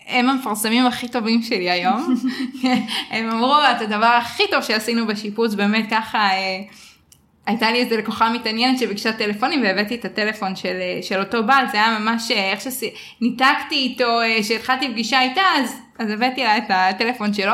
הם 0.08 0.28
המפרסמים 0.28 0.86
הכי 0.86 1.08
טובים 1.08 1.42
שלי 1.42 1.70
היום. 1.70 2.14
הם 3.10 3.30
אמרו 3.30 3.54
את 3.76 3.82
הדבר 3.82 4.06
הכי 4.06 4.42
טוב 4.50 4.62
שעשינו 4.62 5.06
בשיפוץ 5.06 5.54
באמת 5.54 5.86
ככה 5.90 6.18
אה, 6.18 6.60
הייתה 7.48 7.70
לי 7.70 7.80
איזה 7.80 7.96
לקוחה 7.96 8.30
מתעניינת 8.30 8.78
שביקשה 8.78 9.12
טלפונים 9.12 9.62
והבאתי 9.62 9.94
את 9.94 10.04
הטלפון 10.04 10.56
של, 10.56 10.76
של 11.02 11.20
אותו 11.20 11.42
בעל, 11.42 11.66
זה 11.72 11.76
היה 11.76 11.98
ממש 11.98 12.30
אה, 12.30 12.50
איך 12.50 12.60
שניתקתי 12.60 13.74
איתו, 13.74 14.18
שהתחלתי 14.42 14.86
אה, 14.86 14.90
פגישה 14.90 15.22
איתה, 15.22 15.42
אז, 15.56 15.80
אז 15.98 16.10
הבאתי 16.10 16.44
לה 16.44 16.58
את 16.58 16.64
הטלפון 16.68 17.34
שלו, 17.34 17.52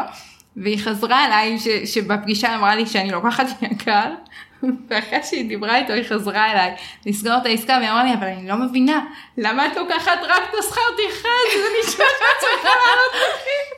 והיא 0.57 0.79
חזרה 0.79 1.27
אליי, 1.27 1.59
ש, 1.59 1.69
שבפגישה 1.69 2.55
אמרה 2.55 2.75
לי 2.75 2.87
שאני 2.87 3.11
לוקחת 3.11 3.47
יקר, 3.63 4.11
ואחרי 4.89 5.19
שהיא 5.23 5.49
דיברה 5.49 5.79
איתו 5.79 5.93
היא 5.93 6.05
חזרה 6.09 6.53
אליי 6.53 6.75
לסגור 7.07 7.37
את 7.37 7.47
העסקה 7.47 7.77
והיא 7.79 7.91
אמרה 7.91 8.05
לי 8.05 8.15
אבל 8.15 8.27
אני 8.27 8.49
לא 8.49 8.57
מבינה 8.57 9.01
למה 9.39 9.67
את 9.67 9.77
לוקחת 9.77 10.19
רק 10.23 10.43
את 10.51 10.55
השכר 10.59 10.81
טרחה 10.97 11.29
זה 11.55 11.65
נשמע 11.81 12.05
שאת 12.19 12.41
צריכה 12.41 12.69
לעלות 12.69 13.35
מחיר. 13.35 13.75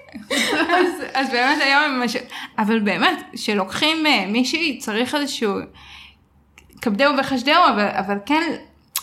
אז 1.21 1.31
באמת 1.31 1.63
היום 1.63 1.83
הם 1.83 2.01
ממש 2.01 2.17
אבל 2.59 2.79
באמת 2.79 3.19
שלוקחים 3.37 4.07
אה, 4.07 4.25
מישהי 4.27 4.79
צריך 4.79 5.15
איזשהו 5.15 5.55
כבדהו 6.87 7.15
וחשדהו, 7.19 7.63
אבל, 7.75 7.89
אבל 7.89 8.19
כן 8.27 8.43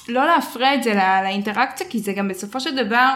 לא 0.08 0.26
להפריע 0.26 0.74
את 0.74 0.84
זה 0.84 0.94
לא, 0.94 1.22
לאינטראקציה, 1.24 1.88
כי 1.90 2.00
זה 2.00 2.14
גם 2.14 2.28
בסופו 2.28 2.60
של 2.60 2.76
דבר 2.86 3.10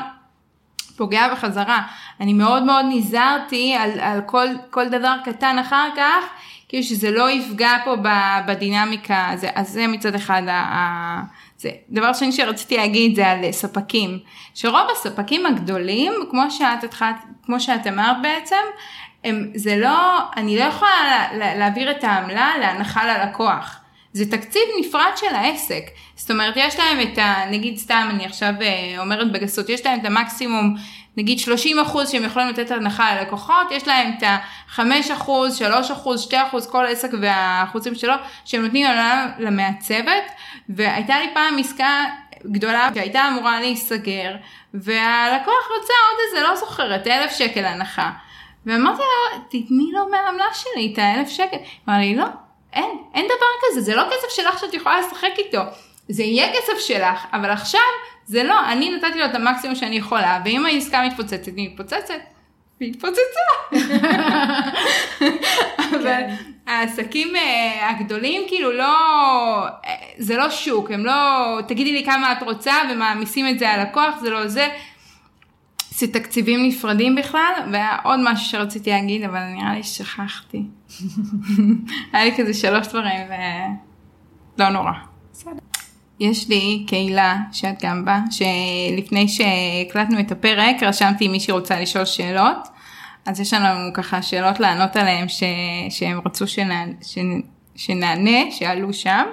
פוגע 0.98 1.34
בחזרה. 1.34 1.82
אני 2.20 2.34
מאוד 2.34 2.64
מאוד 2.64 2.86
נזהרתי 2.90 3.76
על, 3.76 4.00
על 4.00 4.22
כל, 4.26 4.48
כל 4.70 4.90
דבר 4.90 5.16
קטן 5.26 5.60
אחר 5.60 5.90
כך, 5.98 6.26
כאילו 6.70 6.84
שזה 6.84 7.12
לא 7.12 7.32
יפגע 7.32 7.72
פה 7.86 7.96
בדינמיקה, 8.48 9.32
זה, 9.36 9.50
אז 9.56 9.70
זה 9.70 9.88
מצד 9.88 10.16
אחד 10.16 10.42
ה... 10.48 10.52
ה 10.52 11.22
זה. 11.58 11.70
דבר 11.90 12.14
שני 12.14 12.32
שרציתי 12.32 12.78
להגיד 12.78 13.16
זה 13.16 13.28
על 13.28 13.52
ספקים, 13.52 14.20
שרוב 14.54 14.88
הספקים 14.92 15.46
הגדולים, 15.46 16.14
כמו 16.32 16.52
שאת 16.52 16.84
התחלת, 16.84 17.16
כמו 17.46 17.60
שאת 17.60 17.88
אמרת 17.88 18.18
בעצם, 18.22 18.64
הם, 19.24 19.52
זה 19.56 19.78
לא, 19.78 20.20
אני 20.38 20.60
לא 20.60 20.64
יכולה 20.64 21.28
לה, 21.34 21.56
להעביר 21.56 21.92
את 21.92 22.04
העמלה 22.04 22.52
להנחה 22.60 23.06
ללקוח. 23.06 23.80
זה 24.18 24.32
תקציב 24.32 24.62
נפרד 24.80 25.12
של 25.16 25.36
העסק. 25.36 25.84
זאת 26.16 26.32
אומרת, 26.32 26.54
יש 26.58 26.80
להם 26.80 27.02
את 27.02 27.18
ה... 27.18 27.36
נגיד 27.52 27.78
סתם, 27.78 28.08
אני 28.10 28.26
עכשיו 28.26 28.54
אה, 28.62 28.96
אומרת 29.00 29.32
בגסות, 29.32 29.70
יש 29.70 29.86
להם 29.86 30.00
את 30.00 30.06
המקסימום, 30.06 30.76
נגיד 31.18 31.40
30 31.40 31.80
אחוז 31.80 32.10
שהם 32.10 32.24
יכולים 32.24 32.48
לתת 32.48 32.72
הנחה 32.72 33.16
ללקוחות, 33.16 33.72
יש 33.72 33.88
להם 33.88 34.12
את 34.18 34.24
ה-5 34.24 34.82
אחוז, 35.14 35.58
3 35.58 35.92
אחוז, 35.92 36.22
2 36.22 36.46
אחוז, 36.46 36.68
כל 36.68 36.86
עסק 36.86 37.10
והאחוזים 37.22 37.96
שלו, 37.96 38.14
שהם 38.46 38.62
נותנים 38.62 38.88
למעצבת, 39.40 40.32
והייתה 40.70 41.20
לי 41.20 41.28
פעם 41.34 41.58
עסקה 41.60 42.04
גדולה 42.46 42.90
שהייתה 42.94 43.28
אמורה 43.28 43.60
להיסגר, 43.60 44.36
והלקוח 44.74 45.64
רצה 45.78 45.94
עוד 46.10 46.20
איזה, 46.28 46.48
לא 46.48 46.56
זוכרת, 46.56 47.08
אלף 47.08 47.32
שקל 47.32 47.66
הנחה. 47.66 48.12
ואמרתי 48.66 49.02
לה, 49.02 49.40
תתני 49.48 49.92
לו 49.94 50.10
מהעמלה 50.12 50.46
שלי 50.54 50.94
את 50.94 51.00
האלף 51.00 51.30
שקל. 51.30 51.58
אמרה 51.88 52.00
לי, 52.00 52.16
לא, 52.16 52.26
אין, 52.78 52.98
אין 53.14 53.26
דבר 53.26 53.48
כזה, 53.62 53.82
זה 53.82 53.96
לא 53.96 54.04
כסף 54.04 54.36
שלך 54.36 54.60
שאת 54.60 54.74
יכולה 54.74 55.00
לשחק 55.00 55.32
איתו. 55.38 55.62
זה 56.10 56.24
יהיה 56.24 56.54
כסף 56.54 56.80
שלך, 56.80 57.26
אבל 57.34 57.50
עכשיו 57.50 57.82
זה 58.26 58.44
לא, 58.44 58.60
אני 58.72 58.92
נתתי 58.92 59.20
לו 59.20 59.26
את 59.26 59.36
המקסימום 59.36 59.76
שאני 59.76 59.96
יכולה, 59.96 60.40
ואם 60.46 60.66
העסקה 60.66 61.02
מתפוצצת, 61.08 61.56
היא 61.56 61.70
מתפוצצת. 61.70 62.20
והיא 62.80 62.92
התפוצצה. 62.92 63.48
אבל 65.90 66.04
כן. 66.04 66.36
העסקים 66.68 67.36
אה, 67.36 67.90
הגדולים 67.90 68.42
כאילו 68.48 68.72
לא, 68.72 68.94
אה, 69.86 69.96
זה 70.18 70.38
לא 70.38 70.50
שוק, 70.50 70.92
הם 70.92 71.06
לא, 71.06 71.14
תגידי 71.68 71.92
לי 71.92 72.06
כמה 72.06 72.32
את 72.32 72.44
רוצה 72.44 72.74
ומעמיסים 72.92 73.48
את 73.48 73.60
זה 73.60 73.70
על 73.70 73.80
הכוח, 73.80 74.16
זה 74.22 74.30
לא 74.30 74.48
זה. 74.48 74.68
זה 75.98 76.08
תקציבים 76.08 76.68
נפרדים 76.68 77.16
בכלל, 77.16 77.54
והיה 77.72 77.98
עוד 78.04 78.20
משהו 78.24 78.46
שרציתי 78.46 78.90
להגיד, 78.90 79.24
אבל 79.24 79.40
נראה 79.56 79.76
לי 79.76 79.84
ששכחתי. 79.84 80.64
היה 82.14 82.26
לי 82.26 82.32
כזה 82.38 82.54
שלוש 82.54 82.88
דברים 82.88 83.20
ו... 83.30 83.34
לא 84.58 84.70
נורא. 84.70 84.92
יש 86.20 86.50
לי 86.50 86.84
קהילה 86.88 87.38
שאת 87.52 87.84
גם 87.84 88.06
בה, 88.06 88.20
שלפני 88.32 89.28
שהקלטנו 89.28 90.20
את 90.20 90.32
הפרק 90.32 90.84
רשמתי 90.84 91.28
אם 91.28 91.32
מישהי 91.32 91.52
רוצה 91.52 91.80
לשאול 91.80 92.06
שאלות, 92.06 92.68
אז 93.26 93.40
יש 93.40 93.54
לנו 93.54 93.94
ככה 93.94 94.22
שאלות 94.22 94.60
לענות 94.60 94.96
עליהן 94.96 95.28
ש... 95.28 95.44
שהם 95.90 96.20
רצו 96.26 96.48
שנע... 96.48 96.84
ש... 97.02 97.18
שנענה, 97.76 98.52
שעלו 98.52 98.94
שם. 98.94 99.24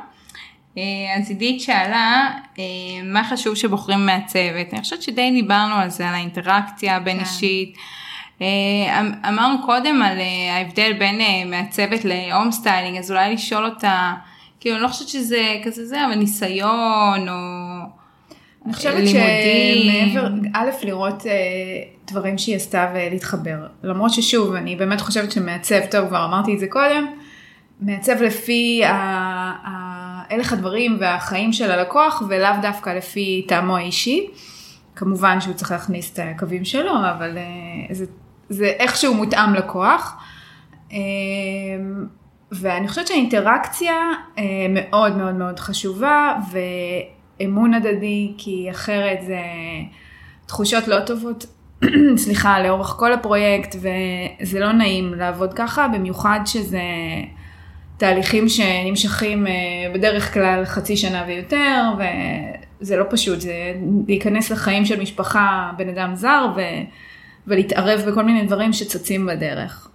אה, 0.79 0.83
אז 1.19 1.29
עידית 1.29 1.61
שאלה, 1.61 2.31
אה, 2.59 2.65
מה 3.05 3.25
חשוב 3.25 3.55
שבוחרים 3.55 4.07
מעצבת? 4.07 4.67
אני 4.73 4.81
חושבת 4.81 5.03
שדי 5.03 5.31
דיברנו 5.31 5.75
על 5.75 5.91
זה, 5.91 6.09
על 6.09 6.15
האינטראקציה 6.15 6.97
הבין 6.97 7.21
אישית. 7.21 7.77
כן. 7.77 8.45
אה, 8.45 9.01
אמ, 9.01 9.13
אמרנו 9.29 9.67
קודם 9.67 10.03
על 10.03 10.19
ההבדל 10.51 10.93
בין 10.93 11.21
מעצבת 11.51 12.01
ל 12.05 12.14
home 12.14 12.53
styling, 12.53 12.99
אז 12.99 13.11
אולי 13.11 13.35
לשאול 13.35 13.65
אותה, 13.65 14.13
כאילו 14.61 14.77
אני 14.77 14.83
לא 14.83 14.89
חושבת 14.89 15.09
שזה 15.09 15.57
כזה 15.65 15.87
זה, 15.87 16.07
אבל 16.07 16.15
ניסיון 16.15 17.29
או 17.29 17.35
אני 18.67 18.73
חושבת 18.73 19.09
שמעבר, 19.09 20.29
א', 20.55 20.71
לראות 20.83 21.23
דברים 22.07 22.39
שהיא 22.39 22.57
עשתה 22.57 22.93
ולהתחבר. 22.95 23.67
למרות 23.83 24.13
ששוב, 24.13 24.55
אני 24.55 24.77
באמת 24.77 25.01
חושבת 25.01 25.33
שמעצב, 25.33 25.81
טוב, 25.91 26.09
כבר 26.09 26.25
אמרתי 26.25 26.55
את 26.55 26.59
זה 26.59 26.67
קודם, 26.67 27.07
מעצב 27.81 28.23
לפי 28.23 28.83
הלך 30.35 30.53
הדברים 30.53 30.97
והחיים 31.01 31.53
של 31.53 31.71
הלקוח 31.71 32.23
ולאו 32.29 32.51
דווקא 32.63 32.91
לפי 32.91 33.45
טעמו 33.49 33.77
האישי. 33.77 34.27
כמובן 34.97 35.41
שהוא 35.41 35.55
צריך 35.55 35.71
להכניס 35.71 36.13
את 36.13 36.19
הקווים 36.23 36.65
שלו, 36.65 36.93
אבל 36.93 37.39
אה, 37.39 37.95
זה, 37.95 38.05
זה 38.49 38.67
איכשהו 38.67 39.15
מותאם 39.15 39.55
לקוח. 39.55 40.17
אה, 40.93 40.99
ואני 42.53 42.89
חושבת 42.89 43.07
שהאינטראקציה 43.07 43.95
אה, 44.39 44.45
מאוד 44.71 45.17
מאוד 45.17 45.35
מאוד 45.35 45.59
חשובה 45.59 46.35
ואמון 47.41 47.75
הדדי, 47.75 48.33
כי 48.39 48.69
אחרת 48.71 49.19
זה 49.27 49.41
תחושות 50.47 50.89
לא 50.89 51.01
טובות, 51.01 51.47
סליחה, 52.25 52.63
לאורך 52.63 52.87
כל 52.87 53.13
הפרויקט, 53.13 53.77
וזה 53.77 54.61
לא 54.61 54.73
נעים 54.73 55.15
לעבוד 55.15 55.55
ככה, 55.55 55.89
במיוחד 55.89 56.41
שזה 56.45 56.83
תהליכים 57.97 58.49
שנמשכים 58.49 59.47
אה, 59.47 59.53
בדרך 59.95 60.35
כלל 60.35 60.65
חצי 60.65 60.97
שנה 60.97 61.25
ויותר, 61.27 61.83
וזה 62.81 62.97
לא 62.97 63.05
פשוט, 63.11 63.41
זה 63.41 63.75
להיכנס 64.09 64.51
לחיים 64.51 64.85
של 64.85 65.01
משפחה, 65.01 65.73
בן 65.77 65.89
אדם 65.89 66.15
זר, 66.15 66.47
ו... 66.57 66.61
ולהתערב 67.47 68.01
בכל 68.01 68.23
מיני 68.23 68.47
דברים 68.47 68.73
שצצים 68.73 69.27
בדרך. 69.27 69.89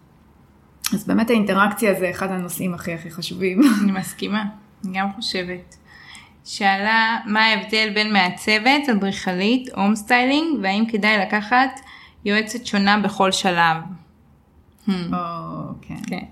אז 0.93 1.07
באמת 1.07 1.29
האינטראקציה 1.29 1.93
זה 1.99 2.09
אחד 2.09 2.31
הנושאים 2.31 2.73
הכי 2.73 2.93
הכי 2.93 3.11
חשובים. 3.11 3.61
אני 3.83 3.91
מסכימה, 3.91 4.43
אני 4.85 4.99
גם 4.99 5.07
חושבת. 5.15 5.75
שאלה 6.45 7.17
מה 7.25 7.45
ההבדל 7.45 7.89
בין 7.93 8.13
מעצבת, 8.13 8.89
אדריכלית, 8.91 9.69
home 9.75 9.95
styling, 9.95 10.59
והאם 10.63 10.85
כדאי 10.91 11.17
לקחת 11.17 11.79
יועצת 12.25 12.65
שונה 12.65 12.99
בכל 12.99 13.31
שלב. 13.31 13.77
או, 14.87 14.93
כן. 15.81 15.95
כן. 16.07 16.25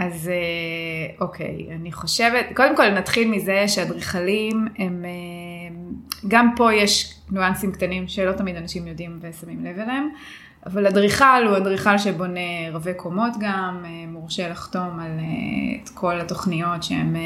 אז 0.00 0.28
אה, 0.28 1.14
אוקיי, 1.20 1.66
אני 1.70 1.92
חושבת, 1.92 2.46
קודם 2.54 2.76
כל 2.76 2.90
נתחיל 2.90 3.28
מזה 3.28 3.68
שאדריכלים 3.68 4.68
הם, 4.78 5.04
אה, 5.04 5.76
גם 6.28 6.50
פה 6.56 6.74
יש 6.74 7.14
ניואנסים 7.30 7.72
קטנים 7.72 8.08
שלא 8.08 8.32
תמיד 8.32 8.56
אנשים 8.56 8.86
יודעים 8.86 9.18
ושמים 9.22 9.64
לב 9.64 9.78
אליהם, 9.78 10.08
אבל 10.66 10.86
אדריכל 10.86 11.46
הוא 11.48 11.56
אדריכל 11.56 11.98
שבונה 11.98 12.70
רבי 12.72 12.94
קומות 12.94 13.32
גם, 13.40 13.82
אה, 13.84 14.06
מורשה 14.06 14.48
לחתום 14.48 15.00
על 15.00 15.20
את 15.84 15.88
כל 15.88 16.20
התוכניות 16.20 16.82
שהם 16.82 17.16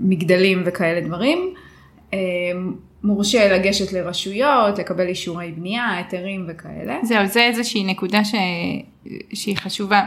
מגדלים 0.00 0.62
וכאלה 0.66 1.00
דברים. 1.00 1.54
מורשה 3.02 3.56
לגשת 3.56 3.92
לרשויות, 3.92 4.78
לקבל 4.78 5.06
אישורי 5.06 5.52
בנייה, 5.52 5.90
היתרים 5.90 6.46
וכאלה. 6.48 6.98
זהו, 7.02 7.26
זה 7.26 7.40
איזושהי 7.40 7.84
נקודה 7.84 8.24
ש... 8.24 8.34
שהיא 9.34 9.56
חשובה. 9.56 10.02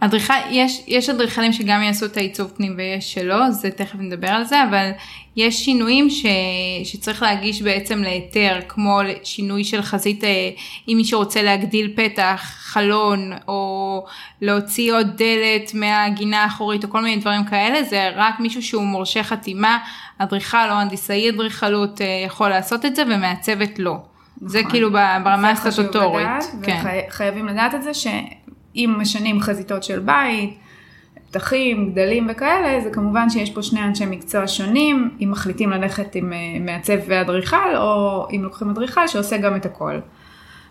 אדריכל, 0.00 0.34
יש, 0.50 0.82
יש 0.86 1.08
אדריכלים 1.08 1.52
שגם 1.52 1.82
יעשו 1.82 2.06
את 2.06 2.16
העיצוב 2.16 2.52
פנים 2.56 2.74
ויש 2.76 3.12
שלא, 3.12 3.50
זה 3.50 3.70
תכף 3.70 3.98
נדבר 3.98 4.28
על 4.28 4.44
זה, 4.44 4.62
אבל 4.62 4.90
יש 5.36 5.64
שינויים 5.64 6.10
ש, 6.10 6.26
שצריך 6.84 7.22
להגיש 7.22 7.62
בעצם 7.62 8.02
להיתר, 8.02 8.60
כמו 8.68 9.00
שינוי 9.22 9.64
של 9.64 9.82
חזית, 9.82 10.24
אה, 10.24 10.50
אם 10.88 10.94
מישהו 10.96 11.18
רוצה 11.18 11.42
להגדיל 11.42 11.92
פתח, 11.96 12.40
חלון, 12.58 13.32
או 13.48 14.04
להוציא 14.40 14.92
עוד 14.92 15.06
דלת 15.16 15.74
מהגינה 15.74 16.42
האחורית, 16.42 16.84
או 16.84 16.90
כל 16.90 17.00
מיני 17.00 17.20
דברים 17.20 17.44
כאלה, 17.44 17.82
זה 17.82 18.10
רק 18.14 18.40
מישהו 18.40 18.62
שהוא 18.62 18.84
מורשה 18.84 19.22
חתימה, 19.22 19.78
אדריכל 20.18 20.70
או 20.70 20.74
הנדסאי 20.74 21.30
אדריכלות 21.30 22.00
אה, 22.00 22.06
יכול 22.26 22.48
לעשות 22.48 22.84
את 22.84 22.96
זה, 22.96 23.02
ומעצבת 23.02 23.78
לא. 23.78 23.96
נכון. 24.36 24.48
זה 24.48 24.62
כאילו 24.70 24.90
ברמה 24.90 25.50
הסטטוטורית. 25.50 26.26
כן. 26.62 26.82
וחייבים 27.08 27.48
לדעת 27.48 27.74
את 27.74 27.82
זה 27.82 27.94
ש... 27.94 28.06
אם 28.76 28.94
משנים 28.98 29.40
חזיתות 29.40 29.82
של 29.82 29.98
בית, 29.98 30.58
פתחים, 31.30 31.92
גדלים 31.92 32.26
וכאלה, 32.30 32.80
זה 32.80 32.90
כמובן 32.90 33.30
שיש 33.30 33.50
פה 33.50 33.62
שני 33.62 33.80
אנשי 33.84 34.06
מקצוע 34.06 34.48
שונים, 34.48 35.10
אם 35.22 35.30
מחליטים 35.30 35.70
ללכת 35.70 36.14
עם 36.14 36.32
אה, 36.32 36.38
מעצב 36.60 36.96
ואדריכל, 37.06 37.76
או 37.76 38.26
אם 38.32 38.40
לוקחים 38.42 38.70
אדריכל 38.70 39.06
שעושה 39.06 39.36
גם 39.36 39.56
את 39.56 39.66
הכל. 39.66 39.98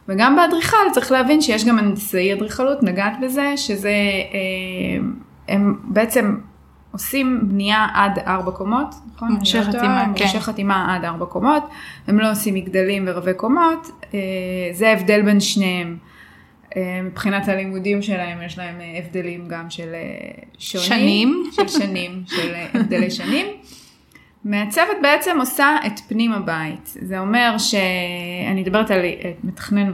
וגם 0.07 0.35
באדריכל 0.35 0.77
צריך 0.91 1.11
להבין 1.11 1.41
שיש 1.41 1.65
גם 1.65 1.79
הנדסאי 1.79 2.33
אדריכלות, 2.33 2.83
נגעת 2.83 3.13
בזה, 3.21 3.53
שזה, 3.57 3.89
אה, 4.33 5.07
הם 5.47 5.79
בעצם 5.83 6.37
עושים 6.91 7.39
בנייה 7.43 7.87
עד 7.93 8.19
ארבע 8.27 8.51
קומות, 8.51 8.95
נכון? 9.15 9.31
מורשה 9.31 9.63
חתימה, 9.63 10.03
כן. 10.03 10.09
מורשה 10.09 10.39
חתימה 10.39 10.95
עד 10.95 11.05
ארבע 11.05 11.25
קומות, 11.25 11.63
הם 12.07 12.19
לא 12.19 12.31
עושים 12.31 12.53
מגדלים 12.53 13.03
ורבי 13.07 13.33
קומות, 13.33 13.87
אה, 14.13 14.19
זה 14.73 14.89
ההבדל 14.89 15.21
בין 15.21 15.39
שניהם. 15.39 15.97
אה, 16.77 17.01
מבחינת 17.03 17.47
הלימודים 17.47 18.01
שלהם 18.01 18.41
יש 18.41 18.57
להם 18.57 18.81
אה, 18.81 18.97
הבדלים 18.97 19.47
גם 19.47 19.69
של 19.69 19.93
אה, 19.93 20.43
שונים, 20.57 20.87
שנים, 20.87 21.43
של 21.55 21.67
שנים, 21.79 22.23
של 22.27 22.53
הבדלי 22.73 23.11
שנים. 23.11 23.45
מעצבת 24.43 24.97
בעצם 25.01 25.37
עושה 25.39 25.77
את 25.85 25.99
פנים 26.07 26.33
הבית, 26.33 26.85
זה 26.85 27.19
אומר 27.19 27.55
שאני 27.57 28.61
מדברת 28.61 28.91
על 28.91 28.99
מתכננת 29.43 29.93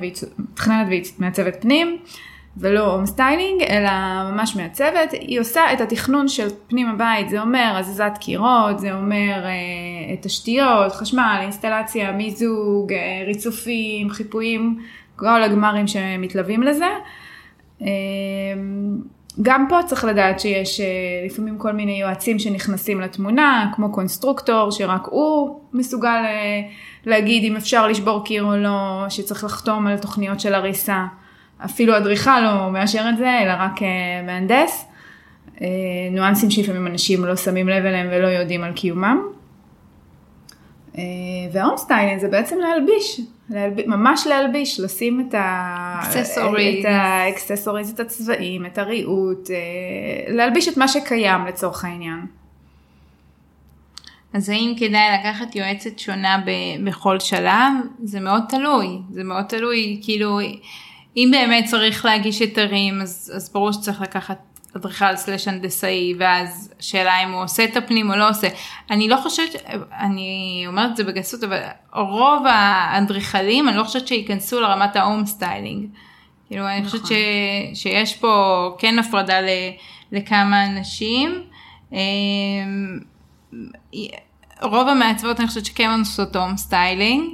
ומעצבת 1.17 1.61
פנים 1.61 1.97
ולא 2.57 2.93
home 2.93 3.05
styling 3.05 3.61
אלא 3.61 3.89
ממש 4.31 4.55
מעצבת, 4.55 5.11
היא 5.11 5.39
עושה 5.39 5.73
את 5.73 5.81
התכנון 5.81 6.27
של 6.27 6.47
פנים 6.67 6.89
הבית, 6.89 7.29
זה 7.29 7.41
אומר 7.41 7.75
הזזת 7.79 8.17
קירות, 8.19 8.79
זה 8.79 8.93
אומר 8.93 9.45
תשתיות, 10.21 10.91
חשמל, 10.91 11.37
אינסטלציה, 11.41 12.11
מיזוג, 12.11 12.93
ריצופים, 13.27 14.09
חיפויים, 14.09 14.79
כל 15.15 15.43
הגמרים 15.43 15.87
שמתלווים 15.87 16.63
לזה. 16.63 16.89
אמ, 17.81 17.87
גם 19.41 19.65
פה 19.69 19.79
צריך 19.85 20.05
לדעת 20.05 20.39
שיש 20.39 20.81
אה, 20.81 20.85
לפעמים 21.25 21.57
כל 21.57 21.71
מיני 21.71 22.01
יועצים 22.01 22.39
שנכנסים 22.39 23.01
לתמונה, 23.01 23.71
כמו 23.75 23.91
קונסטרוקטור, 23.91 24.71
שרק 24.71 25.05
הוא 25.05 25.59
מסוגל 25.73 26.21
אה, 26.25 26.61
להגיד 27.05 27.43
אם 27.43 27.55
אפשר 27.55 27.87
לשבור 27.87 28.25
קיר 28.25 28.43
או 28.43 28.55
לא, 28.57 29.05
שצריך 29.09 29.43
לחתום 29.43 29.87
על 29.87 29.97
תוכניות 29.97 30.39
של 30.39 30.53
הריסה. 30.53 31.05
אפילו 31.65 31.97
אדריכל 31.97 32.39
לא 32.39 32.71
מאשר 32.71 33.05
את 33.09 33.17
זה, 33.17 33.39
אלא 33.41 33.53
רק 33.59 33.81
אה, 33.81 34.21
מהנדס. 34.25 34.85
ניואנסים 36.11 36.51
שלפעמים 36.51 36.87
אנשים 36.87 37.25
לא 37.25 37.35
שמים 37.35 37.69
לב 37.69 37.85
אליהם 37.85 38.07
ולא 38.11 38.27
יודעים 38.27 38.63
על 38.63 38.73
קיומם. 38.73 39.19
וה 41.51 41.59
home 41.59 41.75
זה 42.19 42.27
בעצם 42.27 42.55
להלביש, 42.59 43.21
להלב... 43.49 43.87
ממש 43.87 44.27
להלביש, 44.27 44.79
לשים 44.79 45.27
את 45.29 45.35
ה 46.85 46.93
accessories, 46.93 47.89
את 47.89 47.99
הצבעים, 47.99 48.65
את 48.65 48.77
הריהוט, 48.77 49.49
אה, 49.51 50.33
להלביש 50.33 50.67
את 50.67 50.77
מה 50.77 50.87
שקיים 50.87 51.45
לצורך 51.45 51.85
העניין. 51.85 52.25
אז 54.33 54.49
האם 54.49 54.73
כדאי 54.79 55.19
לקחת 55.19 55.55
יועצת 55.55 55.99
שונה 55.99 56.37
ב- 56.45 56.87
בכל 56.87 57.19
שלב? 57.19 57.73
זה 58.03 58.19
מאוד 58.19 58.43
תלוי, 58.49 58.87
זה 59.11 59.23
מאוד 59.23 59.45
תלוי, 59.45 59.99
כאילו, 60.03 60.39
אם 61.17 61.29
באמת 61.31 61.65
צריך 61.65 62.05
להגיש 62.05 62.39
היתרים, 62.39 63.01
אז, 63.01 63.31
אז 63.35 63.53
ברור 63.53 63.71
שצריך 63.71 64.01
לקחת 64.01 64.54
אדריכל 64.75 65.15
slash 65.15 65.47
הנדסאי, 65.47 66.13
ואז 66.19 66.73
שאלה 66.79 67.23
אם 67.23 67.31
הוא 67.31 67.43
עושה 67.43 67.63
את 67.63 67.77
הפנים 67.77 68.11
או 68.11 68.15
לא 68.15 68.29
עושה. 68.29 68.47
אני 68.91 69.09
לא 69.09 69.17
חושבת, 69.23 69.55
אני 69.99 70.63
אומרת 70.67 70.91
את 70.91 70.97
זה 70.97 71.03
בגסות, 71.03 71.43
אבל 71.43 71.61
רוב 71.93 72.43
האדריכלים, 72.49 73.69
אני 73.69 73.77
לא 73.77 73.83
חושבת 73.83 74.07
שייכנסו 74.07 74.61
לרמת 74.61 74.95
ה 74.95 75.01
home 75.01 75.25
styling. 75.25 75.87
כאילו, 76.47 76.63
נכון. 76.63 76.73
אני 76.73 76.85
חושבת 76.85 77.01
נכון. 77.01 77.17
ש, 77.73 77.81
שיש 77.81 78.15
פה 78.15 78.75
כן 78.79 78.99
הפרדה 78.99 79.41
ל, 79.41 79.47
לכמה 80.11 80.65
אנשים. 80.65 81.43
אמ, 81.91 82.99
רוב 84.61 84.87
המעצבות 84.87 85.39
אני 85.39 85.47
חושבת 85.47 85.65
שכן 85.65 85.99
עושות 85.99 86.35
home 86.35 86.57
styling, 86.57 87.29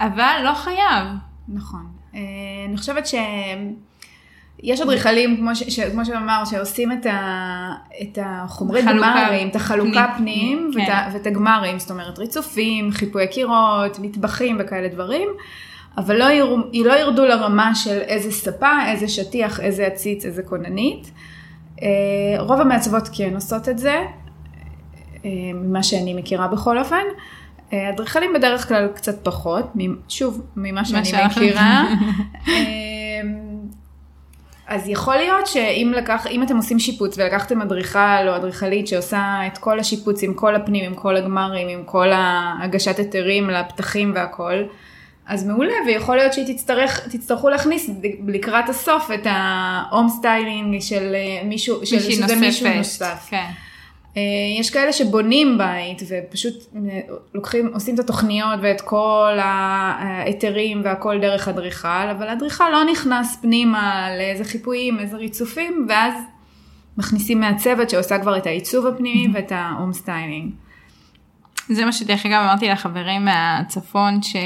אבל 0.00 0.40
לא 0.44 0.54
חייב. 0.54 1.06
נכון. 1.48 1.86
אה, 2.14 2.20
אני 2.68 2.76
חושבת 2.76 3.06
ש... 3.06 3.14
יש 4.62 4.80
אדריכלים, 4.80 5.36
כמו, 5.36 5.56
ש, 5.56 5.62
ש, 5.62 5.80
כמו 5.80 6.04
שאמר, 6.04 6.42
שעושים 6.44 6.92
את, 6.92 7.06
ה, 7.06 7.72
את 8.02 8.18
החומרי 8.22 8.82
גמרים, 8.82 9.48
את 9.48 9.56
החלוקה 9.56 10.06
פנים, 10.16 10.70
פנים, 10.72 10.86
כן. 10.86 11.08
ואת, 11.12 11.26
הגמרים, 11.26 11.78
זאת 11.78 11.90
אומרת 11.90 12.18
ריצופים, 12.18 12.92
חיפויי 12.92 13.28
קירות, 13.28 13.98
מטבחים 13.98 14.56
וכאלה 14.60 14.88
דברים, 14.88 15.28
אבל 15.98 16.16
לא, 16.16 16.24
יר, 16.24 16.56
לא 16.84 16.92
ירדו 16.92 17.26
לרמה 17.26 17.74
של 17.74 17.98
איזה 17.98 18.32
ספה, 18.32 18.86
איזה 18.86 19.08
שטיח, 19.08 19.60
איזה 19.60 19.86
עציץ, 19.86 20.24
איזה 20.24 20.42
כוננית. 20.42 21.10
אה, 21.82 21.88
רוב 22.38 22.60
המעצבות 22.60 23.08
כן 23.12 23.34
עושות 23.34 23.68
את 23.68 23.78
זה, 23.78 24.02
אה, 25.24 25.30
ממה 25.54 25.82
שאני 25.82 26.14
מכירה 26.14 26.48
בכל 26.48 26.78
אופן. 26.78 27.02
אה, 27.72 27.90
אדריכלים 27.90 28.32
בדרך 28.34 28.68
כלל 28.68 28.88
קצת 28.94 29.24
פחות, 29.24 29.72
שוב, 30.08 30.42
ממה 30.56 30.84
שאני 30.84 31.26
מכירה. 31.26 31.84
אז 34.70 34.88
יכול 34.88 35.16
להיות 35.16 35.46
שאם 35.46 35.92
לקח, 35.96 36.26
אם 36.26 36.42
אתם 36.42 36.56
עושים 36.56 36.78
שיפוץ 36.78 37.18
ולקחתם 37.18 37.62
אדריכל 37.62 38.28
או 38.28 38.36
אדריכלית 38.36 38.88
שעושה 38.88 39.40
את 39.46 39.58
כל 39.58 39.80
השיפוץ 39.80 40.22
עם 40.22 40.34
כל 40.34 40.54
הפנים, 40.54 40.84
עם 40.84 40.94
כל 40.94 41.16
הגמרים, 41.16 41.68
עם 41.68 41.84
כל 41.84 42.08
הגשת 42.62 42.98
היתרים 42.98 43.50
לפתחים 43.50 44.12
והכל, 44.14 44.62
אז 45.26 45.46
מעולה, 45.46 45.72
ויכול 45.86 46.16
להיות 46.16 46.32
שהיא 46.32 46.56
תצטרך, 46.56 47.08
תצטרכו 47.08 47.48
להכניס 47.48 47.90
לקראת 48.26 48.68
הסוף 48.68 49.10
את 49.14 49.26
ה 49.30 49.46
home 49.46 50.08
styling 50.08 50.80
של 50.80 51.14
אה, 51.14 51.44
מישהו, 51.44 51.86
של, 51.86 52.00
שזה 52.00 52.36
מישהו 52.36 52.66
נוספת. 52.66 52.76
נוסף. 52.76 53.26
כן. 53.30 53.50
אה, 54.16 54.22
יש 54.58 54.70
כאלה 54.70 54.92
שבונים 54.92 55.58
בית 55.58 56.02
ופשוט 56.08 56.54
אה, 56.76 57.00
לוקחים, 57.34 57.70
עושים 57.74 57.94
את 57.94 58.00
התוכניות 58.00 58.60
ואת 58.62 58.80
כל 58.80 59.38
ההיתרים 59.42 60.80
והכל 60.84 61.20
דרך 61.20 61.48
אדריכל, 61.48 62.08
אבל 62.10 62.28
האדריכל 62.28 62.70
לא 62.70 62.84
נכנס 62.92 63.38
פנימה 63.42 64.08
לאיזה 64.18 64.44
חיפויים, 64.44 64.98
איזה 64.98 65.16
ריצופים, 65.16 65.86
ואז 65.88 66.14
מכניסים 66.98 67.40
מהצוות 67.40 67.90
שעושה 67.90 68.18
כבר 68.18 68.36
את 68.36 68.46
העיצוב 68.46 68.86
הפנימי 68.86 69.28
ואת 69.34 69.52
ה 69.52 69.60
home 69.60 69.92
styling. 69.92 70.52
זה 71.68 71.84
מה 71.84 71.92
שדרך 71.92 72.26
אגב 72.26 72.42
אמרתי 72.42 72.68
לחברים 72.68 73.24
מהצפון 73.24 74.22
ש... 74.22 74.36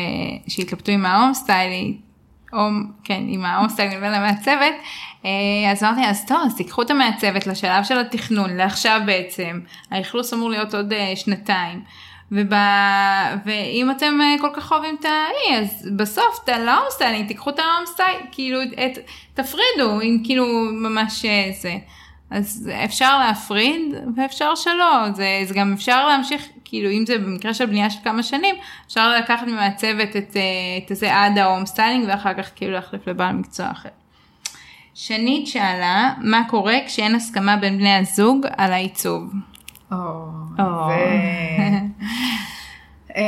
שהתלבטו 0.48 0.92
עם 0.92 1.06
ה 1.06 1.12
home 1.12 1.34
styli, 1.34 1.96
home, 2.54 2.92
כן, 3.04 3.22
עם 3.28 3.44
לבין 3.96 4.14
המעצבת, 4.14 4.74
אה, 5.24 5.30
אז 5.72 5.82
אמרתי 5.82 6.00
אז 6.04 6.26
טוב 6.26 6.38
אז 6.46 6.56
תיקחו 6.56 6.82
את 6.82 6.90
המעצבת 6.90 7.46
לשלב 7.46 7.84
של 7.84 7.98
התכנון 7.98 8.56
לעכשיו 8.56 9.00
בעצם, 9.06 9.60
האכלוס 9.90 10.34
אמור 10.34 10.50
להיות 10.50 10.74
עוד 10.74 10.92
אה, 10.92 11.12
שנתיים. 11.16 11.82
וב... 12.32 12.52
ואם 13.44 13.90
אתם 13.90 14.20
אה, 14.20 14.34
כל 14.40 14.50
כך 14.54 14.72
אוהבים 14.72 14.96
את 15.00 15.04
האי, 15.04 15.58
אז 15.58 15.88
בסוף 15.96 16.40
את 16.44 16.48
ה 16.48 16.56
home 16.56 16.84
styling, 16.90 17.28
תיקחו 17.28 17.50
את 17.50 17.58
ה 17.58 17.64
home 17.64 17.86
styling, 17.86 18.26
כאילו, 18.32 18.62
את, 18.62 18.98
תפרידו, 19.34 20.00
אם 20.02 20.22
כאילו 20.24 20.46
ממש 20.72 21.24
זה. 21.62 21.76
אז 22.34 22.70
אפשר 22.84 23.18
להפריד 23.18 23.94
ואפשר 24.16 24.54
שלא, 24.54 25.12
זה, 25.14 25.42
זה 25.44 25.54
גם 25.54 25.72
אפשר 25.72 26.06
להמשיך, 26.06 26.48
כאילו 26.64 26.90
אם 26.90 27.04
זה 27.06 27.18
במקרה 27.18 27.54
של 27.54 27.66
בנייה 27.66 27.90
של 27.90 27.98
כמה 28.04 28.22
שנים, 28.22 28.54
אפשר 28.86 29.16
לקחת 29.18 29.46
ממעצבת 29.46 30.16
את, 30.16 30.36
אה, 30.36 30.42
את 30.78 30.96
זה 30.96 31.16
עד 31.16 31.38
ה 31.38 31.44
home 31.44 31.66
styling 31.66 32.04
ואחר 32.08 32.34
כך 32.34 32.50
כאילו 32.56 32.72
להחליף 32.72 33.08
לבעל 33.08 33.32
מקצוע 33.32 33.70
אחר. 33.70 33.88
שנית 34.94 35.46
שאלה, 35.46 36.12
מה 36.18 36.42
קורה 36.48 36.76
כשאין 36.86 37.14
הסכמה 37.14 37.56
בין 37.56 37.78
בני 37.78 37.94
הזוג 37.94 38.46
על 38.56 38.72
העיצוב? 38.72 39.32
או, 39.92 39.96
או. 40.58 40.88
זה... 40.88 41.68
אה, 43.16 43.22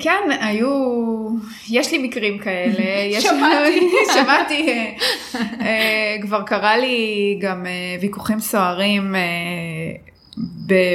כן, 0.00 0.28
היו, 0.40 0.68
יש 1.70 1.92
לי 1.92 1.98
מקרים 1.98 2.38
כאלה. 2.38 3.20
שמעתי. 3.20 3.90
שמעתי, 4.14 4.68
אה, 4.68 4.92
אה, 5.60 6.16
כבר 6.22 6.42
קרה 6.42 6.76
לי 6.76 7.38
גם 7.40 7.66
ויכוחים 8.00 8.40
סוערים 8.40 9.14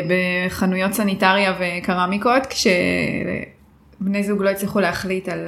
בחנויות 0.07 0.93
סניטריה 0.93 1.53
וקרמיקות, 1.59 2.47
כשבני 2.49 4.23
זוג 4.23 4.41
לא 4.43 4.49
הצליחו 4.49 4.79
להחליט 4.79 5.29
על 5.29 5.47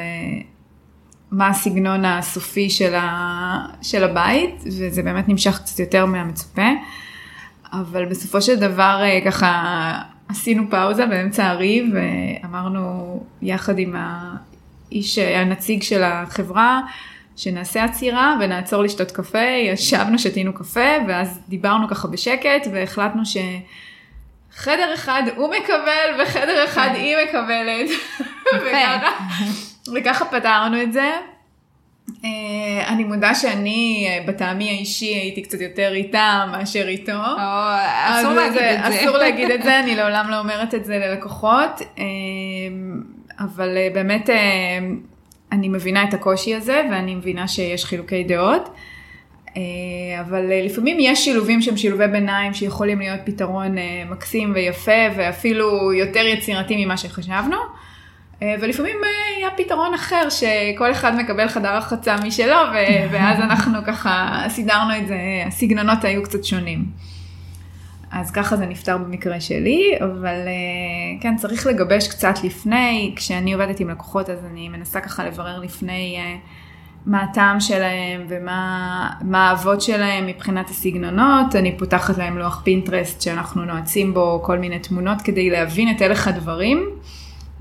מה 1.31 1.47
הסגנון 1.47 2.05
הסופי 2.05 2.69
של, 2.69 2.95
ה, 2.95 3.65
של 3.81 4.03
הבית, 4.03 4.63
וזה 4.65 5.03
באמת 5.03 5.29
נמשך 5.29 5.59
קצת 5.59 5.79
יותר 5.79 6.05
מהמצופה. 6.05 6.67
אבל 7.73 8.05
בסופו 8.05 8.41
של 8.41 8.55
דבר 8.55 9.01
ככה 9.25 9.93
עשינו 10.29 10.69
פאוזה 10.69 11.05
באמצע 11.05 11.45
הריב 11.45 11.85
ואמרנו 11.93 13.23
יחד 13.41 13.79
עם 13.79 13.95
האיש, 13.97 15.17
הנציג 15.17 15.83
של 15.83 16.03
החברה, 16.03 16.81
שנעשה 17.35 17.83
עצירה 17.83 18.37
ונעצור 18.39 18.83
לשתות 18.83 19.11
קפה, 19.11 19.39
ישבנו, 19.39 20.19
שתינו 20.19 20.53
קפה 20.53 20.89
ואז 21.07 21.39
דיברנו 21.49 21.87
ככה 21.87 22.07
בשקט 22.07 22.67
והחלטנו 22.73 23.21
שחדר 23.25 24.93
אחד 24.93 25.23
הוא 25.35 25.49
מקבל 25.49 26.21
וחדר 26.23 26.65
אחד 26.65 26.89
היא 26.93 27.15
מקבלת. 27.27 27.89
וככה 29.95 30.25
פתרנו 30.25 30.81
את 30.81 30.93
זה. 30.93 31.11
אה, 32.25 32.87
אני 32.87 33.03
מודה 33.03 33.35
שאני 33.35 34.07
אה, 34.09 34.23
בטעמי 34.27 34.69
האישי 34.69 35.05
הייתי 35.05 35.41
קצת 35.41 35.61
יותר 35.61 35.91
איתה 35.93 36.45
מאשר 36.51 36.87
איתו. 36.87 37.11
אז 37.11 38.25
אסור 38.25 38.33
להגיד 38.33 38.61
את 38.61 38.93
זה. 38.93 39.01
אסור 39.01 39.17
להגיד 39.17 39.51
את 39.51 39.63
זה, 39.63 39.79
אני 39.83 39.95
לעולם 39.95 40.27
לא 40.29 40.39
אומרת 40.39 40.75
את 40.75 40.85
זה 40.85 40.97
ללקוחות, 40.97 41.81
אה, 41.99 42.03
אבל 43.39 43.77
אה, 43.77 43.87
באמת 43.93 44.29
אה, 44.29 44.35
אני 45.51 45.69
מבינה 45.69 46.03
את 46.03 46.13
הקושי 46.13 46.55
הזה 46.55 46.81
ואני 46.91 47.15
מבינה 47.15 47.47
שיש 47.47 47.85
חילוקי 47.85 48.23
דעות. 48.23 48.69
אה, 49.57 50.21
אבל 50.21 50.51
אה, 50.51 50.61
לפעמים 50.65 50.97
יש 50.99 51.25
שילובים 51.25 51.61
שהם 51.61 51.77
שילובי 51.77 52.07
ביניים 52.07 52.53
שיכולים 52.53 52.99
להיות 52.99 53.19
פתרון 53.23 53.77
אה, 53.77 54.03
מקסים 54.09 54.51
ויפה 54.55 54.91
ואפילו 55.15 55.93
יותר 55.93 56.25
יצירתי 56.25 56.85
ממה 56.85 56.97
שחשבנו. 56.97 57.57
אה, 58.41 58.55
ולפעמים 58.61 58.95
אה, 59.03 59.37
היה 59.37 59.49
פתרון 59.57 59.93
אחר 59.93 60.29
שכל 60.29 60.91
אחד 60.91 61.15
מקבל 61.15 61.47
חדר 61.47 61.77
רחצה 61.77 62.15
משלו 62.23 62.55
ואז 63.11 63.39
אנחנו 63.39 63.79
ככה 63.87 64.43
סידרנו 64.49 64.97
את 64.97 65.07
זה, 65.07 65.17
הסגנונות 65.47 66.03
היו 66.03 66.23
קצת 66.23 66.43
שונים. 66.43 66.85
אז 68.11 68.31
ככה 68.31 68.57
זה 68.57 68.65
נפתר 68.65 68.97
במקרה 68.97 69.39
שלי, 69.39 69.91
אבל 69.99 70.47
אה, 70.47 71.21
כן, 71.21 71.35
צריך 71.35 71.67
לגבש 71.67 72.07
קצת 72.07 72.35
לפני, 72.43 73.13
כשאני 73.15 73.53
עובדת 73.53 73.79
עם 73.79 73.89
לקוחות 73.89 74.29
אז 74.29 74.45
אני 74.51 74.69
מנסה 74.69 75.01
ככה 75.01 75.25
לברר 75.25 75.59
לפני 75.59 76.17
מה 77.05 77.23
הטעם 77.23 77.59
שלהם 77.59 78.25
ומה 78.27 79.09
מה 79.21 79.47
האהבות 79.47 79.81
שלהם 79.81 80.25
מבחינת 80.25 80.69
הסגנונות, 80.69 81.55
אני 81.55 81.77
פותחת 81.77 82.17
להם 82.17 82.37
לוח 82.37 82.61
פינטרסט 82.63 83.21
שאנחנו 83.21 83.65
נועצים 83.65 84.13
בו 84.13 84.41
כל 84.43 84.57
מיני 84.57 84.79
תמונות 84.79 85.21
כדי 85.21 85.49
להבין 85.49 85.95
את 85.95 86.01
הלך 86.01 86.27
הדברים. 86.27 86.89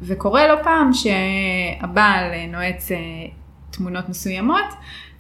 וקורה 0.07 0.49
לא 0.49 0.63
פעם 0.63 0.91
שהבעל 0.93 2.25
נועץ 2.49 2.93
אה, 2.93 2.97
תמונות 3.71 4.09
מסוימות 4.09 4.65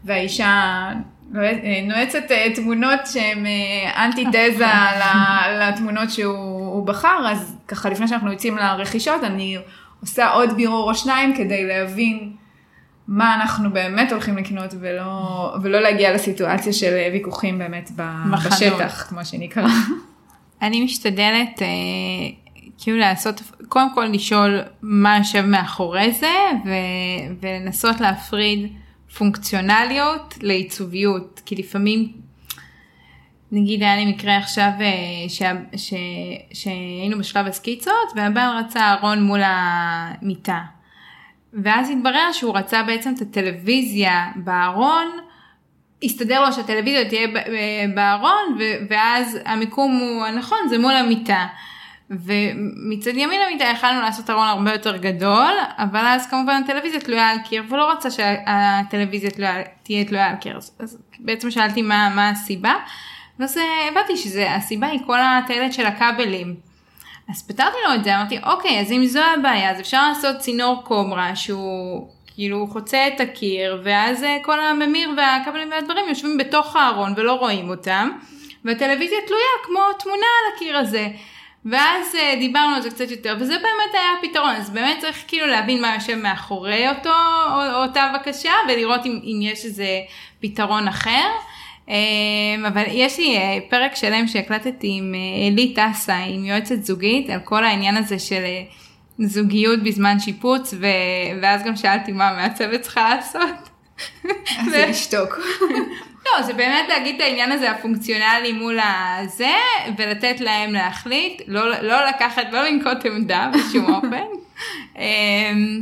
והאישה 0.04 0.90
אה, 1.36 1.80
נועצת 1.84 2.30
אה, 2.30 2.46
תמונות 2.54 3.00
שהן 3.06 3.46
אנטיתזה 3.96 4.66
ל- 5.00 5.68
לתמונות 5.68 6.10
שהוא 6.10 6.86
בחר, 6.86 7.26
אז 7.28 7.56
ככה 7.68 7.90
לפני 7.90 8.08
שאנחנו 8.08 8.32
יוצאים 8.32 8.56
לרכישות 8.56 9.24
אני 9.24 9.58
עושה 10.00 10.28
עוד 10.30 10.56
בירור 10.56 10.90
או 10.90 10.94
שניים 10.94 11.36
כדי 11.36 11.64
להבין 11.64 12.32
מה 13.08 13.34
אנחנו 13.34 13.70
באמת 13.72 14.12
הולכים 14.12 14.36
לקנות 14.36 14.74
ולא, 14.80 15.56
ולא 15.62 15.80
להגיע 15.80 16.14
לסיטואציה 16.14 16.72
של 16.72 16.92
ויכוחים 17.12 17.58
באמת. 17.58 17.90
בשטח, 18.32 19.06
כמו 19.08 19.24
שנקרא. 19.24 19.68
אני 20.62 20.84
משתדלת 20.84 21.62
כאילו 22.78 22.98
לעשות, 22.98 23.42
קודם 23.68 23.94
כל 23.94 24.04
לשאול 24.04 24.60
מה 24.82 25.18
יושב 25.18 25.44
מאחורי 25.46 26.12
זה 26.12 26.36
ו, 26.64 26.70
ולנסות 27.40 28.00
להפריד 28.00 28.72
פונקציונליות 29.18 30.34
לעיצוביות, 30.42 31.40
כי 31.46 31.56
לפעמים, 31.56 32.12
נגיד 33.52 33.82
היה 33.82 33.96
לי 33.96 34.06
מקרה 34.06 34.36
עכשיו 34.36 34.70
אה, 34.80 35.48
שהיינו 36.52 37.18
בשלב 37.18 37.46
הסקיצות 37.46 38.12
והבעל 38.16 38.58
רצה 38.58 38.92
ארון 38.92 39.22
מול 39.22 39.40
המיטה. 39.44 40.60
ואז 41.52 41.90
התברר 41.90 42.32
שהוא 42.32 42.56
רצה 42.56 42.82
בעצם 42.82 43.14
את 43.16 43.20
הטלוויזיה 43.20 44.26
בארון, 44.36 45.06
הסתדר 46.02 46.44
לו 46.44 46.52
שהטלוויזיה 46.52 47.08
תהיה 47.08 47.28
ב- 47.28 47.94
בארון, 47.94 48.58
ואז 48.88 49.38
המיקום 49.44 49.98
הוא 49.98 50.24
הנכון, 50.24 50.58
זה 50.68 50.78
מול 50.78 50.92
המיטה. 50.92 51.46
ומצד 52.10 53.16
ימין 53.16 53.40
המיטה 53.46 53.64
יכלנו 53.64 54.00
לעשות 54.00 54.30
ארון 54.30 54.46
הרבה 54.46 54.72
יותר 54.72 54.96
גדול, 54.96 55.52
אבל 55.78 56.06
אז 56.06 56.26
כמובן 56.26 56.62
הטלוויזיה 56.64 57.00
תלויה 57.00 57.30
על 57.30 57.38
קיר, 57.44 57.62
ולא 57.68 57.90
רצה 57.92 58.10
שהטלוויזיה 58.10 59.30
תלויה, 59.30 59.62
תהיה 59.82 60.04
תלויה 60.04 60.30
על 60.30 60.36
קיר. 60.36 60.56
אז, 60.56 60.98
בעצם 61.18 61.50
שאלתי 61.50 61.82
מה, 61.82 62.12
מה 62.14 62.30
הסיבה, 62.30 62.74
ואז 63.38 63.58
אה, 63.58 63.88
הבנתי 63.90 64.16
שהסיבה 64.16 64.86
היא 64.86 65.00
כל 65.06 65.18
הטיילת 65.20 65.72
של 65.72 65.86
הכבלים. 65.86 66.54
אז 67.30 67.46
פתרתי 67.48 67.76
לו 67.88 67.94
את 67.94 68.04
זה, 68.04 68.16
אמרתי, 68.16 68.38
אוקיי, 68.46 68.80
אז 68.80 68.92
אם 68.92 69.04
זו 69.06 69.20
הבעיה, 69.38 69.70
אז 69.70 69.80
אפשר 69.80 70.08
לעשות 70.08 70.38
צינור 70.38 70.82
קוברה 70.84 71.36
שהוא 71.36 72.08
כאילו 72.34 72.66
חוצה 72.66 73.08
את 73.08 73.20
הקיר, 73.20 73.80
ואז 73.84 74.22
אה, 74.22 74.36
כל 74.42 74.60
הממיר 74.60 75.10
והכבלים 75.16 75.70
והדברים 75.70 76.04
יושבים 76.08 76.38
בתוך 76.38 76.76
הארון 76.76 77.12
ולא 77.16 77.32
רואים 77.32 77.70
אותם, 77.70 78.10
והטלוויזיה 78.64 79.18
תלויה 79.26 79.54
כמו 79.64 79.80
תמונה 79.98 80.16
על 80.26 80.54
הקיר 80.56 80.78
הזה. 80.78 81.08
ואז 81.64 82.14
אה, 82.14 82.34
דיברנו 82.38 82.74
על 82.74 82.82
זה 82.82 82.90
קצת 82.90 83.10
יותר, 83.10 83.36
וזה 83.40 83.54
באמת 83.58 83.94
היה 83.94 84.10
הפתרון, 84.18 84.54
אז 84.54 84.70
באמת 84.70 84.98
צריך 85.00 85.24
כאילו 85.28 85.46
להבין 85.46 85.80
מה 85.80 85.94
יושב 85.94 86.14
מאחורי 86.14 86.88
אותו, 86.88 87.10
או, 87.52 87.82
אותה 87.82 88.12
בקשה, 88.14 88.52
ולראות 88.68 89.06
אם, 89.06 89.20
אם 89.24 89.38
יש 89.42 89.64
איזה 89.64 89.86
פתרון 90.40 90.88
אחר. 90.88 91.28
אה, 91.88 91.94
אבל 92.68 92.82
יש 92.88 93.18
לי 93.18 93.36
אה, 93.36 93.58
פרק 93.68 93.94
שלם 93.94 94.26
שהקלטתי 94.26 94.94
עם 94.98 95.14
אלי 95.52 95.74
טסה, 95.74 96.16
עם 96.16 96.44
יועצת 96.44 96.82
זוגית, 96.82 97.30
על 97.30 97.40
כל 97.40 97.64
העניין 97.64 97.96
הזה 97.96 98.18
של 98.18 98.44
זוגיות 99.18 99.82
בזמן 99.82 100.20
שיפוץ, 100.20 100.74
ו... 100.80 100.86
ואז 101.42 101.64
גם 101.64 101.76
שאלתי 101.76 102.12
מה 102.12 102.28
המעצבת 102.28 102.80
צריכה 102.80 103.14
לעשות. 103.14 103.68
זה 104.70 104.86
לשתוק. 104.90 105.38
לא, 106.26 106.42
זה 106.42 106.52
באמת 106.52 106.88
להגיד 106.88 107.14
את 107.14 107.20
העניין 107.20 107.52
הזה 107.52 107.70
הפונקציונלי 107.70 108.52
מול 108.52 108.78
הזה, 108.80 109.54
ולתת 109.96 110.40
להם 110.40 110.72
להחליט, 110.72 111.42
לא, 111.46 111.82
לא 111.82 112.06
לקחת, 112.06 112.46
לא 112.52 112.62
לנקוט 112.62 113.06
עמדה 113.06 113.50
בשום 113.54 113.86
אופן. 113.94 114.24
אמ, 114.98 115.80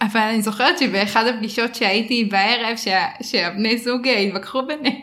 אבל 0.00 0.20
אני 0.20 0.42
זוכרת 0.42 0.78
שבאחד 0.78 1.26
הפגישות 1.26 1.74
שהייתי 1.74 2.24
בערב, 2.24 2.76
שה, 2.76 3.06
שהבני 3.22 3.78
זוג 3.78 4.08
התווכחו 4.08 4.62
ביניהם. 4.66 5.00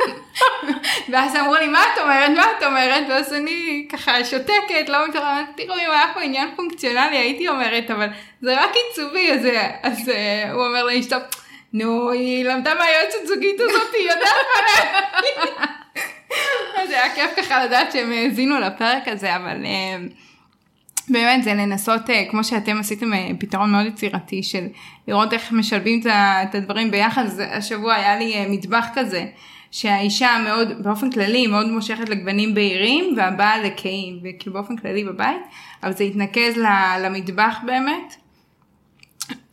ואז 1.10 1.36
אמרו 1.36 1.54
לי, 1.54 1.68
מה 1.68 1.82
את 1.94 1.98
אומרת? 1.98 2.30
מה 2.36 2.44
את 2.58 2.62
אומרת? 2.62 3.06
ואז 3.08 3.34
אני 3.34 3.88
ככה 3.92 4.24
שותקת, 4.24 4.88
לא 4.88 5.08
מתארת, 5.08 5.46
תראו, 5.56 5.74
אם 5.74 5.90
היה 5.90 6.10
פה 6.14 6.20
עניין 6.20 6.48
פונקציונלי, 6.56 7.16
הייתי 7.16 7.48
אומרת, 7.48 7.90
אבל 7.90 8.06
זה 8.40 8.64
רק 8.64 8.70
עיצובי, 8.74 9.32
אז, 9.32 9.46
אז 9.82 10.08
uh, 10.08 10.52
הוא 10.52 10.66
אומר 10.66 10.84
לאשתו, 10.84 11.16
נו, 11.72 12.10
היא 12.10 12.44
למדה 12.44 12.74
מהיועצת 12.74 13.26
זוגית 13.26 13.60
הזאת, 13.60 13.94
היא 13.94 14.10
יודעת 14.10 14.46
מה 16.76 16.86
זה 16.86 17.02
היה 17.02 17.14
כיף 17.14 17.30
ככה 17.36 17.64
לדעת 17.64 17.92
שהם 17.92 18.12
האזינו 18.12 18.60
לפרק 18.60 19.08
הזה, 19.08 19.36
אבל 19.36 19.64
uh, 19.64 20.12
באמת 21.08 21.44
זה 21.44 21.54
לנסות, 21.54 22.10
uh, 22.10 22.30
כמו 22.30 22.44
שאתם 22.44 22.80
עשיתם, 22.80 23.12
uh, 23.12 23.16
פתרון 23.38 23.72
מאוד 23.72 23.86
יצירתי 23.86 24.42
של 24.42 24.66
לראות 25.08 25.32
איך 25.32 25.52
משלבים 25.52 26.00
את 26.06 26.54
הדברים 26.54 26.90
ביחד, 26.90 27.24
השבוע 27.50 27.94
היה 27.94 28.16
לי 28.16 28.46
מטבח 28.48 28.86
כזה. 28.94 29.24
שהאישה 29.72 30.36
מאוד, 30.44 30.82
באופן 30.82 31.10
כללי, 31.10 31.46
מאוד 31.46 31.68
מושכת 31.68 32.08
לגוונים 32.08 32.54
בהירים 32.54 33.14
והבעל 33.16 33.66
לקיים, 33.66 34.18
וכאילו 34.18 34.52
באופן 34.52 34.76
כללי 34.76 35.04
בבית, 35.04 35.42
אבל 35.82 35.92
זה 35.92 36.04
התנקז 36.04 36.58
למטבח 37.00 37.58
באמת. 37.66 38.16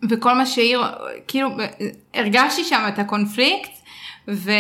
וכל 0.10 0.34
מה 0.34 0.46
שהעיר, 0.46 0.82
כאילו, 1.28 1.50
הרגשתי 2.14 2.64
שם 2.64 2.86
את 2.88 3.00
הקונפליקט, 3.00 3.70
ו... 4.28 4.52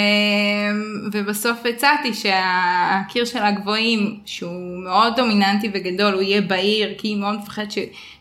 ובסוף 1.11 1.57
הצעתי 1.65 2.13
שהקיר 2.13 3.25
של 3.25 3.43
הגבוהים, 3.43 4.19
שהוא 4.25 4.83
מאוד 4.83 5.15
דומיננטי 5.15 5.69
וגדול, 5.73 6.13
הוא 6.13 6.21
יהיה 6.21 6.41
בהיר, 6.41 6.95
כי 6.97 7.07
היא 7.07 7.17
מאוד 7.17 7.39
מפחדת. 7.39 7.73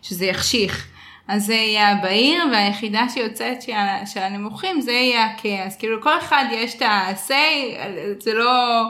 שזה 0.03 0.27
יחשיך. 0.27 0.87
אז 1.29 1.47
זה 1.47 1.55
יהיה 1.55 1.89
הבהיר, 1.89 2.45
והיחידה 2.53 3.09
שיוצאת 3.09 3.63
של, 3.63 3.73
של 4.07 4.21
הנמוכים 4.21 4.81
זה 4.81 4.93
יהיה. 4.93 5.29
אז 5.67 5.77
כאילו 5.77 5.99
לכל 5.99 6.19
אחד 6.19 6.45
יש 6.53 6.75
את 6.75 6.83
ה-say, 6.83 7.79
זה 8.21 8.35
לא, 8.35 8.83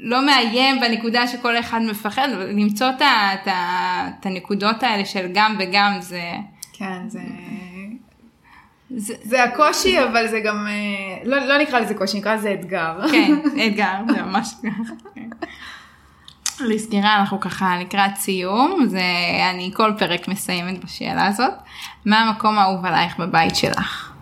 לא 0.00 0.26
מאיים 0.26 0.80
בנקודה 0.80 1.26
שכל 1.26 1.58
אחד 1.58 1.80
מפחד, 1.82 2.28
למצוא 2.48 2.86
את 2.90 4.26
הנקודות 4.26 4.82
האלה 4.82 5.04
של 5.04 5.26
גם 5.34 5.56
וגם 5.58 5.96
זה... 6.00 6.32
כן, 6.76 7.08
זה... 7.08 7.20
זה, 8.96 9.14
זה 9.22 9.44
הקושי, 9.44 10.04
אבל 10.04 10.28
זה 10.28 10.40
גם, 10.40 10.66
אה, 10.66 11.24
לא, 11.24 11.46
לא 11.46 11.58
נקרא 11.58 11.80
לזה 11.80 11.94
קושי, 11.94 12.18
נקרא 12.18 12.34
לזה 12.34 12.56
אתגר. 12.60 12.98
כן, 13.10 13.38
אתגר, 13.66 13.94
זה 14.08 14.22
ממש 14.22 14.54
ככה. 14.62 14.94
לסגירה 16.60 17.20
אנחנו 17.20 17.40
ככה 17.40 17.78
לקראת 17.80 18.16
סיום, 18.16 18.86
זה 18.88 19.02
אני 19.50 19.70
כל 19.74 19.92
פרק 19.98 20.28
מסיימת 20.28 20.84
בשאלה 20.84 21.26
הזאת. 21.26 21.52
מה 22.04 22.20
המקום 22.20 22.58
האהוב 22.58 22.86
עלייך 22.86 23.18
בבית 23.18 23.56
שלך? 23.56 24.12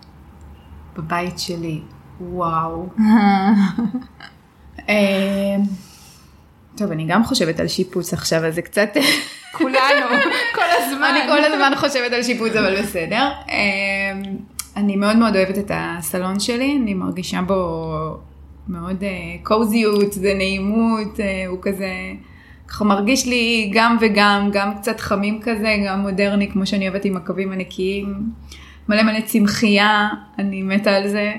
בבית 0.96 1.38
שלי, 1.38 1.80
וואו. 2.20 2.88
אה, 4.88 5.56
טוב, 6.76 6.90
אני 6.90 7.06
גם 7.06 7.24
חושבת 7.24 7.60
על 7.60 7.68
שיפוץ 7.68 8.12
עכשיו, 8.12 8.44
אז 8.44 8.54
זה 8.54 8.62
קצת... 8.62 8.88
כולנו, 9.52 10.06
כל 10.54 10.62
הזמן. 10.78 11.14
אני 11.16 11.28
כל 11.28 11.52
הזמן 11.52 11.72
חושבת 11.76 12.12
על 12.12 12.22
שיפוץ, 12.22 12.56
אבל 12.56 12.82
בסדר. 12.82 13.30
אה, 13.50 14.12
אני 14.76 14.96
מאוד 14.96 15.16
מאוד 15.16 15.36
אוהבת 15.36 15.58
את 15.58 15.70
הסלון 15.74 16.40
שלי, 16.40 16.78
אני 16.82 16.94
מרגישה 16.94 17.40
בו 17.42 17.92
מאוד 18.68 19.04
קוזיות, 19.42 20.02
אה, 20.02 20.10
זה 20.10 20.34
נעימות, 20.34 21.20
אה, 21.20 21.46
הוא 21.46 21.58
כזה, 21.62 21.90
ככה 22.68 22.84
מרגיש 22.84 23.26
לי 23.26 23.70
גם 23.74 23.96
וגם, 24.00 24.50
גם 24.52 24.78
קצת 24.78 25.00
חמים 25.00 25.40
כזה, 25.42 25.76
גם 25.86 26.00
מודרני, 26.00 26.50
כמו 26.50 26.66
שאני 26.66 26.88
אוהבת 26.88 27.04
עם 27.04 27.16
הקווים 27.16 27.52
הנקיים, 27.52 28.14
מלא 28.88 29.02
מלא 29.02 29.20
צמחייה, 29.20 30.08
אני 30.38 30.62
מתה 30.62 30.96
על 30.96 31.08
זה. 31.08 31.32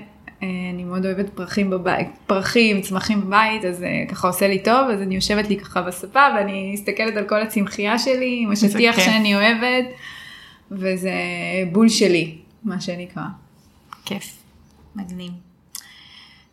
אה, 0.44 0.70
אני 0.74 0.84
מאוד 0.84 1.06
אוהבת 1.06 1.30
פרחים 1.30 1.70
בבית, 1.70 2.08
פרחים, 2.28 2.82
צמחים 2.82 3.22
בבית, 3.22 3.66
אז 3.66 3.86
ככה 4.10 4.28
עושה 4.28 4.48
לי 4.48 4.60
טוב, 4.60 4.90
אז 4.90 5.02
אני 5.02 5.16
יושבת 5.16 5.50
לי 5.50 5.60
ככה 5.60 5.82
בספה 5.82 6.28
ואני 6.36 6.72
מסתכלת 6.74 7.18
על 7.18 7.24
כל 7.24 7.42
הצמחייה 7.42 8.00
שלי, 8.00 8.40
עם 8.44 8.52
השטיח 8.52 9.00
שאני 9.00 9.36
אוהבת, 9.36 9.86
וזה 10.72 11.14
בול 11.72 11.90
שלי, 11.90 12.38
מה 12.64 12.82
שנקרא. 12.82 13.24
כיף, 14.06 14.38
מדהים. 14.96 15.32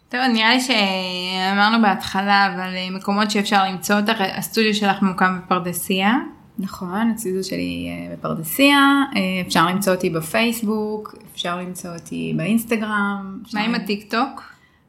טוב, 0.08 0.20
נראה 0.32 0.54
לי 0.54 0.60
שאמרנו 0.60 1.82
בהתחלה, 1.82 2.46
אבל 2.54 2.76
אה, 2.76 2.90
מקומות 2.90 3.30
שאפשר 3.30 3.64
למצוא 3.64 3.96
אותך, 3.96 4.20
הסטודיו 4.36 4.74
שלך 4.74 5.02
ממוקם 5.02 5.38
בפרדסיה. 5.38 6.14
נכון, 6.60 7.12
הסטודיו 7.14 7.44
שלי 7.44 7.88
אה, 7.88 8.14
בפרדסיה, 8.14 8.78
אה, 9.16 9.20
אפשר 9.46 9.66
למצוא 9.66 9.94
אותי 9.94 10.10
בפייסבוק, 10.10 11.14
אפשר 11.32 11.56
למצוא 11.56 11.90
אותי 11.94 12.32
באינסטגרם. 12.36 13.42
מה 13.54 13.60
עם 13.60 13.74
הטיק 13.74 14.10
טוק? 14.10 14.42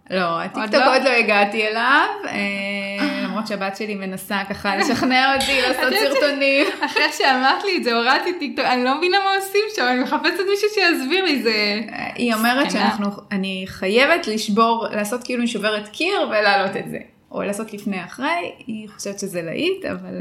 לא, 0.10 0.42
הטיקטוק 0.42 0.74
עוד, 0.74 1.02
לא? 1.02 1.10
לא 1.10 1.10
הגעתי 1.10 1.68
אליו, 1.68 2.08
אה, 2.28 3.24
למרות 3.24 3.48
שהבת 3.48 3.78
שלי 3.78 3.96
מנסה 3.96 4.42
ככה 4.50 4.76
לשכנע 4.76 5.36
אותי 5.36 5.62
לעשות 5.68 5.94
סרטונים. 6.00 6.68
אחרי 6.86 7.04
שאמרת 7.18 7.64
לי 7.64 7.78
את 7.78 7.84
זה, 7.84 7.94
הורדתי 7.94 8.40
טיקטוק, 8.40 8.66
אני 8.66 8.84
לא 8.84 8.98
מבינה 8.98 9.18
מה 9.18 9.36
עושים 9.36 9.62
שם, 9.76 9.82
אני 9.82 10.00
מחפשת 10.00 10.44
מישהו 10.50 10.70
שיסביר 10.74 11.26
לי 11.26 11.42
זה... 11.42 11.82
היא 12.16 12.34
אומרת 12.34 12.72
שאנחנו, 12.72 13.08
אני 13.32 13.66
חייבת 13.68 14.28
לשבור, 14.28 14.88
לעשות 14.92 15.24
כאילו 15.24 15.48
שוברת 15.48 15.88
קיר 15.88 16.22
ולהעלות 16.30 16.78
את 16.78 16.90
זה. 16.90 17.00
או 17.32 17.44
לעשות 17.44 17.74
לפני 17.74 18.06
אחרי, 18.06 18.52
היא 18.68 18.90
חושבת 18.90 19.20
שזה 19.20 19.42
להיט, 19.42 19.86
אבל... 19.86 20.14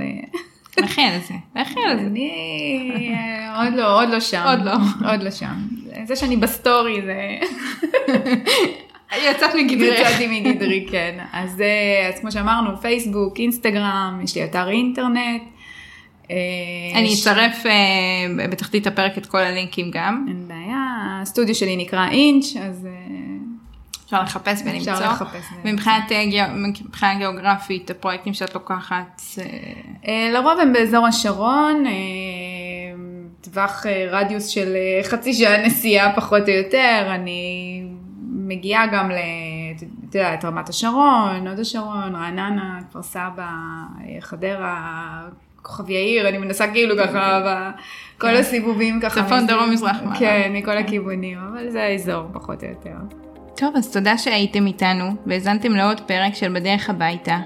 לכי 0.79 1.03
על 1.03 1.21
זה, 1.21 1.35
לכי 1.57 1.81
על 1.91 1.99
זה. 1.99 2.07
אני 2.07 3.15
עוד 3.57 3.75
לא, 3.75 4.03
עוד 4.03 4.09
לא 4.09 4.21
שם. 4.21 4.43
עוד 4.47 4.65
לא. 4.65 4.73
עוד 5.13 5.23
לא 5.23 5.31
שם. 5.31 5.55
זה 6.05 6.17
שאני 6.17 6.37
בסטורי 6.37 7.03
זה... 7.03 7.39
יצאת 9.31 9.55
מגדרי. 9.55 10.01
יצאתי 10.01 10.41
מגדרי, 10.41 10.87
כן. 10.91 11.19
אז, 11.33 11.61
אה, 11.61 12.09
אז 12.09 12.21
כמו 12.21 12.33
שאמרנו, 12.33 12.77
פייסבוק, 12.77 13.39
אינסטגרם, 13.39 14.21
יש 14.25 14.37
לי 14.37 14.45
אתר 14.45 14.69
אינטרנט. 14.69 15.43
אה, 16.31 16.37
אני 16.95 17.15
אצרף 17.15 17.67
אה, 17.67 18.47
בתחתית 18.51 18.87
הפרק 18.87 19.19
את 19.19 19.27
כל 19.27 19.39
הלינקים 19.39 19.91
גם. 19.91 20.27
אין 20.29 20.49
בעיה, 20.49 20.87
הסטודיו 21.23 21.55
שלי 21.55 21.77
נקרא 21.77 22.09
אינץ', 22.11 22.57
אז... 22.57 22.87
אפשר 24.11 24.23
לחפש 24.23 24.63
ולמצוא. 24.65 24.93
אפשר 24.93 25.13
לחפש. 25.13 25.45
ומבחינת 25.65 26.13
גיאוגרפית, 27.19 27.91
הפרויקטים 27.91 28.35
שאת 28.35 28.55
לוקחת? 28.55 29.23
לרוב 30.33 30.61
הם 30.61 30.73
באזור 30.73 31.07
השרון, 31.07 31.85
טווח 33.41 33.87
רדיוס 34.11 34.47
של 34.47 34.77
חצי 35.03 35.33
שעה 35.33 35.67
נסיעה 35.67 36.17
פחות 36.17 36.43
או 36.43 36.55
יותר, 36.55 37.07
אני 37.15 37.83
מגיעה 38.33 38.87
גם 38.87 39.11
ל... 39.11 39.15
את 40.09 40.15
יודעת, 40.15 40.45
רמת 40.45 40.69
השרון, 40.69 41.47
הוד 41.47 41.59
השרון, 41.59 42.15
רעננה, 42.15 42.79
כפר 42.91 43.03
סבא, 43.03 43.51
חדרה, 44.21 45.23
כוכב 45.63 45.91
יאיר, 45.91 46.29
אני 46.29 46.39
מנסה 46.39 46.67
כאילו 46.69 46.95
ככה, 46.99 47.41
כל 48.19 48.27
כן. 48.27 48.37
הסיבובים 48.37 49.01
ככה. 49.01 49.25
צפון, 49.25 49.47
דרום, 49.47 49.71
מזרח, 49.71 49.97
מערב. 50.05 50.19
כן, 50.19 50.51
מכל 50.55 50.79
הכיוונים, 50.79 51.39
אבל 51.39 51.71
זה 51.71 51.83
האזור 51.83 52.23
פחות 52.33 52.65
או 52.65 52.69
יותר. 52.69 52.97
טוב, 53.57 53.77
אז 53.77 53.93
תודה 53.93 54.19
שהייתם 54.19 54.67
איתנו 54.67 55.05
והאזנתם 55.27 55.73
לעוד 55.73 56.01
פרק 56.01 56.35
של 56.35 56.53
בדרך 56.55 56.91
הביתה. 56.91 57.39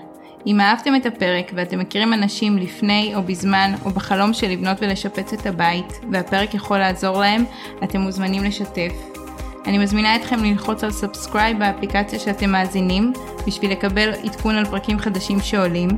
אם 0.47 0.61
אהבתם 0.61 0.97
את 0.97 1.07
הפרק 1.07 1.51
ואתם 1.55 1.79
מכירים 1.79 2.13
אנשים 2.13 2.59
לפני 2.59 3.13
או 3.15 3.23
בזמן 3.23 3.73
או 3.85 3.91
בחלום 3.91 4.33
של 4.33 4.49
לבנות 4.51 4.77
ולשפץ 4.81 5.33
את 5.33 5.47
הבית 5.47 6.01
והפרק 6.13 6.55
יכול 6.55 6.79
לעזור 6.79 7.21
להם, 7.21 7.45
אתם 7.85 8.01
מוזמנים 8.01 8.45
לשתף. 8.45 8.93
אני 9.67 9.79
מזמינה 9.79 10.17
אתכם 10.17 10.45
ללחוץ 10.45 10.85
על 10.85 10.91
subscribe 10.91 11.59
באפליקציה 11.59 12.19
שאתם 12.19 12.51
מאזינים, 12.51 13.13
בשביל 13.47 13.71
לקבל 13.71 14.13
עדכון 14.25 14.55
על 14.55 14.65
פרקים 14.65 14.99
חדשים 14.99 15.41
שעולים. 15.41 15.89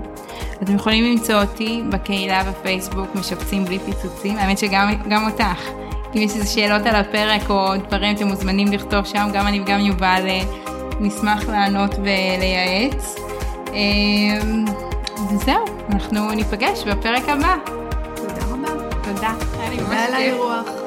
אתם 0.62 0.74
יכולים 0.74 1.04
למצוא 1.04 1.42
אותי 1.42 1.82
בקהילה 1.90 2.44
בפייסבוק 2.44 3.14
משפצים 3.14 3.64
בלי 3.64 3.78
פיצוצים, 3.78 4.36
האמת 4.36 4.58
שגם 4.58 5.24
אותך. 5.26 5.85
אם 6.16 6.22
יש 6.22 6.36
איזה 6.36 6.46
שאלות 6.46 6.86
על 6.86 6.96
הפרק 6.96 7.50
או 7.50 7.76
דברים, 7.88 8.16
אתם 8.16 8.26
מוזמנים 8.26 8.72
לכתוב 8.72 9.04
שם, 9.04 9.28
גם 9.32 9.46
אני 9.46 9.60
וגם 9.60 9.80
יובל 9.80 10.22
אה, 10.28 10.40
נשמח 11.00 11.48
לענות 11.48 11.94
ולייעץ. 11.94 13.16
אמ, 13.72 14.64
וזהו, 15.30 15.64
אנחנו 15.92 16.30
ניפגש 16.30 16.84
בפרק 16.84 17.28
הבא. 17.28 17.56
תודה 18.16 18.44
רבה. 18.50 18.68
תודה. 19.02 19.32
תודה 19.76 20.04
על. 20.04 20.14
האירוח. 20.14 20.85